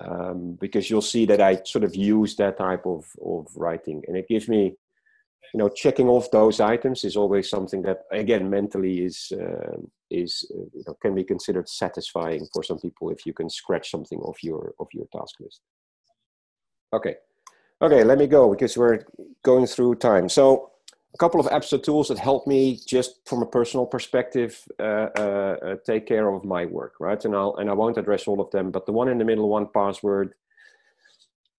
um, 0.01 0.57
because 0.61 0.89
you'll 0.89 1.01
see 1.01 1.25
that 1.25 1.41
I 1.41 1.61
sort 1.65 1.83
of 1.83 1.93
use 1.93 2.35
that 2.37 2.57
type 2.57 2.85
of, 2.85 3.05
of 3.21 3.47
writing, 3.55 4.01
and 4.07 4.15
it 4.15 4.29
gives 4.29 4.47
me, 4.47 4.77
you 5.53 5.57
know, 5.57 5.67
checking 5.67 6.07
off 6.07 6.31
those 6.31 6.61
items 6.61 7.03
is 7.03 7.17
always 7.17 7.49
something 7.49 7.81
that, 7.81 8.03
again, 8.11 8.49
mentally 8.49 9.03
is 9.03 9.31
uh, 9.33 9.77
is 10.09 10.49
uh, 10.55 10.65
you 10.73 10.83
know, 10.87 10.95
can 11.01 11.13
be 11.13 11.23
considered 11.23 11.67
satisfying 11.67 12.47
for 12.53 12.63
some 12.63 12.79
people 12.79 13.09
if 13.09 13.25
you 13.25 13.33
can 13.33 13.49
scratch 13.49 13.91
something 13.91 14.19
off 14.19 14.43
your 14.43 14.73
of 14.79 14.87
your 14.93 15.05
task 15.11 15.35
list. 15.39 15.61
Okay, 16.93 17.15
okay, 17.81 18.03
let 18.03 18.17
me 18.17 18.27
go 18.27 18.49
because 18.49 18.77
we're 18.77 19.03
going 19.43 19.67
through 19.67 19.95
time. 19.95 20.29
So 20.29 20.68
a 21.13 21.17
couple 21.17 21.39
of 21.39 21.47
apps 21.47 21.73
or 21.73 21.79
tools 21.79 22.09
that 22.09 22.19
help 22.19 22.45
me 22.45 22.79
just 22.85 23.19
from 23.25 23.41
a 23.41 23.45
personal 23.45 23.85
perspective 23.85 24.61
uh, 24.79 25.07
uh, 25.17 25.57
uh, 25.63 25.75
take 25.85 26.05
care 26.05 26.29
of 26.29 26.45
my 26.45 26.65
work, 26.65 26.93
right? 26.99 27.23
And 27.25 27.35
I'll 27.35 27.55
and 27.55 27.69
I 27.69 27.73
won't 27.73 27.97
address 27.97 28.27
all 28.27 28.39
of 28.41 28.51
them, 28.51 28.71
but 28.71 28.85
the 28.85 28.91
one 28.91 29.09
in 29.09 29.17
the 29.17 29.25
middle, 29.25 29.49
1Password. 29.49 30.31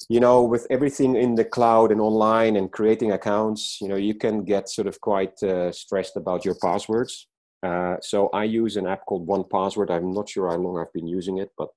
You 0.08 0.18
know, 0.18 0.42
with 0.42 0.66
everything 0.70 1.14
in 1.14 1.34
the 1.34 1.44
cloud 1.44 1.92
and 1.92 2.00
online 2.00 2.56
and 2.56 2.72
creating 2.72 3.12
accounts, 3.12 3.78
you 3.80 3.86
know, 3.86 3.96
you 3.96 4.14
can 4.14 4.44
get 4.44 4.68
sort 4.68 4.88
of 4.88 5.00
quite 5.00 5.40
uh, 5.42 5.70
stressed 5.70 6.16
about 6.16 6.44
your 6.44 6.56
passwords. 6.56 7.28
Uh, 7.62 7.96
so 8.00 8.28
I 8.32 8.44
use 8.44 8.76
an 8.76 8.86
app 8.86 9.04
called 9.04 9.28
1Password. 9.28 9.90
I'm 9.90 10.12
not 10.12 10.28
sure 10.28 10.48
how 10.48 10.56
long 10.56 10.78
I've 10.78 10.92
been 10.92 11.06
using 11.06 11.38
it, 11.38 11.50
but 11.56 11.68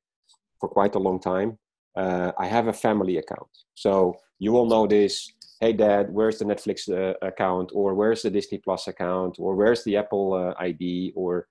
for 0.60 0.70
quite 0.70 0.96
a 0.96 1.00
long 1.00 1.20
time. 1.20 1.60
Uh, 1.96 2.32
I 2.40 2.48
have 2.48 2.68
a 2.68 2.74
family 2.74 3.18
account, 3.18 3.50
so 3.76 4.16
you 4.40 4.56
all 4.58 4.66
know 4.66 4.88
this 4.88 5.32
hey 5.63 5.71
dad 5.71 6.13
where's 6.13 6.39
the 6.39 6.45
netflix 6.52 6.80
uh, 6.89 7.13
account? 7.26 7.71
Or 7.73 7.93
where's 7.93 8.23
the 8.23 8.30
disney 8.30 8.58
plus 8.58 8.88
account? 8.89 9.38
Or 9.39 9.56
where's 9.56 9.82
the 9.86 9.95
apple 9.95 10.34
uh, 10.34 10.54
id 10.62 11.13
or 11.15 11.47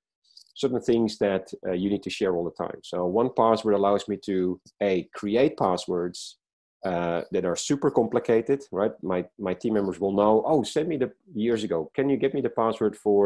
certain 0.55 0.83
things 0.83 1.17
that 1.17 1.45
uh, 1.67 1.73
you 1.73 1.89
need 1.89 2.03
to 2.03 2.11
share 2.11 2.35
all 2.37 2.45
the 2.45 2.65
time. 2.65 2.79
So 2.83 2.99
1Password 3.11 3.75
allows 3.75 4.07
me 4.09 4.19
to 4.27 4.61
a 4.83 5.09
create 5.15 5.57
passwords 5.57 6.37
uh, 6.85 7.23
that 7.33 7.47
are 7.47 7.57
super 7.57 7.91
complicated 7.91 8.61
right? 8.71 8.93
My 9.03 9.21
my 9.39 9.55
team 9.55 9.75
members 9.79 9.99
will 9.99 10.17
know 10.21 10.35
oh 10.47 10.63
send 10.63 10.89
me 10.89 10.99
the 10.99 11.11
years 11.35 11.65
ago. 11.65 11.91
Can 11.97 12.11
you 12.11 12.19
get 12.19 12.35
me 12.35 12.43
the 12.43 12.57
password 12.63 12.95
for 13.05 13.23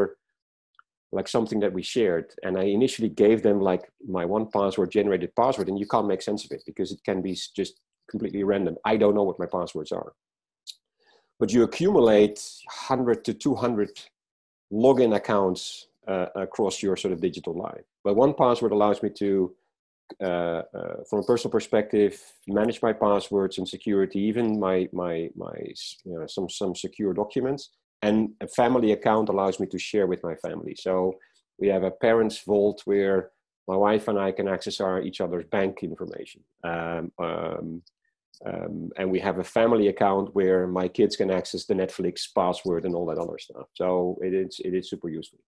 like 1.11 1.26
something 1.26 1.59
that 1.62 1.72
we 1.72 1.82
shared? 1.82 2.26
And 2.45 2.57
i 2.57 2.64
initially 2.78 3.09
gave 3.24 3.43
them 3.43 3.59
like 3.70 3.84
my 4.16 4.24
1Password 4.24 4.91
generated 4.99 5.34
password 5.34 5.68
and 5.68 5.80
you 5.80 5.89
can't 5.93 6.12
make 6.12 6.22
sense 6.22 6.45
of 6.45 6.53
it 6.57 6.62
because 6.64 6.93
it 6.93 7.01
can 7.09 7.22
be 7.22 7.34
just 7.61 7.74
completely 8.12 8.45
random. 8.45 8.76
I 8.84 8.97
don't 8.97 9.16
know 9.16 9.24
what 9.28 9.41
my 9.41 9.51
passwords 9.57 9.91
are 9.91 10.12
but 11.39 11.53
you 11.53 11.62
accumulate 11.62 12.43
100 12.89 13.24
to 13.24 13.34
200 13.34 13.91
login 14.72 15.14
accounts 15.16 15.89
uh, 16.09 16.26
across 16.34 16.82
your 16.82 16.97
sort 16.97 17.12
of 17.12 17.20
digital 17.20 17.55
life. 17.55 17.84
But 18.05 18.16
1Password 18.16 18.70
allows 18.70 19.03
me 19.03 19.11
to, 19.18 19.55
uh, 20.22 20.26
uh, 20.26 20.62
from 21.09 21.20
a 21.20 21.22
personal 21.22 21.51
perspective, 21.51 22.20
manage 22.47 22.80
my 22.80 22.93
passwords 22.93 23.59
and 23.59 23.68
security, 23.68 24.20
even 24.20 24.59
my 24.61 24.89
my 24.93 25.30
my 25.34 25.57
you 26.05 26.18
know, 26.18 26.26
some 26.26 26.49
some 26.49 26.74
secure 26.74 27.12
documents. 27.12 27.70
And 28.03 28.30
a 28.41 28.47
family 28.47 28.93
account 28.93 29.28
allows 29.28 29.59
me 29.59 29.66
to 29.66 29.78
share 29.78 30.07
with 30.07 30.22
my 30.22 30.37
family. 30.37 30.76
So 30.78 31.14
we 31.59 31.68
have 31.68 31.82
a 31.82 31.91
parents' 31.91 32.43
vault 32.45 32.82
where 32.84 33.30
my 33.66 33.76
wife 33.76 34.07
and 34.09 34.18
I 34.18 34.30
can 34.32 34.49
access 34.49 34.80
our 34.80 35.03
each 35.03 35.20
other's 35.20 35.45
bank 35.47 35.82
information. 35.82 36.43
Um, 36.62 37.11
um, 37.18 37.82
um, 38.45 38.91
and 38.99 39.11
we 39.11 39.18
have 39.20 39.39
a 39.39 39.45
family 39.45 39.89
account 39.89 40.34
where 40.34 40.66
my 40.66 40.89
kids 40.89 41.16
can 41.16 41.30
access 41.30 41.64
the 41.64 41.74
Netflix 41.74 42.26
password 42.34 42.84
and 42.84 42.95
all 42.95 43.07
that 43.07 43.18
other 43.18 43.39
stuff. 43.39 43.66
So 43.74 44.18
it 44.20 44.34
is 44.34 44.61
it 44.64 44.74
is 44.74 44.91
super 44.91 45.09
useful. 45.09 45.39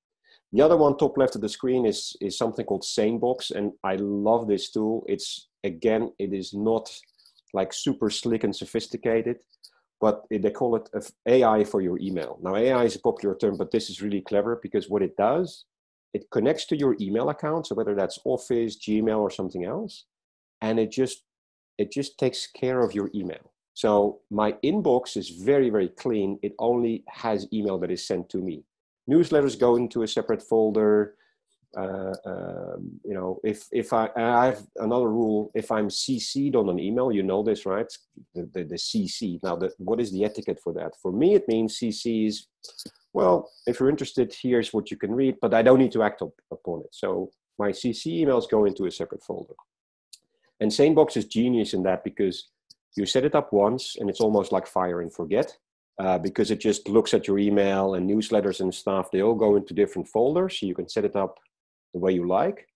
The 0.53 0.62
other 0.62 0.78
one, 0.78 0.97
top 0.97 1.18
left 1.18 1.34
of 1.34 1.43
the 1.43 1.49
screen, 1.49 1.84
is 1.84 2.16
is 2.20 2.39
something 2.39 2.64
called 2.64 2.82
SaneBox, 2.82 3.51
and 3.51 3.72
I 3.84 3.97
love 3.97 4.49
this 4.49 4.70
tool. 4.70 5.05
It's 5.07 5.49
again, 5.64 6.12
it 6.18 6.32
is 6.32 6.55
not 6.55 6.91
like 7.53 7.72
super 7.72 8.09
slick 8.11 8.45
and 8.45 8.55
sophisticated, 8.55 9.36
but 10.01 10.22
it, 10.30 10.43
they 10.43 10.51
call 10.51 10.76
it 10.76 10.89
AI 11.26 11.64
for 11.64 11.80
your 11.80 11.99
email. 11.99 12.39
Now, 12.43 12.57
AI 12.57 12.84
is 12.84 12.97
a 12.97 13.01
popular 13.01 13.34
term, 13.34 13.57
but 13.57 13.70
this 13.70 13.91
is 13.91 14.03
really 14.03 14.22
clever 14.22 14.59
because 14.62 14.89
what 14.89 15.03
it 15.03 15.16
does, 15.16 15.64
it 16.14 16.30
connects 16.30 16.66
to 16.66 16.76
your 16.76 16.97
email 17.01 17.28
account, 17.28 17.66
so 17.66 17.74
whether 17.74 17.95
that's 17.95 18.18
Office, 18.24 18.78
Gmail, 18.78 19.18
or 19.18 19.30
something 19.30 19.64
else, 19.64 20.07
and 20.62 20.78
it 20.78 20.91
just 20.91 21.24
it 21.79 21.93
just 21.93 22.18
takes 22.18 22.47
care 22.47 22.81
of 22.83 22.95
your 22.95 23.11
email. 23.14 23.53
So 23.74 24.20
my 24.31 24.53
inbox 24.64 25.16
is 25.16 25.31
very, 25.31 25.70
very 25.70 25.89
clean. 25.89 26.39
It 26.43 26.55
only 26.59 27.05
has 27.09 27.47
email 27.53 27.79
that 27.79 27.93
is 27.93 28.07
sent 28.07 28.29
to 28.31 28.39
me. 28.39 28.64
Newsletters 29.09 29.59
go 29.59 29.76
into 29.76 30.03
a 30.03 30.09
separate 30.09 30.43
folder. 30.43 31.14
Uh, 31.76 32.14
um, 32.26 32.99
you 33.05 33.14
know, 33.14 33.39
if 33.45 33.66
if 33.70 33.93
I, 33.93 34.09
I 34.16 34.47
have 34.47 34.66
another 34.76 35.09
rule, 35.09 35.53
if 35.55 35.70
I'm 35.70 35.89
CC'd 35.89 36.57
on 36.57 36.68
an 36.70 36.81
email, 36.81 37.12
you 37.12 37.22
know 37.22 37.43
this, 37.43 37.66
right? 37.66 37.87
The, 38.35 38.51
the, 38.53 38.64
the 38.64 38.74
CC. 38.74 39.39
Now, 39.45 39.55
the, 39.55 39.70
what 39.79 40.01
is 40.01 40.11
the 40.11 40.24
etiquette 40.24 40.61
for 40.64 40.72
that? 40.72 40.95
For 41.01 41.12
me, 41.12 41.35
it 41.35 41.47
means 41.47 41.79
CC 41.79 42.26
is, 42.26 42.49
well, 43.12 43.49
if 43.66 43.79
you're 43.79 43.91
interested, 43.91 44.35
here's 44.43 44.72
what 44.72 44.91
you 44.91 44.97
can 44.97 45.14
read, 45.14 45.37
but 45.41 45.55
I 45.55 45.62
don't 45.62 45.79
need 45.79 45.93
to 45.93 46.03
act 46.03 46.22
up, 46.22 46.33
upon 46.51 46.81
it. 46.81 46.91
So 46.91 47.31
my 47.59 47.70
CC 47.70 48.24
emails 48.24 48.51
go 48.51 48.64
into 48.64 48.87
a 48.87 48.91
separate 48.91 49.22
folder. 49.22 49.55
And 50.61 50.71
SaneBox 50.71 51.17
is 51.17 51.27
genius 51.27 51.75
in 51.75 51.83
that 51.85 52.05
because 52.05 52.49
you 52.97 53.07
set 53.07 53.25
it 53.25 53.35
up 53.35 53.53
once 53.53 53.97
and 53.99 54.11
it's 54.11 54.21
almost 54.21 54.53
like 54.53 54.67
fire 54.67 55.01
and 55.01 55.13
forget 55.13 55.57
uh, 55.99 56.19
because 56.19 56.51
it 56.51 56.61
just 56.61 56.89
looks 56.89 57.15
at 57.15 57.27
your 57.27 57.39
email 57.39 57.95
and 57.95 58.09
newsletters 58.09 58.61
and 58.61 58.75
stuff. 58.75 59.11
They 59.11 59.23
all 59.23 59.35
go 59.35 59.57
into 59.57 59.75
different 59.75 60.09
folders. 60.09 60.59
So 60.59 60.67
you 60.67 60.75
can 60.75 60.89
set 60.89 61.05
it 61.05 61.17
up 61.17 61.39
the 61.93 62.01
way 62.01 62.13
you 62.13 62.27
like. 62.27 62.67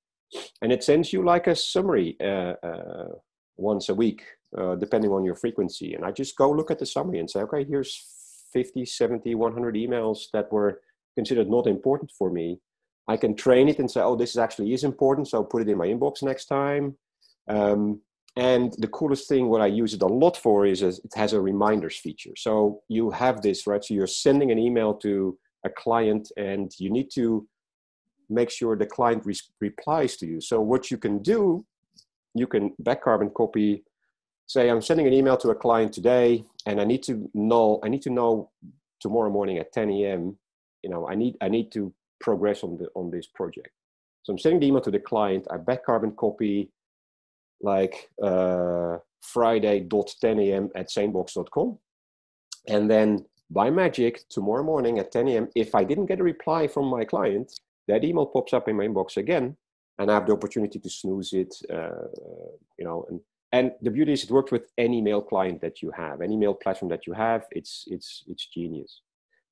And 0.62 0.72
it 0.72 0.82
sends 0.82 1.12
you 1.12 1.24
like 1.24 1.46
a 1.46 1.56
summary 1.56 2.16
uh, 2.20 2.54
uh, 2.64 3.08
once 3.56 3.88
a 3.88 3.94
week, 3.94 4.22
uh, 4.56 4.76
depending 4.76 5.10
on 5.10 5.24
your 5.24 5.34
frequency. 5.34 5.94
And 5.94 6.04
I 6.04 6.10
just 6.10 6.36
go 6.36 6.50
look 6.50 6.70
at 6.70 6.78
the 6.78 6.86
summary 6.86 7.18
and 7.18 7.30
say, 7.30 7.40
okay, 7.40 7.64
here's 7.64 8.48
50, 8.52 8.84
70, 8.84 9.34
100 9.34 9.74
emails 9.74 10.24
that 10.32 10.50
were 10.50 10.80
considered 11.16 11.50
not 11.50 11.66
important 11.66 12.10
for 12.16 12.30
me. 12.30 12.60
I 13.08 13.16
can 13.16 13.34
train 13.34 13.68
it 13.68 13.78
and 13.78 13.90
say, 13.90 14.00
oh, 14.00 14.16
this 14.16 14.36
actually 14.36 14.72
is 14.72 14.84
important. 14.84 15.28
So 15.28 15.38
I'll 15.38 15.44
put 15.44 15.62
it 15.62 15.68
in 15.68 15.76
my 15.78 15.86
inbox 15.86 16.22
next 16.22 16.46
time. 16.46 16.96
Um, 17.48 18.00
and 18.36 18.74
the 18.78 18.88
coolest 18.88 19.28
thing, 19.28 19.48
what 19.48 19.60
I 19.60 19.66
use 19.66 19.92
it 19.92 20.02
a 20.02 20.06
lot 20.06 20.36
for, 20.36 20.64
is 20.64 20.82
it 20.82 20.98
has 21.14 21.34
a 21.34 21.40
reminders 21.40 21.98
feature. 21.98 22.32
So 22.36 22.80
you 22.88 23.10
have 23.10 23.42
this, 23.42 23.66
right? 23.66 23.84
So 23.84 23.92
you're 23.92 24.06
sending 24.06 24.50
an 24.50 24.58
email 24.58 24.94
to 24.94 25.38
a 25.64 25.70
client 25.70 26.32
and 26.36 26.72
you 26.78 26.90
need 26.90 27.10
to 27.14 27.46
make 28.30 28.50
sure 28.50 28.74
the 28.74 28.86
client 28.86 29.26
re- 29.26 29.36
replies 29.60 30.16
to 30.16 30.26
you. 30.26 30.40
So 30.40 30.60
what 30.60 30.90
you 30.90 30.96
can 30.96 31.18
do, 31.18 31.66
you 32.34 32.46
can 32.46 32.74
back 32.78 33.02
carbon 33.02 33.28
copy, 33.30 33.84
say 34.46 34.70
I'm 34.70 34.80
sending 34.80 35.06
an 35.06 35.12
email 35.12 35.36
to 35.38 35.50
a 35.50 35.54
client 35.54 35.92
today 35.92 36.44
and 36.64 36.80
I 36.80 36.84
need 36.84 37.02
to 37.04 37.30
know, 37.34 37.80
I 37.84 37.88
need 37.88 38.02
to 38.02 38.10
know 38.10 38.50
tomorrow 39.00 39.30
morning 39.30 39.58
at 39.58 39.72
10 39.72 39.90
a.m., 39.90 40.38
you 40.82 40.88
know, 40.88 41.06
I 41.06 41.14
need, 41.14 41.36
I 41.42 41.48
need 41.48 41.70
to 41.72 41.92
progress 42.18 42.64
on 42.64 42.78
the, 42.78 42.88
on 42.94 43.10
this 43.10 43.26
project. 43.26 43.70
So 44.22 44.32
I'm 44.32 44.38
sending 44.38 44.60
the 44.60 44.66
email 44.68 44.80
to 44.82 44.90
the 44.90 45.00
client, 45.00 45.46
I 45.50 45.58
back 45.58 45.84
carbon 45.84 46.12
copy 46.12 46.70
like 47.62 48.10
uh, 48.22 48.98
friday.10 49.20 50.48
a.m. 50.48 50.70
at 50.74 50.88
sanebox.com. 50.88 51.78
And 52.68 52.90
then 52.90 53.24
by 53.50 53.70
magic, 53.70 54.28
tomorrow 54.28 54.62
morning 54.62 54.98
at 54.98 55.12
10 55.12 55.28
a.m., 55.28 55.48
if 55.54 55.74
I 55.74 55.84
didn't 55.84 56.06
get 56.06 56.20
a 56.20 56.24
reply 56.24 56.66
from 56.66 56.86
my 56.86 57.04
client, 57.04 57.52
that 57.88 58.04
email 58.04 58.26
pops 58.26 58.52
up 58.52 58.68
in 58.68 58.76
my 58.76 58.86
inbox 58.86 59.16
again, 59.16 59.56
and 59.98 60.10
I 60.10 60.14
have 60.14 60.26
the 60.26 60.32
opportunity 60.32 60.78
to 60.78 60.88
snooze 60.90 61.32
it. 61.32 61.54
Uh, 61.70 62.06
you 62.78 62.84
know, 62.84 63.04
and 63.10 63.20
and 63.52 63.72
the 63.82 63.90
beauty 63.90 64.12
is 64.12 64.24
it 64.24 64.30
works 64.30 64.50
with 64.50 64.70
any 64.78 65.02
mail 65.02 65.20
client 65.20 65.60
that 65.60 65.82
you 65.82 65.90
have, 65.90 66.22
any 66.22 66.36
mail 66.36 66.54
platform 66.54 66.88
that 66.90 67.06
you 67.06 67.12
have. 67.12 67.46
It's 67.50 67.84
it's 67.88 68.24
it's 68.26 68.46
genius. 68.46 69.02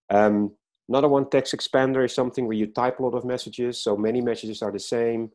Um, 0.08 0.52
another 0.88 1.08
one, 1.08 1.28
text 1.28 1.54
expander, 1.54 2.04
is 2.04 2.14
something 2.14 2.46
where 2.46 2.56
you 2.56 2.68
type 2.68 2.98
a 2.98 3.02
lot 3.02 3.14
of 3.14 3.24
messages, 3.24 3.82
so 3.82 3.96
many 3.96 4.20
messages 4.20 4.62
are 4.62 4.72
the 4.72 4.78
same 4.78 5.30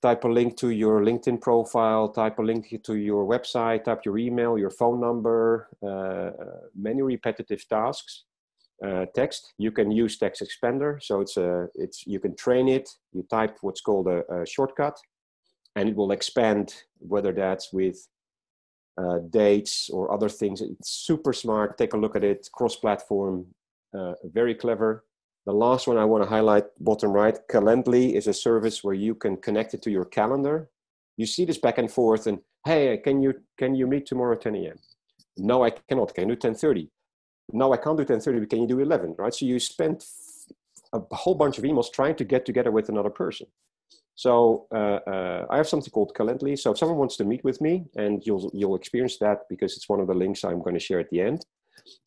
type 0.00 0.24
a 0.24 0.28
link 0.28 0.56
to 0.56 0.70
your 0.70 1.02
LinkedIn 1.02 1.40
profile, 1.40 2.08
type 2.08 2.38
a 2.38 2.42
link 2.42 2.74
to 2.84 2.94
your 2.96 3.26
website, 3.26 3.84
type 3.84 4.04
your 4.04 4.18
email, 4.18 4.56
your 4.56 4.70
phone 4.70 5.00
number, 5.00 5.68
uh, 5.86 6.30
many 6.76 7.02
repetitive 7.02 7.66
tasks. 7.68 8.24
Uh, 8.84 9.06
text, 9.12 9.54
you 9.58 9.72
can 9.72 9.90
use 9.90 10.18
Text 10.18 10.40
Expander. 10.40 11.02
So 11.02 11.20
it's 11.20 11.36
a, 11.36 11.66
it's 11.74 12.06
you 12.06 12.20
can 12.20 12.36
train 12.36 12.68
it. 12.68 12.88
You 13.12 13.26
type 13.28 13.58
what's 13.60 13.80
called 13.80 14.06
a, 14.06 14.24
a 14.32 14.46
shortcut, 14.46 14.96
and 15.74 15.88
it 15.88 15.96
will 15.96 16.12
expand. 16.12 16.74
Whether 17.00 17.32
that's 17.32 17.72
with 17.72 18.06
uh, 18.96 19.18
dates 19.30 19.90
or 19.90 20.12
other 20.12 20.28
things, 20.28 20.60
it's 20.60 20.90
super 20.90 21.32
smart. 21.32 21.76
Take 21.76 21.94
a 21.94 21.96
look 21.96 22.14
at 22.14 22.22
it. 22.22 22.48
Cross-platform, 22.52 23.46
uh, 23.98 24.14
very 24.24 24.54
clever. 24.54 25.04
The 25.48 25.54
last 25.54 25.86
one 25.86 25.96
I 25.96 26.04
want 26.04 26.22
to 26.22 26.28
highlight, 26.28 26.64
bottom 26.78 27.10
right, 27.10 27.38
Calendly 27.48 28.12
is 28.12 28.26
a 28.26 28.34
service 28.34 28.84
where 28.84 28.92
you 28.92 29.14
can 29.14 29.38
connect 29.38 29.72
it 29.72 29.80
to 29.80 29.90
your 29.90 30.04
calendar. 30.04 30.68
You 31.16 31.24
see 31.24 31.46
this 31.46 31.56
back 31.56 31.78
and 31.78 31.90
forth, 31.90 32.26
and 32.26 32.40
hey, 32.66 32.98
can 33.02 33.22
you 33.22 33.32
can 33.56 33.74
you 33.74 33.86
meet 33.86 34.04
tomorrow 34.04 34.34
at 34.34 34.42
10 34.42 34.56
a.m.? 34.56 34.78
No, 35.38 35.64
I 35.64 35.70
cannot. 35.70 36.14
Can 36.14 36.28
you 36.28 36.36
do 36.36 36.48
10:30? 36.48 36.90
No, 37.54 37.72
I 37.72 37.78
can't 37.78 37.96
do 37.96 38.04
10:30. 38.04 38.40
But 38.40 38.50
can 38.50 38.60
you 38.60 38.68
do 38.68 38.78
11? 38.80 39.14
Right. 39.18 39.32
So 39.32 39.46
you 39.46 39.58
spend 39.58 40.04
a 40.92 41.00
whole 41.12 41.34
bunch 41.34 41.56
of 41.56 41.64
emails 41.64 41.90
trying 41.90 42.16
to 42.16 42.24
get 42.24 42.44
together 42.44 42.70
with 42.70 42.90
another 42.90 43.14
person. 43.22 43.46
So 44.16 44.66
uh, 44.70 45.00
uh, 45.14 45.46
I 45.48 45.56
have 45.56 45.68
something 45.68 45.90
called 45.90 46.12
Calendly. 46.14 46.58
So 46.58 46.72
if 46.72 46.78
someone 46.78 46.98
wants 46.98 47.16
to 47.16 47.24
meet 47.24 47.42
with 47.42 47.62
me, 47.62 47.86
and 47.96 48.22
you'll 48.26 48.50
you'll 48.52 48.76
experience 48.76 49.16
that 49.20 49.48
because 49.48 49.78
it's 49.78 49.88
one 49.88 50.00
of 50.00 50.08
the 50.08 50.20
links 50.22 50.44
I'm 50.44 50.60
going 50.60 50.74
to 50.74 50.86
share 50.88 51.00
at 51.00 51.08
the 51.08 51.22
end 51.22 51.46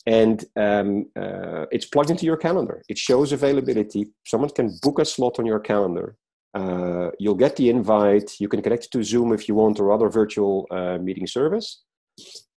and 0.05 0.45
um, 0.55 1.05
uh, 1.19 1.65
it's 1.71 1.85
plugged 1.85 2.09
into 2.09 2.25
your 2.25 2.37
calendar. 2.37 2.81
It 2.89 2.97
shows 2.97 3.31
availability. 3.31 4.09
Someone 4.25 4.49
can 4.49 4.77
book 4.81 4.99
a 4.99 5.05
slot 5.05 5.39
on 5.39 5.45
your 5.45 5.59
calendar. 5.59 6.15
Uh, 6.53 7.11
you'll 7.19 7.35
get 7.35 7.55
the 7.55 7.69
invite. 7.69 8.39
You 8.39 8.49
can 8.49 8.61
connect 8.61 8.91
to 8.91 9.03
Zoom 9.03 9.31
if 9.31 9.47
you 9.47 9.55
want 9.55 9.79
or 9.79 9.91
other 9.91 10.09
virtual 10.09 10.67
uh, 10.71 10.97
meeting 10.97 11.27
service. 11.27 11.83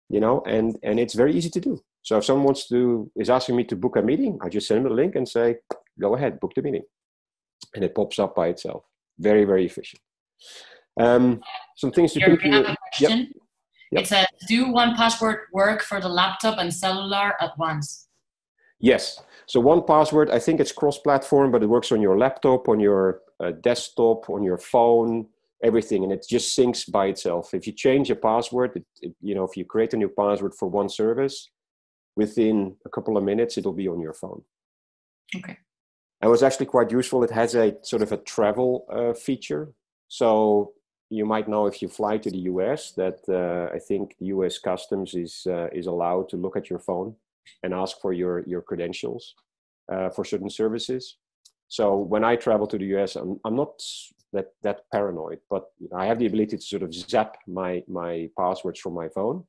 You 0.09 0.19
know, 0.19 0.41
and 0.45 0.78
and 0.84 0.99
it's 0.99 1.13
very 1.13 1.34
easy 1.34 1.49
to 1.49 1.59
do. 1.59 1.82
So 2.01 2.17
if 2.17 2.26
someone 2.26 2.45
wants 2.45 2.67
to 2.69 3.09
is 3.15 3.30
asking 3.30 3.55
me 3.55 3.63
to 3.65 3.76
book 3.76 3.95
a 3.95 4.01
meeting, 4.01 4.39
I 4.41 4.49
just 4.49 4.67
send 4.67 4.86
them 4.86 4.91
a 4.91 4.95
link 4.95 5.15
and 5.15 5.28
say, 5.28 5.57
"Go 5.99 6.15
ahead, 6.15 6.39
book 6.39 6.53
the 6.55 6.61
meeting," 6.61 6.84
and 7.76 7.84
it 7.84 7.95
pops 7.95 8.19
up 8.19 8.36
by 8.36 8.47
itself. 8.47 8.84
Very 9.19 9.45
very 9.45 9.65
efficient. 9.65 10.01
Um, 10.99 11.41
some 11.78 11.91
things 11.91 12.13
to. 12.13 12.19
Have 12.19 12.34
a 12.34 12.38
question. 12.38 13.19
Yep. 13.19 13.28
Yep. 13.93 14.01
It 14.01 14.07
says, 14.07 14.25
do 14.47 14.67
1Password 14.67 15.37
work 15.53 15.83
for 15.83 16.01
the 16.01 16.09
laptop 16.09 16.57
and 16.57 16.73
cellular 16.73 17.41
at 17.41 17.57
once? 17.59 18.07
Yes. 18.79 19.21
So 19.45 19.61
1Password, 19.61 20.31
I 20.31 20.39
think 20.39 20.59
it's 20.59 20.71
cross-platform, 20.71 21.51
but 21.51 21.61
it 21.61 21.67
works 21.67 21.91
on 21.91 22.01
your 22.01 22.17
laptop, 22.17 22.67
on 22.69 22.79
your 22.79 23.21
uh, 23.39 23.51
desktop, 23.61 24.29
on 24.29 24.41
your 24.41 24.57
phone, 24.57 25.27
everything, 25.63 26.03
and 26.03 26.11
it 26.11 26.25
just 26.27 26.57
syncs 26.57 26.91
by 26.91 27.07
itself. 27.07 27.53
If 27.53 27.67
you 27.67 27.73
change 27.73 28.09
a 28.09 28.15
password, 28.15 28.71
it, 28.75 28.85
it, 29.01 29.15
you 29.21 29.35
know, 29.35 29.43
if 29.43 29.55
you 29.55 29.63
create 29.63 29.93
a 29.93 29.97
new 29.97 30.09
password 30.09 30.55
for 30.55 30.67
one 30.67 30.89
service, 30.89 31.49
within 32.15 32.75
a 32.85 32.89
couple 32.89 33.15
of 33.15 33.23
minutes, 33.23 33.57
it'll 33.57 33.73
be 33.73 33.87
on 33.87 33.99
your 33.99 34.13
phone. 34.13 34.41
Okay. 35.35 35.57
And 36.21 36.29
it 36.29 36.31
was 36.31 36.43
actually 36.43 36.67
quite 36.67 36.91
useful. 36.91 37.23
It 37.23 37.31
has 37.31 37.53
a 37.53 37.75
sort 37.83 38.01
of 38.01 38.11
a 38.11 38.17
travel 38.17 38.85
uh, 38.91 39.13
feature. 39.13 39.73
So 40.07 40.73
you 41.14 41.26
might 41.26 41.47
know 41.47 41.68
if 41.68 41.82
you 41.82 41.88
fly 41.88 42.18
to 42.18 42.32
the 42.32 42.43
US 42.53 42.91
that 42.93 43.20
uh, 43.30 43.74
I 43.76 43.80
think 43.80 44.16
the 44.20 44.28
US 44.36 44.57
Customs 44.57 45.14
is 45.14 45.45
uh, 45.47 45.68
is 45.80 45.88
allowed 45.88 46.30
to 46.30 46.38
look 46.38 46.55
at 46.57 46.70
your 46.70 46.80
phone 46.80 47.16
and 47.61 47.74
ask 47.74 47.93
for 48.01 48.14
your 48.14 48.43
your 48.51 48.61
credentials 48.61 49.36
uh, 49.91 50.09
for 50.09 50.26
certain 50.26 50.49
services. 50.49 51.18
So 51.68 51.86
when 51.97 52.24
I 52.24 52.36
travel 52.36 52.68
to 52.68 52.78
the 52.78 52.89
US, 52.95 53.16
I'm, 53.16 53.39
I'm 53.45 53.55
not 53.55 53.74
that 54.34 54.49
that 54.64 54.82
paranoid, 54.91 55.39
but 55.49 55.66
I 55.95 56.05
have 56.05 56.20
the 56.20 56.28
ability 56.28 56.57
to 56.57 56.64
sort 56.64 56.84
of 56.84 56.93
zap 56.93 57.38
my 57.47 57.84
my 57.88 58.30
passwords 58.38 58.80
from 58.80 58.93
my 58.93 59.09
phone. 59.09 59.43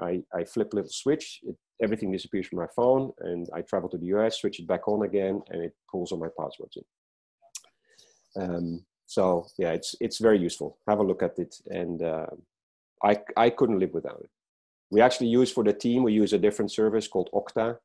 I, 0.00 0.22
I 0.32 0.44
flip 0.44 0.72
a 0.72 0.76
little 0.76 0.90
switch, 0.90 1.40
it, 1.42 1.56
everything 1.82 2.12
disappears 2.12 2.46
from 2.46 2.60
my 2.60 2.68
phone, 2.76 3.12
and 3.18 3.48
I 3.52 3.62
travel 3.62 3.88
to 3.90 3.98
the 3.98 4.10
US, 4.16 4.40
switch 4.40 4.60
it 4.60 4.66
back 4.66 4.86
on 4.86 5.02
again, 5.04 5.42
and 5.50 5.62
it 5.62 5.74
pulls 5.90 6.12
all 6.12 6.18
my 6.18 6.32
passwords 6.38 6.76
in. 6.76 6.84
Um, 8.42 8.86
so 9.08 9.46
yeah, 9.56 9.72
it's 9.72 9.96
it's 10.00 10.18
very 10.18 10.38
useful. 10.38 10.76
Have 10.86 10.98
a 10.98 11.02
look 11.02 11.22
at 11.22 11.38
it, 11.38 11.56
and 11.66 12.02
uh, 12.02 12.26
I 13.02 13.18
I 13.38 13.48
couldn't 13.48 13.78
live 13.78 13.94
without 13.94 14.20
it. 14.20 14.30
We 14.90 15.00
actually 15.00 15.28
use 15.28 15.50
for 15.50 15.64
the 15.64 15.72
team. 15.72 16.02
We 16.02 16.12
use 16.12 16.34
a 16.34 16.38
different 16.38 16.70
service 16.70 17.08
called 17.08 17.30
Okta, 17.32 17.78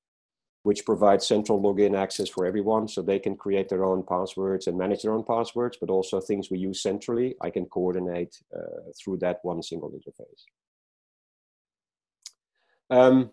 which 0.63 0.86
provides 0.86 1.26
central 1.26 1.61
login 1.61 1.97
access 1.97 2.28
for 2.28 2.45
everyone, 2.45 2.89
so 2.89 3.01
they 3.01 3.19
can 3.19 3.38
create 3.38 3.69
their 3.69 3.86
own 3.86 4.03
passwords 4.03 4.67
and 4.67 4.78
manage 4.78 5.03
their 5.03 5.13
own 5.13 5.24
passwords. 5.24 5.78
But 5.80 5.89
also 5.89 6.19
things 6.19 6.51
we 6.51 6.59
use 6.59 6.84
centrally, 6.84 7.36
I 7.41 7.49
can 7.51 7.67
coordinate 7.67 8.36
uh, 8.53 8.91
through 9.01 9.19
that 9.19 9.39
one 9.43 9.63
single 9.63 9.91
interface. 9.91 10.43
Um, 12.89 13.32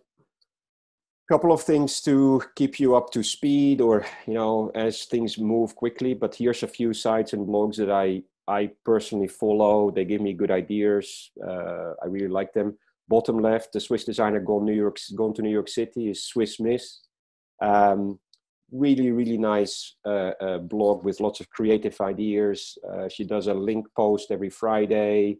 couple 1.31 1.53
of 1.53 1.63
things 1.63 2.01
to 2.01 2.43
keep 2.57 2.81
you 2.81 2.97
up 2.97 3.13
to 3.13 3.23
speed 3.23 3.81
or 3.81 4.05
you 4.27 4.35
know 4.35 4.69
as 4.75 5.05
things 5.05 5.39
move 5.39 5.77
quickly 5.77 6.13
but 6.13 6.35
here's 6.35 6.65
a 6.65 6.67
few 6.67 6.93
sites 6.93 7.33
and 7.35 7.47
blogs 7.47 7.77
that 7.77 7.89
i 7.89 8.21
i 8.49 8.69
personally 8.85 9.29
follow. 9.29 9.93
They 9.93 10.05
give 10.05 10.21
me 10.21 10.33
good 10.33 10.51
ideas. 10.51 11.31
Uh, 11.49 11.93
i 12.03 12.07
really 12.07 12.35
like 12.39 12.53
them. 12.53 12.77
Bottom 13.07 13.39
left 13.39 13.73
the 13.73 13.81
swiss 13.81 14.05
designer 14.05 14.41
gone 14.41 14.65
new 14.65 14.79
york 14.85 14.99
gone 15.15 15.33
to 15.35 15.43
new 15.43 15.57
york 15.59 15.69
city 15.69 16.11
is 16.11 16.25
swiss 16.25 16.59
miss. 16.59 16.85
Um, 17.63 18.19
really 18.73 19.13
really 19.13 19.39
nice 19.39 19.75
uh, 20.05 20.33
uh, 20.47 20.59
blog 20.59 21.05
with 21.05 21.21
lots 21.21 21.39
of 21.39 21.49
creative 21.51 22.01
ideas. 22.01 22.77
Uh, 22.91 23.09
she 23.09 23.25
does 23.25 23.47
a 23.47 23.55
link 23.55 23.87
post 23.95 24.33
every 24.33 24.51
friday 24.51 25.39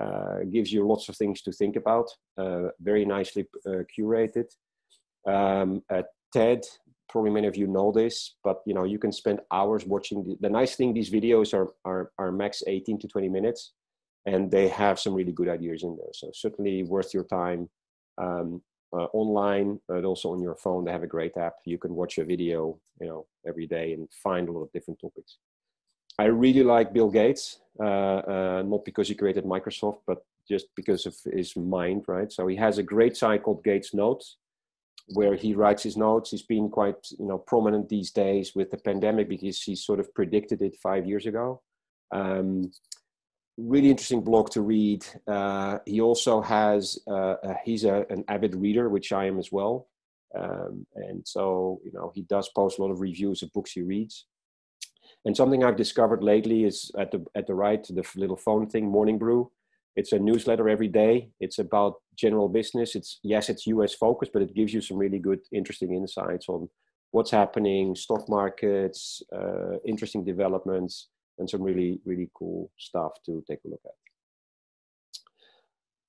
uh, 0.00 0.38
gives 0.52 0.72
you 0.72 0.86
lots 0.86 1.08
of 1.08 1.16
things 1.16 1.42
to 1.42 1.50
think 1.50 1.74
about 1.74 2.08
uh, 2.38 2.68
very 2.80 3.04
nicely 3.04 3.44
curated 3.94 4.46
um, 5.26 5.82
at 5.90 6.06
TED. 6.32 6.64
Probably 7.08 7.30
many 7.30 7.46
of 7.46 7.56
you 7.56 7.66
know 7.66 7.92
this, 7.92 8.36
but 8.42 8.62
you 8.64 8.72
know 8.72 8.84
you 8.84 8.98
can 8.98 9.12
spend 9.12 9.40
hours 9.50 9.84
watching. 9.84 10.24
The, 10.24 10.36
the 10.40 10.48
nice 10.48 10.76
thing, 10.76 10.94
these 10.94 11.10
videos 11.10 11.52
are, 11.52 11.68
are 11.84 12.10
are 12.18 12.32
max 12.32 12.62
18 12.66 12.98
to 13.00 13.08
20 13.08 13.28
minutes, 13.28 13.72
and 14.24 14.50
they 14.50 14.68
have 14.68 14.98
some 14.98 15.14
really 15.14 15.32
good 15.32 15.48
ideas 15.48 15.82
in 15.82 15.96
there. 15.96 16.12
So 16.14 16.30
certainly 16.32 16.82
worth 16.84 17.12
your 17.12 17.24
time. 17.24 17.68
Um, 18.18 18.62
uh, 18.94 19.06
online, 19.14 19.80
but 19.88 20.04
also 20.04 20.32
on 20.32 20.42
your 20.42 20.54
phone, 20.54 20.84
they 20.84 20.92
have 20.92 21.02
a 21.02 21.06
great 21.06 21.36
app. 21.36 21.54
You 21.64 21.78
can 21.78 21.94
watch 21.94 22.18
a 22.18 22.24
video, 22.24 22.78
you 23.00 23.06
know, 23.06 23.26
every 23.46 23.66
day 23.66 23.94
and 23.94 24.08
find 24.22 24.48
a 24.48 24.52
lot 24.52 24.64
of 24.64 24.72
different 24.72 25.00
topics. 25.00 25.38
I 26.18 26.24
really 26.24 26.62
like 26.62 26.92
Bill 26.92 27.10
Gates, 27.10 27.60
uh, 27.80 27.84
uh, 27.84 28.62
not 28.66 28.84
because 28.84 29.08
he 29.08 29.14
created 29.14 29.44
Microsoft, 29.44 30.00
but 30.06 30.24
just 30.48 30.66
because 30.76 31.06
of 31.06 31.16
his 31.24 31.56
mind, 31.56 32.04
right? 32.06 32.30
So 32.30 32.46
he 32.46 32.56
has 32.56 32.78
a 32.78 32.82
great 32.82 33.16
site 33.16 33.42
called 33.42 33.64
Gates 33.64 33.94
Notes, 33.94 34.36
where 35.08 35.34
he 35.34 35.54
writes 35.54 35.82
his 35.82 35.96
notes. 35.96 36.30
He's 36.30 36.42
been 36.42 36.68
quite 36.68 36.96
you 37.18 37.26
know 37.26 37.38
prominent 37.38 37.88
these 37.88 38.10
days 38.10 38.54
with 38.54 38.70
the 38.70 38.78
pandemic 38.78 39.28
because 39.28 39.62
he 39.62 39.76
sort 39.76 40.00
of 40.00 40.12
predicted 40.14 40.62
it 40.62 40.76
five 40.82 41.06
years 41.06 41.26
ago. 41.26 41.62
Um, 42.12 42.70
really 43.56 43.90
interesting 43.90 44.22
blog 44.22 44.50
to 44.50 44.62
read. 44.62 45.04
Uh, 45.26 45.78
he 45.86 46.00
also 46.00 46.40
has 46.40 46.98
uh, 47.06 47.36
uh, 47.44 47.54
he's 47.64 47.84
a, 47.84 48.06
an 48.10 48.24
avid 48.28 48.54
reader, 48.54 48.88
which 48.88 49.12
I 49.12 49.26
am 49.26 49.38
as 49.38 49.50
well. 49.52 49.88
Um, 50.38 50.86
and 50.94 51.26
so 51.26 51.80
you 51.84 51.92
know 51.92 52.10
he 52.14 52.22
does 52.22 52.48
post 52.50 52.78
a 52.78 52.82
lot 52.82 52.90
of 52.90 53.00
reviews 53.00 53.42
of 53.42 53.52
books 53.52 53.72
he 53.72 53.82
reads. 53.82 54.26
And 55.24 55.36
something 55.36 55.62
I've 55.62 55.76
discovered 55.76 56.24
lately 56.24 56.64
is 56.64 56.90
at 56.98 57.10
the 57.10 57.24
at 57.34 57.46
the 57.46 57.54
right, 57.54 57.82
the 57.84 58.04
little 58.16 58.36
phone 58.36 58.68
thing, 58.68 58.86
Morning 58.86 59.18
Brew 59.18 59.50
it's 59.96 60.12
a 60.12 60.18
newsletter 60.18 60.68
every 60.68 60.88
day. 60.88 61.30
It's 61.40 61.58
about 61.58 61.96
general 62.16 62.48
business. 62.48 62.94
It's 62.94 63.18
yes 63.22 63.48
it's 63.48 63.66
us 63.66 63.94
focused 63.94 64.32
but 64.32 64.42
it 64.42 64.54
gives 64.54 64.72
you 64.72 64.80
some 64.80 64.96
really 64.96 65.18
good 65.18 65.40
interesting 65.52 65.94
insights 65.94 66.48
on 66.48 66.68
what's 67.10 67.30
happening 67.30 67.94
stock 67.94 68.28
markets 68.28 69.22
uh, 69.34 69.76
interesting 69.86 70.24
developments 70.24 71.08
and 71.38 71.48
some 71.48 71.62
really 71.62 72.00
really 72.04 72.30
cool 72.34 72.70
stuff 72.78 73.12
to 73.26 73.42
take 73.48 73.58
a 73.64 73.68
look 73.68 73.80
at. 73.84 73.92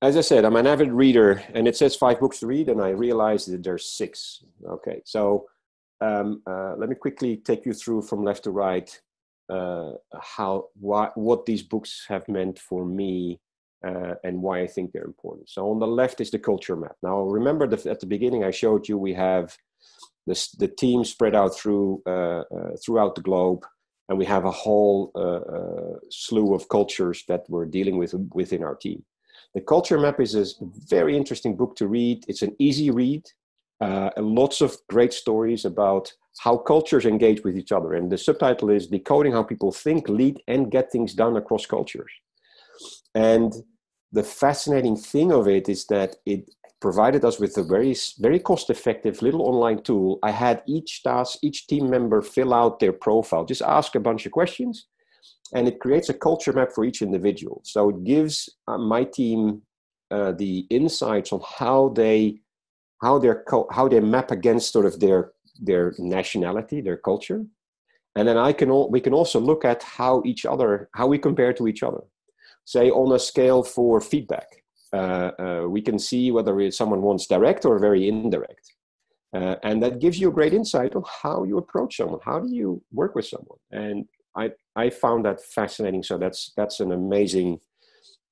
As 0.01 0.17
i 0.17 0.21
said 0.21 0.45
i'm 0.45 0.55
an 0.55 0.67
avid 0.67 0.91
reader 0.91 1.43
and 1.53 1.67
it 1.67 1.77
says 1.77 1.95
five 1.95 2.19
books 2.19 2.39
to 2.39 2.47
read 2.47 2.69
and 2.69 2.81
i 2.81 2.89
realized 2.89 3.51
that 3.51 3.63
there's 3.63 3.85
six. 3.85 4.43
Okay 4.67 5.01
so 5.05 5.45
um, 6.01 6.41
uh, 6.45 6.75
let 6.77 6.89
me 6.89 6.95
quickly 6.95 7.37
take 7.37 7.65
you 7.65 7.73
through 7.73 8.01
from 8.01 8.25
left 8.25 8.43
to 8.43 8.51
right 8.51 8.99
uh, 9.49 9.91
how 10.21 10.67
what, 10.79 11.17
what 11.17 11.45
these 11.45 11.61
books 11.61 12.05
have 12.07 12.27
meant 12.27 12.59
for 12.59 12.85
me 12.85 13.39
uh, 13.85 14.15
and 14.23 14.41
why 14.41 14.61
I 14.61 14.67
think 14.67 14.91
they're 14.91 15.03
important. 15.03 15.49
So 15.49 15.69
on 15.69 15.79
the 15.79 15.87
left 15.87 16.21
is 16.21 16.31
the 16.31 16.39
culture 16.39 16.75
map. 16.75 16.95
Now 17.03 17.21
remember 17.21 17.67
that 17.67 17.85
at 17.85 17.99
the 17.99 18.05
beginning 18.05 18.43
I 18.43 18.51
showed 18.51 18.87
you 18.87 18.97
we 18.97 19.13
have 19.13 19.57
this, 20.25 20.51
the 20.51 20.67
team 20.67 21.03
spread 21.03 21.35
out 21.35 21.55
through 21.55 22.01
uh, 22.07 22.43
uh, 22.55 22.77
throughout 22.83 23.15
the 23.15 23.21
globe, 23.21 23.65
and 24.07 24.17
we 24.17 24.25
have 24.25 24.45
a 24.45 24.51
whole 24.51 25.11
uh, 25.15 25.19
uh, 25.19 25.99
slew 26.09 26.53
of 26.53 26.69
cultures 26.69 27.23
that 27.27 27.43
we're 27.49 27.65
dealing 27.65 27.97
with 27.97 28.13
within 28.33 28.63
our 28.63 28.75
team. 28.75 29.03
The 29.53 29.61
culture 29.61 29.99
map 29.99 30.19
is 30.19 30.35
a 30.35 30.45
very 30.87 31.15
interesting 31.15 31.55
book 31.55 31.75
to 31.75 31.87
read. 31.87 32.25
It's 32.27 32.41
an 32.41 32.55
easy 32.57 32.89
read. 32.89 33.23
Uh, 33.81 34.09
lots 34.17 34.61
of 34.61 34.77
great 34.87 35.13
stories 35.13 35.65
about 35.65 36.11
how 36.39 36.57
cultures 36.57 37.05
engage 37.05 37.43
with 37.43 37.57
each 37.57 37.71
other. 37.71 37.93
And 37.93 38.11
the 38.11 38.17
subtitle 38.17 38.69
is 38.69 38.87
Decoding 38.87 39.33
How 39.33 39.43
People 39.43 39.71
Think, 39.71 40.09
Lead, 40.09 40.41
and 40.47 40.71
Get 40.71 40.91
Things 40.91 41.13
Done 41.13 41.35
Across 41.35 41.65
Cultures. 41.67 42.11
And 43.13 43.53
the 44.13 44.23
fascinating 44.23 44.95
thing 44.95 45.31
of 45.31 45.47
it 45.47 45.67
is 45.67 45.85
that 45.87 46.15
it 46.25 46.49
provided 46.79 47.25
us 47.25 47.39
with 47.39 47.57
a 47.57 47.63
very 47.63 47.95
very 48.19 48.39
cost 48.39 48.69
effective 48.69 49.21
little 49.21 49.41
online 49.41 49.81
tool. 49.81 50.19
I 50.21 50.31
had 50.31 50.61
each 50.67 51.01
task 51.03 51.39
each 51.41 51.67
team 51.67 51.89
member 51.89 52.21
fill 52.21 52.53
out 52.53 52.79
their 52.79 52.93
profile 52.93 53.45
just 53.45 53.61
ask 53.61 53.95
a 53.95 53.99
bunch 53.99 54.25
of 54.25 54.31
questions 54.31 54.87
and 55.55 55.67
it 55.67 55.79
creates 55.79 56.09
a 56.09 56.13
culture 56.13 56.53
map 56.53 56.71
for 56.73 56.83
each 56.83 57.01
individual. 57.01 57.61
So 57.63 57.89
it 57.89 58.03
gives 58.03 58.49
uh, 58.67 58.77
my 58.77 59.03
team 59.03 59.61
uh, 60.11 60.31
the 60.33 60.65
insights 60.69 61.31
on 61.31 61.41
how 61.57 61.89
they 61.89 62.39
how 63.01 63.17
they 63.17 63.31
how 63.71 63.87
they 63.87 63.99
map 63.99 64.29
against 64.31 64.71
sort 64.71 64.85
of 64.85 64.99
their 64.99 65.31
their 65.59 65.93
nationality 65.97 66.81
their 66.81 66.97
culture. 66.97 67.43
And 68.15 68.27
then 68.27 68.37
i 68.37 68.53
can 68.53 68.69
all, 68.69 68.91
we 68.91 69.01
can 69.01 69.13
also 69.13 69.39
look 69.39 69.65
at 69.65 69.81
how 69.81 70.21
each 70.23 70.45
other 70.45 70.89
how 70.93 71.07
we 71.07 71.17
compare 71.17 71.53
to 71.53 71.67
each 71.67 71.81
other 71.81 72.03
say 72.65 72.89
on 72.89 73.13
a 73.13 73.19
scale 73.19 73.63
for 73.63 74.01
feedback. 74.01 74.63
Uh, 74.93 75.31
uh, 75.39 75.65
we 75.67 75.81
can 75.81 75.97
see 75.97 76.31
whether 76.31 76.69
someone 76.71 77.01
wants 77.01 77.27
direct 77.27 77.65
or 77.65 77.79
very 77.79 78.07
indirect. 78.07 78.73
Uh, 79.35 79.55
and 79.63 79.81
that 79.81 79.99
gives 79.99 80.19
you 80.19 80.29
a 80.29 80.31
great 80.31 80.53
insight 80.53 80.95
on 80.95 81.03
how 81.23 81.43
you 81.43 81.57
approach 81.57 81.97
someone. 81.97 82.19
How 82.23 82.39
do 82.39 82.53
you 82.53 82.83
work 82.91 83.15
with 83.15 83.25
someone? 83.25 83.57
And 83.71 84.05
I, 84.37 84.51
I 84.75 84.91
found 84.91 85.25
that 85.25 85.43
fascinating. 85.43 86.03
So 86.03 86.19
that's, 86.19 86.53
that's 86.55 86.79
an 86.79 86.91
amazing, 86.91 87.59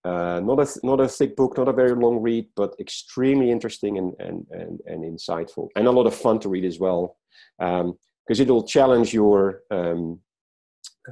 uh, 0.05 0.39
not, 0.43 0.59
a, 0.59 0.79
not 0.83 0.99
a 1.01 1.07
thick 1.07 1.35
book, 1.35 1.57
not 1.57 1.67
a 1.67 1.73
very 1.73 1.95
long 1.95 2.21
read, 2.21 2.47
but 2.55 2.75
extremely 2.79 3.49
interesting 3.49 3.97
and, 3.97 4.13
and, 4.19 4.45
and, 4.51 4.79
and 4.85 5.03
insightful. 5.03 5.69
And 5.75 5.87
a 5.87 5.91
lot 5.91 6.05
of 6.05 6.13
fun 6.13 6.39
to 6.41 6.49
read 6.49 6.65
as 6.65 6.79
well. 6.79 7.17
Because 7.57 8.39
um, 8.39 8.43
it'll 8.43 8.63
challenge 8.63 9.11
your 9.13 9.63
um, 9.71 10.19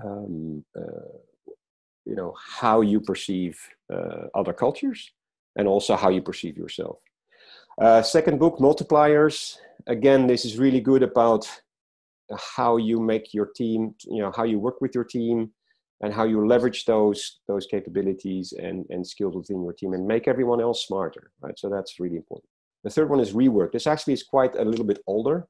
um, 0.03 0.63
uh, 0.77 1.17
you 2.09 2.15
know 2.15 2.33
how 2.61 2.81
you 2.81 2.99
perceive 2.99 3.55
uh, 3.93 4.23
other 4.33 4.53
cultures 4.53 5.11
and 5.57 5.67
also 5.67 5.95
how 5.95 6.09
you 6.09 6.21
perceive 6.21 6.57
yourself. 6.57 6.97
Uh, 7.79 8.01
second 8.01 8.39
book 8.39 8.57
multipliers. 8.59 9.57
Again 9.87 10.27
this 10.27 10.43
is 10.43 10.57
really 10.57 10.81
good 10.81 11.03
about 11.03 11.43
how 12.57 12.77
you 12.77 12.99
make 12.99 13.33
your 13.33 13.47
team 13.59 13.95
you 14.15 14.21
know 14.23 14.31
how 14.35 14.45
you 14.51 14.59
work 14.59 14.81
with 14.81 14.93
your 14.93 15.07
team 15.17 15.51
and 16.01 16.13
how 16.13 16.25
you 16.31 16.47
leverage 16.53 16.85
those 16.85 17.19
those 17.47 17.65
capabilities 17.65 18.53
and 18.65 18.85
and 18.89 19.05
skills 19.13 19.35
within 19.35 19.63
your 19.63 19.73
team 19.73 19.93
and 19.93 20.07
make 20.13 20.27
everyone 20.27 20.61
else 20.67 20.79
smarter 20.87 21.31
right? 21.41 21.57
So 21.57 21.69
that's 21.69 21.99
really 21.99 22.17
important. 22.23 22.49
The 22.83 22.93
third 22.95 23.09
one 23.09 23.19
is 23.19 23.33
rework. 23.33 23.71
This 23.71 23.87
actually 23.87 24.13
is 24.13 24.23
quite 24.23 24.55
a 24.55 24.65
little 24.71 24.85
bit 24.91 24.99
older 25.05 25.47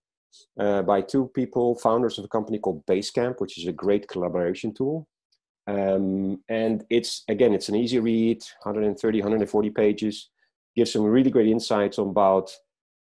uh, 0.60 0.82
by 0.82 0.99
two 1.01 1.26
people 1.39 1.76
founders 1.76 2.18
of 2.18 2.26
a 2.26 2.34
company 2.38 2.60
called 2.60 2.86
basecamp 2.86 3.36
which 3.39 3.57
is 3.60 3.66
a 3.68 3.80
great 3.84 4.07
collaboration 4.07 4.74
tool 4.74 5.07
um, 5.70 6.39
and 6.49 6.84
it's, 6.89 7.24
again, 7.28 7.53
it's 7.53 7.70
an 7.70 7.76
easy 7.76 7.99
read, 7.99 8.43
130, 8.63 9.22
140 9.22 9.70
pages, 9.70 10.30
gives 10.76 10.91
some 10.91 11.03
really 11.03 11.30
great 11.30 11.47
insights 11.47 11.99
about 11.99 12.49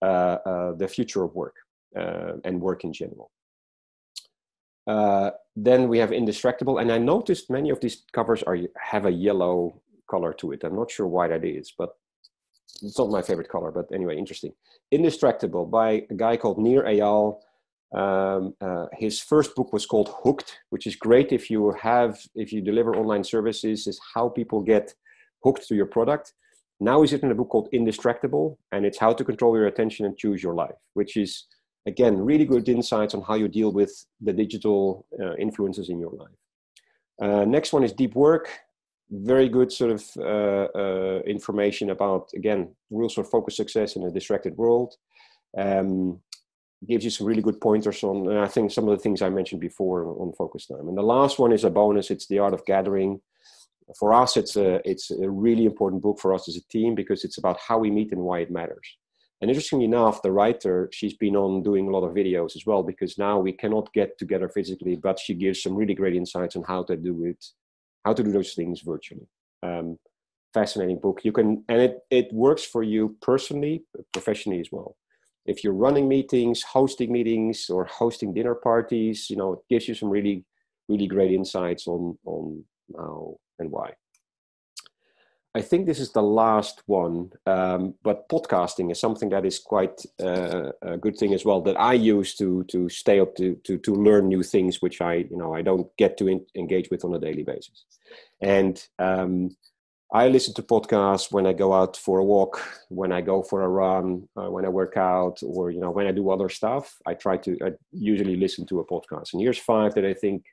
uh, 0.03 0.39
uh, 0.45 0.73
the 0.73 0.89
future 0.89 1.23
of 1.23 1.35
work 1.35 1.55
uh, 1.97 2.33
and 2.45 2.61
work 2.61 2.83
in 2.83 2.93
general. 2.93 3.31
Uh, 4.87 5.31
then 5.55 5.89
we 5.89 5.99
have 5.99 6.11
Indistractable, 6.11 6.81
and 6.81 6.91
I 6.91 6.99
noticed 6.99 7.51
many 7.51 7.71
of 7.71 7.81
these 7.81 8.03
covers 8.13 8.43
are 8.43 8.59
have 8.81 9.07
a 9.07 9.13
yellow 9.13 9.81
color 10.11 10.33
to 10.35 10.53
it. 10.53 10.65
I'm 10.65 10.77
not 10.77 10.91
sure 10.91 11.07
why 11.07 11.29
that 11.29 11.45
is, 11.45 11.73
but 11.77 11.91
it's 12.83 12.99
not 12.99 13.11
my 13.11 13.23
favorite 13.23 13.49
color, 13.49 13.71
but 13.71 13.87
anyway, 13.93 14.17
interesting. 14.17 14.53
Indistractable 14.93 15.71
by 15.71 16.05
a 16.11 16.15
guy 16.15 16.37
called 16.37 16.59
Nir 16.59 16.83
Eyal. 16.83 17.39
Um, 17.95 18.55
uh, 18.61 18.87
his 18.93 19.21
first 19.21 19.55
book 19.55 19.73
was 19.73 19.87
called 19.87 20.13
Hooked, 20.23 20.59
which 20.71 20.87
is 20.87 20.97
great 20.97 21.33
if 21.33 21.51
you 21.51 21.73
have 21.81 22.19
if 22.35 22.53
you 22.53 22.61
deliver 22.61 22.97
online 22.97 23.25
services. 23.25 23.87
Is 23.87 24.01
how 24.15 24.29
people 24.29 24.61
get 24.61 24.95
hooked 25.45 25.67
to 25.69 25.75
your 25.75 25.87
product. 25.87 26.33
Now 26.81 27.01
he's 27.01 27.13
written 27.13 27.31
a 27.31 27.35
book 27.35 27.49
called 27.49 27.69
Indistractable, 27.73 28.57
and 28.73 28.85
it's 28.85 28.99
how 28.99 29.13
to 29.13 29.25
control 29.25 29.57
your 29.57 29.67
attention 29.67 30.05
and 30.05 30.17
choose 30.17 30.43
your 30.43 30.55
life, 30.55 30.75
which 30.95 31.17
is 31.17 31.47
again 31.87 32.19
really 32.19 32.45
good 32.45 32.69
insights 32.69 33.15
on 33.15 33.23
how 33.23 33.35
you 33.35 33.49
deal 33.49 33.73
with 33.73 33.93
the 34.21 34.33
digital 34.33 35.07
uh, 35.21 35.35
influences 35.37 35.89
in 35.89 35.99
your 35.99 36.13
life. 36.13 36.37
Uh, 37.23 37.45
next 37.45 37.73
one 37.73 37.85
is 37.85 37.93
Deep 37.93 38.15
Work. 38.15 38.51
Very 39.11 39.49
good 39.49 39.71
sort 39.73 39.93
of 39.93 40.05
uh, 40.19 40.67
uh, 40.77 41.21
information 41.27 41.91
about 41.91 42.31
again 42.35 42.75
rules 42.91 43.15
for 43.15 43.25
focused 43.25 43.57
success 43.57 43.95
in 43.97 44.03
a 44.03 44.11
distracted 44.11 44.57
world. 44.57 44.97
Um, 45.57 46.21
gives 46.87 47.05
you 47.05 47.11
some 47.11 47.27
really 47.27 47.43
good 47.43 47.61
pointers 47.61 48.03
on, 48.05 48.37
I 48.37 48.49
think, 48.49 48.71
some 48.71 48.89
of 48.89 48.97
the 48.97 49.03
things 49.03 49.23
I 49.23 49.31
mentioned 49.31 49.61
before 49.61 50.07
on 50.21 50.33
focus 50.33 50.67
time. 50.67 50.89
And 50.89 50.97
the 50.97 51.03
last 51.03 51.39
one 51.39 51.53
is 51.53 51.65
a 51.65 51.71
bonus. 51.71 52.11
It's 52.11 52.27
the 52.27 52.39
art 52.39 52.55
of 52.55 52.65
gathering. 52.67 53.21
For 53.99 54.13
us, 54.13 54.37
it's 54.37 54.57
a 54.57 54.81
it's 54.89 55.11
a 55.11 55.31
really 55.31 55.65
important 55.65 56.03
book 56.03 56.19
for 56.19 56.35
us 56.35 56.49
as 56.49 56.57
a 56.57 56.69
team 56.69 56.95
because 56.95 57.25
it's 57.25 57.39
about 57.39 57.59
how 57.61 57.79
we 57.79 57.91
meet 57.91 58.13
and 58.13 58.23
why 58.23 58.41
it 58.41 58.51
matters. 58.51 58.97
And 59.41 59.51
interestingly 59.51 59.85
enough, 59.85 60.23
the 60.23 60.33
writer, 60.33 60.89
she's 60.93 61.15
been 61.15 61.37
on 61.37 61.63
doing 61.63 61.87
a 61.87 61.91
lot 61.91 62.07
of 62.07 62.15
videos 62.15 62.57
as 62.57 62.65
well 62.65 62.83
because 62.83 63.19
now 63.19 63.39
we 63.39 63.53
cannot 63.53 63.93
get 63.93 64.19
together 64.19 64.49
physically, 64.49 64.97
but 64.97 65.19
she 65.19 65.35
gives 65.35 65.63
some 65.63 65.75
really 65.75 65.95
great 65.95 66.17
insights 66.17 66.57
on 66.57 66.65
how 66.65 66.83
to 66.85 66.97
do 66.97 67.25
it, 67.25 67.45
how 68.05 68.15
to 68.15 68.23
do 68.23 68.33
those 68.33 68.55
things 68.55 68.81
virtually. 68.81 69.29
Um, 69.63 69.99
fascinating 70.55 70.99
book. 70.99 71.21
You 71.23 71.33
can, 71.33 71.65
and 71.69 71.83
it, 71.83 71.99
it 72.11 72.33
works 72.33 72.65
for 72.65 72.83
you 72.83 73.17
personally, 73.21 73.85
professionally 74.13 74.61
as 74.61 74.69
well. 74.73 74.97
If 75.47 75.63
you're 75.63 75.73
running 75.73 76.09
meetings, 76.09 76.63
hosting 76.63 77.13
meetings, 77.13 77.71
or 77.71 77.85
hosting 77.85 78.35
dinner 78.35 78.55
parties, 78.55 79.31
you 79.31 79.37
know, 79.37 79.55
it 79.55 79.59
gives 79.71 79.89
you 79.89 79.95
some 79.95 80.11
really, 80.11 80.45
really 80.89 81.07
great 81.07 81.33
insights 81.33 81.87
on, 81.87 82.19
on 82.25 82.65
how 82.97 83.39
and 83.59 83.71
why. 83.71 83.93
I 85.57 85.63
think 85.63 85.87
this 85.87 86.01
is 86.01 86.13
the 86.13 86.23
last 86.23 86.83
one, 86.85 87.31
um, 87.47 87.95
but 88.03 88.29
podcasting 88.29 88.93
is 88.93 89.01
something 89.01 89.31
that 89.31 89.47
is 89.47 89.59
quite 89.59 90.05
uh, 90.23 90.73
a 90.83 90.99
good 90.99 91.17
thing 91.17 91.33
as 91.33 91.47
well 91.47 91.63
that 91.63 91.81
I 91.81 91.95
use 91.95 92.35
to 92.37 92.65
to 92.65 92.91
stay 92.91 93.21
up 93.21 93.35
to 93.37 93.55
to 93.65 93.79
to 93.79 93.95
learn 93.95 94.29
new 94.29 94.43
things, 94.43 94.83
which 94.83 95.01
I 95.01 95.15
you 95.31 95.39
know 95.39 95.55
I 95.55 95.63
don't 95.63 95.89
get 95.97 96.19
to 96.19 96.29
in, 96.29 96.45
engage 96.55 96.91
with 96.91 97.07
on 97.07 97.15
a 97.15 97.19
daily 97.19 97.43
basis. 97.43 97.87
And 98.43 98.87
um, 98.99 99.57
I 100.13 100.29
listen 100.29 100.55
to 100.55 100.63
podcasts 100.63 101.33
when 101.33 101.47
I 101.47 101.53
go 101.53 101.73
out 101.73 101.97
for 101.97 102.21
a 102.21 102.25
walk, 102.25 102.63
when 102.91 103.11
I 103.11 103.21
go 103.21 103.43
for 103.43 103.63
a 103.63 103.69
run, 103.69 104.29
uh, 104.37 104.51
when 104.51 104.65
I 104.65 104.69
work 104.69 104.97
out, 104.97 105.41
or 105.43 105.71
you 105.71 105.81
know 105.81 105.91
when 105.91 106.07
I 106.07 106.13
do 106.13 106.31
other 106.31 106.49
stuff. 106.49 106.97
I 107.07 107.15
try 107.15 107.37
to 107.39 107.59
I 107.65 107.73
usually 107.91 108.37
listen 108.37 108.67
to 108.67 108.81
a 108.81 108.87
podcast. 108.87 109.33
And 109.33 109.43
here's 109.43 109.59
five 109.59 109.95
that 109.95 110.05
I 110.05 110.15
think 110.15 110.45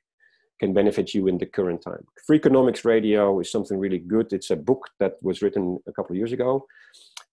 can 0.59 0.73
benefit 0.73 1.13
you 1.13 1.27
in 1.27 1.37
the 1.37 1.45
current 1.45 1.81
time. 1.83 2.05
Freakonomics 2.27 2.85
Radio 2.85 3.39
is 3.39 3.51
something 3.51 3.77
really 3.77 3.99
good. 3.99 4.33
It's 4.33 4.49
a 4.49 4.55
book 4.55 4.89
that 4.99 5.15
was 5.21 5.41
written 5.41 5.77
a 5.87 5.91
couple 5.91 6.13
of 6.13 6.17
years 6.17 6.31
ago, 6.31 6.65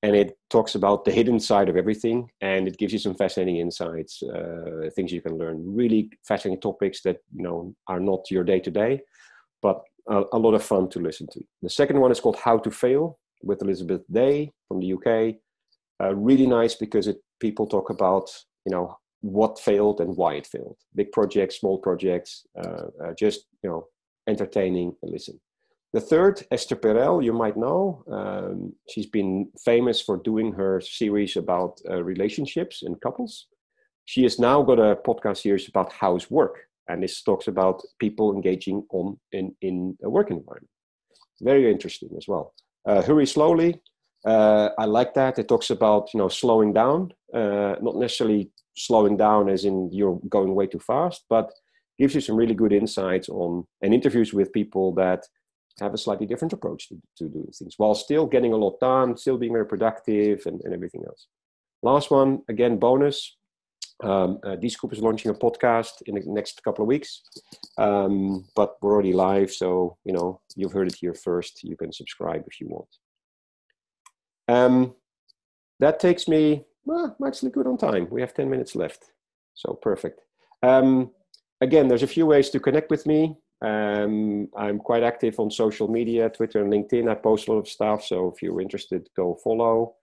and 0.02 0.14
it 0.14 0.38
talks 0.50 0.74
about 0.74 1.06
the 1.06 1.12
hidden 1.12 1.40
side 1.40 1.70
of 1.70 1.76
everything, 1.76 2.30
and 2.42 2.68
it 2.68 2.76
gives 2.76 2.92
you 2.92 2.98
some 2.98 3.14
fascinating 3.14 3.56
insights, 3.56 4.22
uh, 4.22 4.90
things 4.94 5.10
you 5.10 5.22
can 5.22 5.38
learn, 5.38 5.62
really 5.74 6.10
fascinating 6.28 6.60
topics 6.60 7.00
that 7.00 7.18
you 7.34 7.42
know 7.42 7.74
are 7.86 8.00
not 8.00 8.30
your 8.30 8.44
day 8.44 8.60
to 8.60 8.70
day, 8.70 9.00
but 9.62 9.82
a, 10.10 10.24
a, 10.32 10.38
lot 10.38 10.54
of 10.54 10.62
fun 10.62 10.88
to 10.90 10.98
listen 10.98 11.26
to. 11.32 11.40
The 11.62 11.70
second 11.70 12.00
one 12.00 12.10
is 12.10 12.20
called 12.20 12.36
How 12.36 12.58
to 12.58 12.70
Fail 12.70 13.18
with 13.42 13.62
Elizabeth 13.62 14.02
Day 14.10 14.52
from 14.68 14.80
the 14.80 14.92
UK. 14.94 15.36
Uh, 16.02 16.14
really 16.14 16.46
nice 16.46 16.74
because 16.74 17.06
it 17.06 17.18
people 17.40 17.66
talk 17.66 17.90
about 17.90 18.30
you 18.66 18.72
know 18.72 18.96
what 19.20 19.58
failed 19.58 20.00
and 20.00 20.16
why 20.16 20.34
it 20.34 20.46
failed. 20.46 20.76
Big 20.94 21.12
projects, 21.12 21.60
small 21.60 21.78
projects, 21.78 22.46
uh, 22.58 22.86
uh, 23.04 23.12
just 23.18 23.46
you 23.62 23.70
know, 23.70 23.86
entertaining 24.28 24.94
and 25.02 25.12
listen. 25.12 25.38
The 25.92 26.00
third, 26.00 26.46
Esther 26.52 26.76
Perel, 26.76 27.22
you 27.22 27.32
might 27.32 27.56
know. 27.56 28.04
Um, 28.10 28.72
she's 28.88 29.06
been 29.06 29.50
famous 29.64 30.00
for 30.00 30.16
doing 30.18 30.52
her 30.52 30.80
series 30.80 31.36
about 31.36 31.80
uh, 31.90 32.02
relationships 32.04 32.82
and 32.82 33.00
couples. 33.00 33.48
She 34.04 34.22
has 34.22 34.38
now 34.38 34.62
got 34.62 34.78
a 34.78 34.96
podcast 34.96 35.38
series 35.38 35.68
about 35.68 35.92
How's 35.92 36.30
Work, 36.30 36.60
and 36.90 37.02
this 37.02 37.22
talks 37.22 37.48
about 37.48 37.82
people 37.98 38.34
engaging 38.34 38.84
on 38.90 39.18
in, 39.32 39.54
in 39.62 39.96
a 40.02 40.10
work 40.10 40.30
environment. 40.30 40.68
Very 41.40 41.70
interesting 41.70 42.10
as 42.16 42.26
well. 42.28 42.54
Uh, 42.86 43.02
Hurry 43.02 43.26
Slowly, 43.26 43.80
uh, 44.24 44.70
I 44.78 44.84
like 44.84 45.14
that. 45.14 45.38
It 45.38 45.48
talks 45.48 45.70
about 45.70 46.12
you 46.12 46.18
know 46.18 46.28
slowing 46.28 46.72
down, 46.72 47.12
uh, 47.34 47.76
not 47.80 47.96
necessarily 47.96 48.50
slowing 48.76 49.16
down 49.16 49.48
as 49.48 49.64
in 49.64 49.90
you're 49.92 50.20
going 50.28 50.54
way 50.54 50.66
too 50.66 50.78
fast, 50.78 51.24
but 51.28 51.50
gives 51.98 52.14
you 52.14 52.20
some 52.20 52.36
really 52.36 52.54
good 52.54 52.72
insights 52.72 53.28
on 53.28 53.64
and 53.82 53.92
interviews 53.94 54.32
with 54.32 54.52
people 54.52 54.94
that 54.94 55.26
have 55.80 55.94
a 55.94 55.98
slightly 55.98 56.26
different 56.26 56.52
approach 56.52 56.88
to, 56.88 56.96
to 57.16 57.28
doing 57.28 57.46
things 57.52 57.74
while 57.76 57.94
still 57.94 58.26
getting 58.26 58.52
a 58.52 58.56
lot 58.56 58.78
done, 58.80 59.16
still 59.16 59.38
being 59.38 59.52
very 59.52 59.66
productive 59.66 60.42
and, 60.46 60.60
and 60.64 60.74
everything 60.74 61.02
else. 61.06 61.26
Last 61.82 62.10
one, 62.10 62.42
again, 62.48 62.78
bonus. 62.78 63.36
Um, 64.02 64.38
uh, 64.44 64.56
is 64.62 64.78
launching 65.00 65.30
a 65.30 65.34
podcast 65.34 66.02
in 66.06 66.14
the 66.14 66.22
next 66.26 66.62
couple 66.64 66.82
of 66.82 66.88
weeks, 66.88 67.22
um, 67.76 68.46
but 68.56 68.76
we're 68.80 68.92
already 68.92 69.12
live, 69.12 69.52
so 69.52 69.98
you 70.04 70.14
know 70.14 70.40
you've 70.56 70.72
heard 70.72 70.88
it 70.88 70.96
here 70.98 71.12
first. 71.12 71.62
You 71.62 71.76
can 71.76 71.92
subscribe 71.92 72.44
if 72.46 72.60
you 72.60 72.68
want. 72.68 72.88
Um, 74.48 74.94
that 75.80 76.00
takes 76.00 76.26
me 76.28 76.64
well, 76.84 77.16
I'm 77.18 77.26
actually 77.26 77.50
good 77.50 77.66
on 77.66 77.76
time. 77.76 78.08
We 78.10 78.20
have 78.20 78.34
10 78.34 78.48
minutes 78.48 78.74
left. 78.74 79.12
So 79.54 79.74
perfect. 79.74 80.20
Um, 80.62 81.10
again, 81.60 81.88
there's 81.88 82.02
a 82.02 82.08
few 82.08 82.26
ways 82.26 82.50
to 82.50 82.60
connect 82.60 82.90
with 82.90 83.06
me. 83.06 83.36
Um, 83.62 84.48
I'm 84.56 84.78
quite 84.78 85.02
active 85.02 85.38
on 85.38 85.50
social 85.50 85.88
media, 85.88 86.30
Twitter 86.30 86.62
and 86.62 86.72
LinkedIn. 86.72 87.10
I 87.10 87.14
post 87.14 87.48
a 87.48 87.52
lot 87.52 87.58
of 87.58 87.68
stuff. 87.68 88.04
So 88.04 88.32
if 88.34 88.42
you're 88.42 88.60
interested, 88.60 89.08
go 89.14 89.38
follow. 89.44 89.96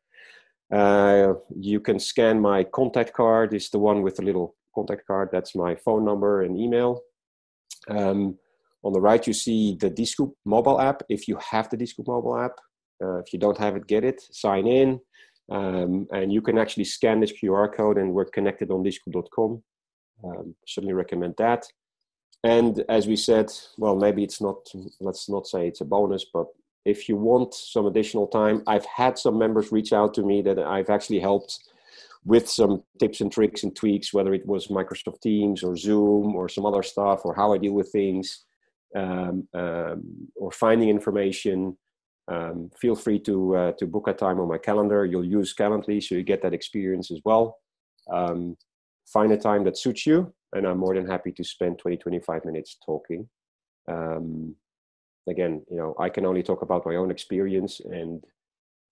Uh, 0.72 1.34
you 1.56 1.80
can 1.80 2.00
scan 2.00 2.40
my 2.40 2.64
contact 2.64 3.14
card. 3.14 3.54
It's 3.54 3.70
the 3.70 3.80
one 3.80 4.02
with 4.02 4.18
the 4.18 4.24
little 4.24 4.56
contact 4.76 5.08
card. 5.08 5.30
That's 5.32 5.56
my 5.56 5.76
phone 5.76 6.04
number 6.04 6.44
and 6.44 6.60
email. 6.60 7.02
Um, 7.90 8.38
on 8.84 8.94
the 8.94 9.02
right, 9.02 9.26
you 9.26 9.34
see 9.34 9.78
the 9.80 9.90
Dscoop 9.90 10.34
mobile 10.46 10.80
app. 10.80 11.04
If 11.10 11.28
you 11.28 11.38
have 11.52 11.70
the 11.70 11.78
Dscoop 11.78 12.08
mobile 12.08 12.38
app, 12.38 12.54
uh, 13.04 13.20
if 13.20 13.34
you 13.34 13.40
don't 13.40 13.58
have 13.58 13.76
it, 13.76 13.88
get 13.88 14.04
it. 14.04 14.22
Sign 14.32 14.68
in. 14.68 15.00
Um, 15.50 16.08
and 16.12 16.32
you 16.32 16.42
can 16.42 16.58
actually 16.58 16.84
scan 16.84 17.22
this 17.22 17.32
QR 17.32 17.74
code 17.74 17.98
and 17.98 18.14
we're 18.14 18.26
connected 18.26 18.70
on 18.70 18.84
dscoop.com. 18.84 19.64
Um, 20.24 20.56
certainly 20.66 20.94
recommend 20.94 21.36
that. 21.38 21.66
And 22.44 22.84
as 22.90 23.08
we 23.08 23.16
said, 23.16 23.52
well, 23.78 23.96
maybe 23.96 24.24
it's 24.24 24.42
not, 24.42 24.68
let's 25.00 25.30
not 25.30 25.48
say 25.48 25.68
it's 25.68 25.82
a 25.82 25.86
bonus, 25.86 26.26
but 26.34 26.48
if 26.88 27.10
you 27.10 27.16
want 27.16 27.54
some 27.54 27.86
additional 27.86 28.28
time, 28.28 28.64
I've 28.68 28.86
had 28.86 29.18
some 29.18 29.38
members 29.38 29.72
reach 29.72 29.94
out 29.94 30.14
to 30.16 30.24
me 30.24 30.42
that 30.44 30.60
I've 30.60 30.90
actually 30.90 31.20
helped 31.20 31.60
with 32.26 32.50
some 32.50 32.84
tips 33.00 33.22
and 33.22 33.32
tricks 33.32 33.64
and 33.64 33.76
tweaks, 33.76 34.14
whether 34.14 34.34
it 34.34 34.46
was 34.46 34.68
Microsoft 34.68 35.22
Teams 35.22 35.64
or 35.64 35.76
Zoom 35.76 36.36
or 36.36 36.50
some 36.50 36.66
other 36.66 36.84
stuff, 36.84 37.22
or 37.26 37.34
how 37.36 37.54
I 37.54 37.58
deal 37.58 37.74
with 37.74 37.92
things, 37.92 38.46
um, 38.96 39.48
um, 39.54 40.30
or 40.36 40.52
finding 40.52 40.90
information 40.90 41.78
um, 42.28 42.70
feel 42.80 42.96
free 42.96 43.20
to 43.20 43.56
uh, 43.56 43.72
to 43.74 43.86
book 43.86 44.08
a 44.08 44.14
time 44.14 44.40
on 44.40 44.48
my 44.48 44.58
calendar. 44.58 45.06
You'll 45.06 45.26
use 45.26 45.54
Calendly, 45.54 46.04
so 46.04 46.16
you 46.16 46.24
get 46.24 46.42
that 46.42 46.54
experience 46.54 47.10
as 47.12 47.22
well. 47.24 47.58
Um, 48.12 48.58
find 49.06 49.32
a 49.32 49.38
time 49.38 49.64
that 49.64 49.78
suits 49.78 50.06
you, 50.06 50.34
and 50.54 50.68
I'm 50.68 50.78
more 50.78 50.94
than 50.96 51.08
happy 51.08 51.32
to 51.32 51.44
spend 51.44 51.80
20, 51.80 51.98
25 51.98 52.46
minutes 52.46 52.78
talking. 52.86 53.30
Um, 53.88 54.56
again, 55.28 55.64
you 55.70 55.78
know, 55.78 55.96
I 56.00 56.10
can 56.10 56.26
only 56.26 56.44
talk 56.44 56.62
about 56.62 56.86
my 56.86 56.96
own 56.96 57.12
experience, 57.12 57.80
and 57.80 58.24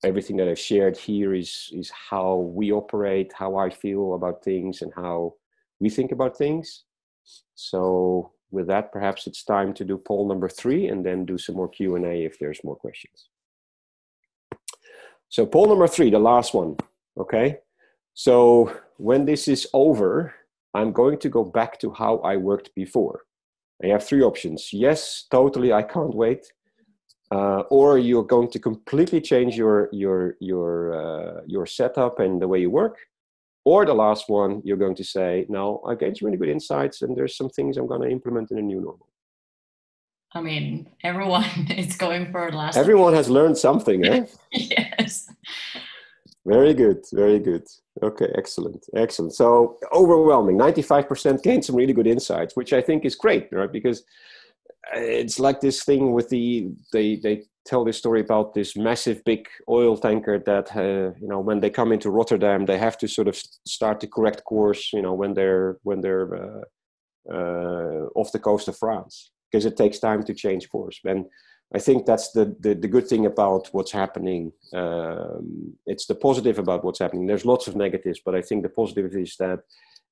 everything 0.03 0.37
that 0.37 0.47
I've 0.47 0.59
shared 0.59 0.97
here 0.97 1.33
is 1.33 1.69
is 1.71 1.91
how 1.91 2.35
we 2.35 2.71
operate, 2.71 3.33
how 3.33 3.55
I 3.55 3.69
feel 3.69 4.13
about 4.13 4.43
things, 4.43 4.81
and 4.81 4.91
how 4.95 5.35
we 5.79 5.89
think 5.89 6.11
about 6.11 6.37
things. 6.37 6.83
So 7.55 8.31
with 8.51 8.67
that, 8.67 8.91
perhaps 8.91 9.27
it's 9.27 9.43
time 9.43 9.73
to 9.73 9.83
do 9.83 9.97
poll 9.97 10.27
number 10.27 10.47
three 10.47 10.87
and 10.87 11.05
then 11.05 11.25
do 11.25 11.37
some 11.37 11.55
more 11.55 11.67
Q&A 11.67 12.23
if 12.23 12.39
there's 12.39 12.63
more 12.63 12.75
questions. 12.75 13.29
So 15.29 15.45
poll 15.45 15.67
number 15.67 15.87
three, 15.87 16.09
the 16.09 16.19
last 16.19 16.53
one, 16.53 16.77
okay? 17.17 17.57
So 18.13 18.71
when 18.97 19.25
this 19.25 19.47
is 19.47 19.67
over, 19.73 20.33
I'm 20.73 20.91
going 20.91 21.17
to 21.19 21.29
go 21.29 21.43
back 21.43 21.79
to 21.79 21.91
how 21.91 22.17
I 22.19 22.37
worked 22.37 22.73
before. 22.75 23.21
I 23.83 23.87
have 23.87 24.03
three 24.03 24.21
options. 24.21 24.69
Yes, 24.71 25.25
totally, 25.29 25.73
I 25.73 25.83
can't 25.83 26.15
wait. 26.15 26.51
Uh, 27.31 27.61
or 27.71 27.97
you're 27.97 28.23
going 28.23 28.49
to 28.51 28.59
completely 28.59 29.19
change 29.19 29.57
your 29.57 29.89
your 29.91 30.35
your 30.39 30.93
uh, 30.93 31.41
your 31.47 31.65
setup 31.65 32.19
and 32.19 32.41
the 32.41 32.47
way 32.47 32.59
you 32.59 32.69
work, 32.69 32.97
or 33.65 33.83
the 33.83 33.93
last 33.93 34.29
one, 34.29 34.61
you're 34.63 34.77
going 34.77 34.95
to 34.95 35.03
say, 35.03 35.45
no, 35.49 35.81
I 35.87 35.95
gained 35.95 36.17
some 36.17 36.27
really 36.27 36.37
good 36.37 36.49
insights 36.49 37.01
and 37.01 37.17
there's 37.17 37.35
some 37.35 37.49
things 37.49 37.77
I'm 37.77 37.87
going 37.87 38.01
to 38.01 38.09
implement 38.09 38.51
in 38.51 38.59
a 38.59 38.61
new 38.61 38.79
normal. 38.79 39.09
I 40.33 40.41
mean, 40.41 40.87
everyone 41.03 41.45
is 41.75 41.95
going 41.95 42.31
for 42.31 42.51
the 42.51 42.57
last. 42.57 42.77
Everyone 42.77 43.13
has 43.13 43.29
learned 43.29 43.57
something, 43.57 44.05
eh? 44.05 44.25
yes. 44.51 45.29
Very 46.45 46.75
good, 46.75 47.03
very 47.11 47.39
good. 47.39 47.65
Okay, 48.03 48.31
excellent, 48.37 48.85
excellent. 48.95 49.33
So 49.33 49.77
overwhelming, 49.91 50.57
95% 50.57 51.41
gained 51.41 51.65
some 51.65 51.75
really 51.75 51.93
good 51.93 52.05
insights, 52.05 52.55
which 52.55 52.71
I 52.71 52.81
think 52.81 53.03
is 53.03 53.15
great, 53.15 53.47
right? 53.51 53.71
Because 53.71 54.03
it's 54.93 55.39
like 55.39 55.61
this 55.61 55.83
thing 55.83 56.13
with 56.13 56.29
the 56.29 56.69
they 56.93 57.15
they 57.15 57.43
tell 57.65 57.83
this 57.83 57.97
story 57.97 58.21
about 58.21 58.53
this 58.53 58.75
massive 58.75 59.23
big 59.25 59.47
oil 59.67 59.97
tanker 59.97 60.37
that 60.37 60.75
uh, 60.75 61.11
you 61.19 61.27
know 61.27 61.39
when 61.39 61.59
they 61.59 61.69
come 61.69 61.91
into 61.91 62.11
Rotterdam 62.11 62.65
they 62.65 62.77
have 62.77 62.97
to 62.99 63.07
sort 63.07 63.27
of 63.27 63.35
start 63.67 63.99
the 63.99 64.07
correct 64.07 64.43
course 64.43 64.93
you 64.93 65.01
know 65.01 65.13
when 65.13 65.33
they're 65.33 65.77
when 65.83 66.01
they're 66.01 66.35
uh, 66.35 66.61
uh, 67.33 68.05
off 68.15 68.31
the 68.31 68.39
coast 68.39 68.67
of 68.67 68.77
France 68.77 69.31
because 69.51 69.65
it 69.65 69.77
takes 69.77 69.97
time 69.99 70.23
to 70.23 70.33
change 70.33 70.69
course 70.69 70.99
and 71.05 71.25
I 71.73 71.79
think 71.79 72.05
that's 72.05 72.31
the, 72.31 72.55
the, 72.59 72.75
the 72.75 72.87
good 72.87 73.07
thing 73.07 73.25
about 73.25 73.69
what's 73.71 73.91
happening. 73.91 74.51
Um, 74.73 75.73
it's 75.85 76.05
the 76.05 76.15
positive 76.15 76.59
about 76.59 76.85
what's 76.85 76.99
happening. 76.99 77.25
There's 77.25 77.45
lots 77.45 77.67
of 77.67 77.75
negatives, 77.75 78.21
but 78.23 78.35
I 78.35 78.41
think 78.41 78.63
the 78.63 78.69
positive 78.69 79.13
is 79.15 79.35
that 79.39 79.59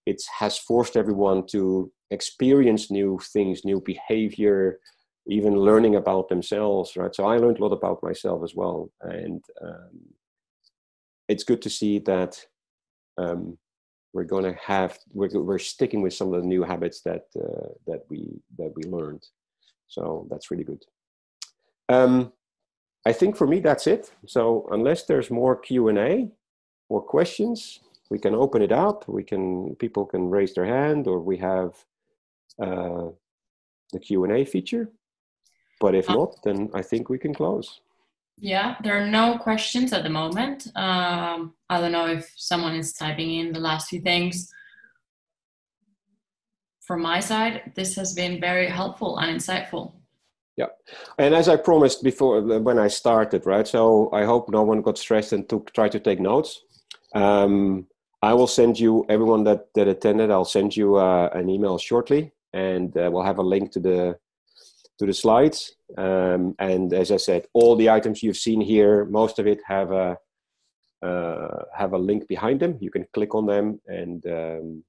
it 0.06 0.22
has 0.40 0.58
forced 0.58 0.98
everyone 0.98 1.46
to 1.48 1.92
experience 2.12 2.92
new 2.92 3.20
things, 3.32 3.64
new 3.64 3.82
behavior, 3.82 4.80
even 5.28 5.56
learning 5.56 5.96
about 5.96 6.28
themselves, 6.28 6.98
right? 6.98 7.16
So 7.16 7.26
I 7.26 7.38
learned 7.38 7.60
a 7.60 7.64
lot 7.64 7.72
about 7.72 8.04
myself 8.04 8.44
as 8.44 8.56
well, 8.56 8.92
and 9.02 9.42
um, 9.64 10.00
it's 11.30 11.46
good 11.46 11.62
to 11.62 11.70
see 11.70 12.00
that 12.00 12.44
um, 13.18 13.58
we're 14.14 14.24
going 14.24 14.44
to 14.44 14.58
have 14.62 14.98
we're, 15.12 15.30
we're 15.34 15.60
sticking 15.60 16.02
with 16.02 16.14
some 16.14 16.34
of 16.34 16.42
the 16.42 16.48
new 16.48 16.64
habits 16.64 17.02
that 17.02 17.26
uh, 17.36 17.70
that 17.88 18.02
we 18.10 18.30
that 18.58 18.72
we 18.76 18.84
learned 18.84 19.24
so 19.88 20.28
that's 20.30 20.52
really 20.52 20.64
good 20.64 20.84
um, 21.90 22.32
i 23.06 23.12
think 23.12 23.36
for 23.36 23.48
me 23.48 23.60
that's 23.60 23.88
it 23.88 24.12
so 24.26 24.68
unless 24.72 25.04
there's 25.06 25.30
more 25.30 25.56
q&a 25.56 26.30
or 26.90 27.02
questions 27.02 27.80
we 28.10 28.20
can 28.20 28.36
open 28.36 28.62
it 28.62 28.72
up 28.72 29.08
we 29.08 29.24
can 29.24 29.76
people 29.76 30.06
can 30.06 30.30
raise 30.30 30.54
their 30.54 30.66
hand 30.66 31.08
or 31.08 31.20
we 31.20 31.38
have 31.38 31.72
uh, 32.62 33.08
the 33.92 34.00
q&a 34.00 34.46
feature 34.46 34.90
but 35.80 35.96
if 35.96 36.08
not 36.10 36.36
then 36.44 36.70
i 36.74 36.82
think 36.82 37.10
we 37.10 37.18
can 37.18 37.34
close 37.34 37.82
yeah, 38.38 38.76
there 38.84 38.98
are 38.98 39.08
no 39.08 39.38
questions 39.38 39.94
at 39.94 40.04
the 40.04 40.10
moment. 40.10 40.68
Um, 40.76 41.54
I 41.70 41.80
don't 41.80 41.92
know 41.92 42.08
if 42.08 42.34
someone 42.36 42.76
is 42.76 42.94
typing 42.94 43.36
in 43.36 43.54
the 43.54 43.60
last 43.60 43.90
few 43.90 44.02
things. 44.02 44.52
From 46.82 47.02
my 47.02 47.20
side, 47.20 47.72
this 47.76 47.96
has 47.96 48.14
been 48.14 48.42
very 48.42 48.68
helpful 48.68 49.18
and 49.20 49.40
insightful. 49.40 49.94
Yeah, 50.56 50.68
and 51.18 51.34
as 51.34 51.50
I 51.50 51.56
promised 51.56 52.04
before 52.04 52.42
when 52.42 52.78
I 52.78 52.88
started, 52.88 53.46
right? 53.46 53.68
So 53.68 54.12
I 54.14 54.24
hope 54.26 54.50
no 54.50 54.62
one 54.62 54.84
got 54.84 55.00
stressed 55.00 55.34
and 55.34 55.50
took 55.50 55.74
try 55.74 55.90
to 55.90 56.00
take 56.00 56.20
notes. 56.20 56.62
Um, 57.16 57.88
I 58.22 58.34
will 58.34 58.48
send 58.48 58.80
you 58.80 59.06
everyone 59.10 59.44
that 59.46 59.74
that 59.74 59.88
attended. 59.88 60.30
I'll 60.30 60.46
send 60.46 60.78
you 60.78 60.96
uh, 60.96 61.30
an 61.34 61.50
email 61.50 61.78
shortly, 61.80 62.32
and 62.54 62.96
uh, 62.96 63.10
we'll 63.12 63.24
have 63.24 63.40
a 63.40 63.44
link 63.44 63.72
to 63.72 63.80
the 63.80 64.18
to 65.00 65.06
the 65.06 65.14
slides. 65.14 65.76
Um, 65.98 66.56
and 66.60 66.94
as 66.94 67.12
I 67.12 67.18
said, 67.18 67.48
all 67.54 67.76
the 67.76 67.90
items 67.90 68.24
you've 68.24 68.38
seen 68.38 68.62
here, 68.62 69.06
most 69.06 69.40
of 69.40 69.48
it 69.48 69.60
have 69.68 69.92
a 69.92 70.18
uh, 71.04 71.64
have 71.76 71.94
a 71.94 71.98
link 71.98 72.28
behind 72.28 72.60
them. 72.60 72.78
You 72.80 72.92
can 72.92 73.06
click 73.14 73.36
on 73.36 73.46
them 73.46 73.82
and 73.88 74.26
um, 74.28 74.84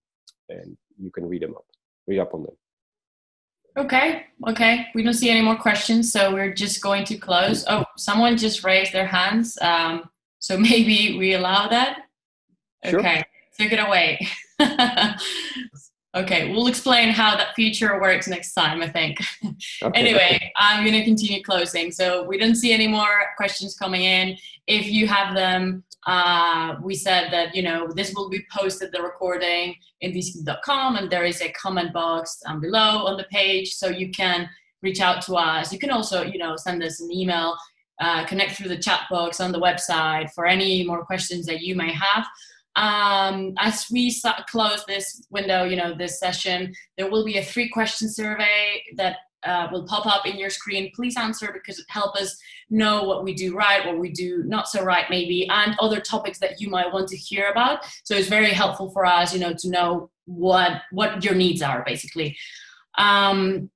and 0.49 0.77
you 0.99 1.11
can 1.11 1.27
read 1.27 1.43
them 1.43 1.55
up, 1.55 1.65
read 2.07 2.21
up 2.21 2.35
on 2.35 2.45
them. 2.45 2.57
Okay, 3.77 4.27
okay. 4.47 4.87
We 4.95 5.03
don't 5.03 5.15
see 5.15 5.31
any 5.31 5.41
more 5.41 5.57
questions, 5.57 6.13
so 6.13 6.33
we're 6.33 6.55
just 6.55 6.81
going 6.81 7.05
to 7.07 7.17
close. 7.19 7.65
Oh, 7.69 7.85
someone 7.97 8.37
just 8.37 8.63
raised 8.63 8.93
their 8.93 9.07
hands. 9.07 9.59
Um, 9.61 10.09
so 10.39 10.57
maybe 10.71 11.19
we 11.19 11.35
allow 11.35 11.69
that. 11.69 12.03
Sure. 12.85 13.01
Okay, 13.01 13.25
take 13.59 13.73
it 13.73 13.79
away. 13.79 14.27
Okay, 16.15 16.53
we'll 16.53 16.69
explain 16.69 17.09
how 17.09 17.37
that 17.37 17.57
feature 17.57 18.01
works 18.01 18.29
next 18.29 18.55
time, 18.55 18.83
I 18.83 18.89
think. 18.89 19.19
Okay. 19.83 20.01
anyway, 20.01 20.53
I'm 20.57 20.85
going 20.85 20.97
to 20.97 21.05
continue 21.05 21.43
closing. 21.43 21.91
So 21.91 22.23
we 22.23 22.39
don't 22.39 22.55
see 22.55 22.73
any 22.73 22.87
more 22.87 23.27
questions 23.37 23.77
coming 23.77 24.03
in. 24.03 24.37
If 24.67 24.87
you 24.87 25.07
have 25.07 25.35
them, 25.35 25.85
uh, 26.07 26.77
we 26.83 26.95
said 26.95 27.33
that, 27.33 27.55
you 27.55 27.63
know, 27.63 27.89
this 27.95 28.13
will 28.15 28.29
be 28.29 28.45
posted, 28.53 28.93
the 28.93 29.03
recording 29.03 29.75
in 30.01 30.13
dscoop.com, 30.13 30.97
and 30.97 31.11
there 31.11 31.25
is 31.25 31.41
a 31.41 31.51
comment 31.53 31.93
box 31.93 32.41
down 32.47 32.61
below 32.61 33.07
on 33.07 33.17
the 33.17 33.25
page, 33.25 33.75
so 33.75 33.89
you 33.89 34.11
can 34.11 34.49
reach 34.83 35.01
out 35.01 35.23
to 35.23 35.35
us. 35.35 35.73
You 35.73 35.79
can 35.79 35.91
also, 35.91 36.23
you 36.23 36.39
know, 36.39 36.57
send 36.57 36.83
us 36.83 37.01
an 37.01 37.11
email, 37.11 37.57
uh, 38.01 38.25
connect 38.27 38.53
through 38.53 38.69
the 38.69 38.79
chat 38.79 39.03
box 39.11 39.41
on 39.41 39.53
the 39.53 39.61
website 39.61 40.31
for 40.35 40.47
any 40.47 40.85
more 40.85 41.05
questions 41.05 41.47
that 41.47 41.61
you 41.61 41.75
may 41.75 41.93
have 41.93 42.27
um, 42.77 43.55
as 43.59 43.87
we 43.91 44.15
close 44.51 44.85
this 44.87 45.25
window, 45.31 45.65
you 45.65 45.77
know, 45.77 45.95
this 45.95 46.19
session, 46.19 46.75
there 46.99 47.11
will 47.11 47.25
be 47.25 47.39
a 47.39 47.45
three 47.45 47.69
question 47.69 48.09
survey 48.09 48.83
that 48.97 49.19
uh, 49.45 49.69
will 49.71 49.87
pop 49.87 50.07
up 50.07 50.27
in 50.27 50.39
your 50.39 50.51
screen. 50.51 50.91
Please 50.95 51.17
answer 51.17 51.51
because 51.53 51.79
it 51.79 51.87
helps 51.89 52.21
us 52.21 52.37
know 52.71 53.05
what 53.05 53.25
we 53.25 53.35
do 53.35 53.55
right, 53.55 53.87
what 53.87 53.99
we 53.99 54.11
do 54.11 54.43
not 54.47 54.69
so 54.69 54.83
right, 54.83 55.07
maybe, 55.11 55.49
and 55.49 55.77
other 55.81 56.01
topics 56.01 56.39
that 56.39 56.61
you 56.61 56.69
might 56.69 56.93
want 56.93 57.09
to 57.09 57.17
hear 57.17 57.51
about. 57.51 57.85
So 58.05 58.15
it's 58.15 58.29
very 58.29 58.51
helpful 58.51 58.91
for 58.91 59.05
us, 59.05 59.35
you 59.35 59.41
know, 59.41 59.55
to 59.59 59.71
know 59.71 60.11
what 60.27 60.83
what 60.93 61.25
your 61.25 61.35
needs 61.35 61.63
are, 61.63 61.83
basically. 61.87 62.37
Um, 62.97 63.71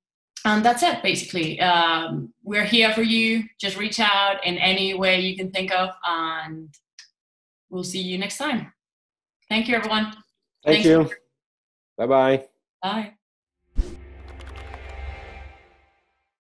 and 0.45 0.65
that's 0.65 0.83
it, 0.83 1.03
basically. 1.03 1.61
Um, 1.61 2.33
we're 2.43 2.65
here 2.65 2.93
for 2.93 3.03
you. 3.03 3.45
Just 3.61 3.77
reach 3.77 4.01
out 4.01 4.45
in 4.47 4.57
any 4.59 4.95
way 4.95 5.21
you 5.21 5.37
can 5.37 5.51
think 5.51 5.73
of, 5.73 5.91
and 6.07 6.73
we'll 7.71 7.85
see 7.85 8.01
you 8.01 8.19
next 8.19 8.39
time. 8.39 8.73
Thank 9.49 9.69
you, 9.69 9.77
everyone. 9.77 10.13
Thank 10.65 10.85
Thanks. 10.85 10.87
you. 10.87 11.11
Bye-bye. 11.97 12.45
Bye. 12.83 13.18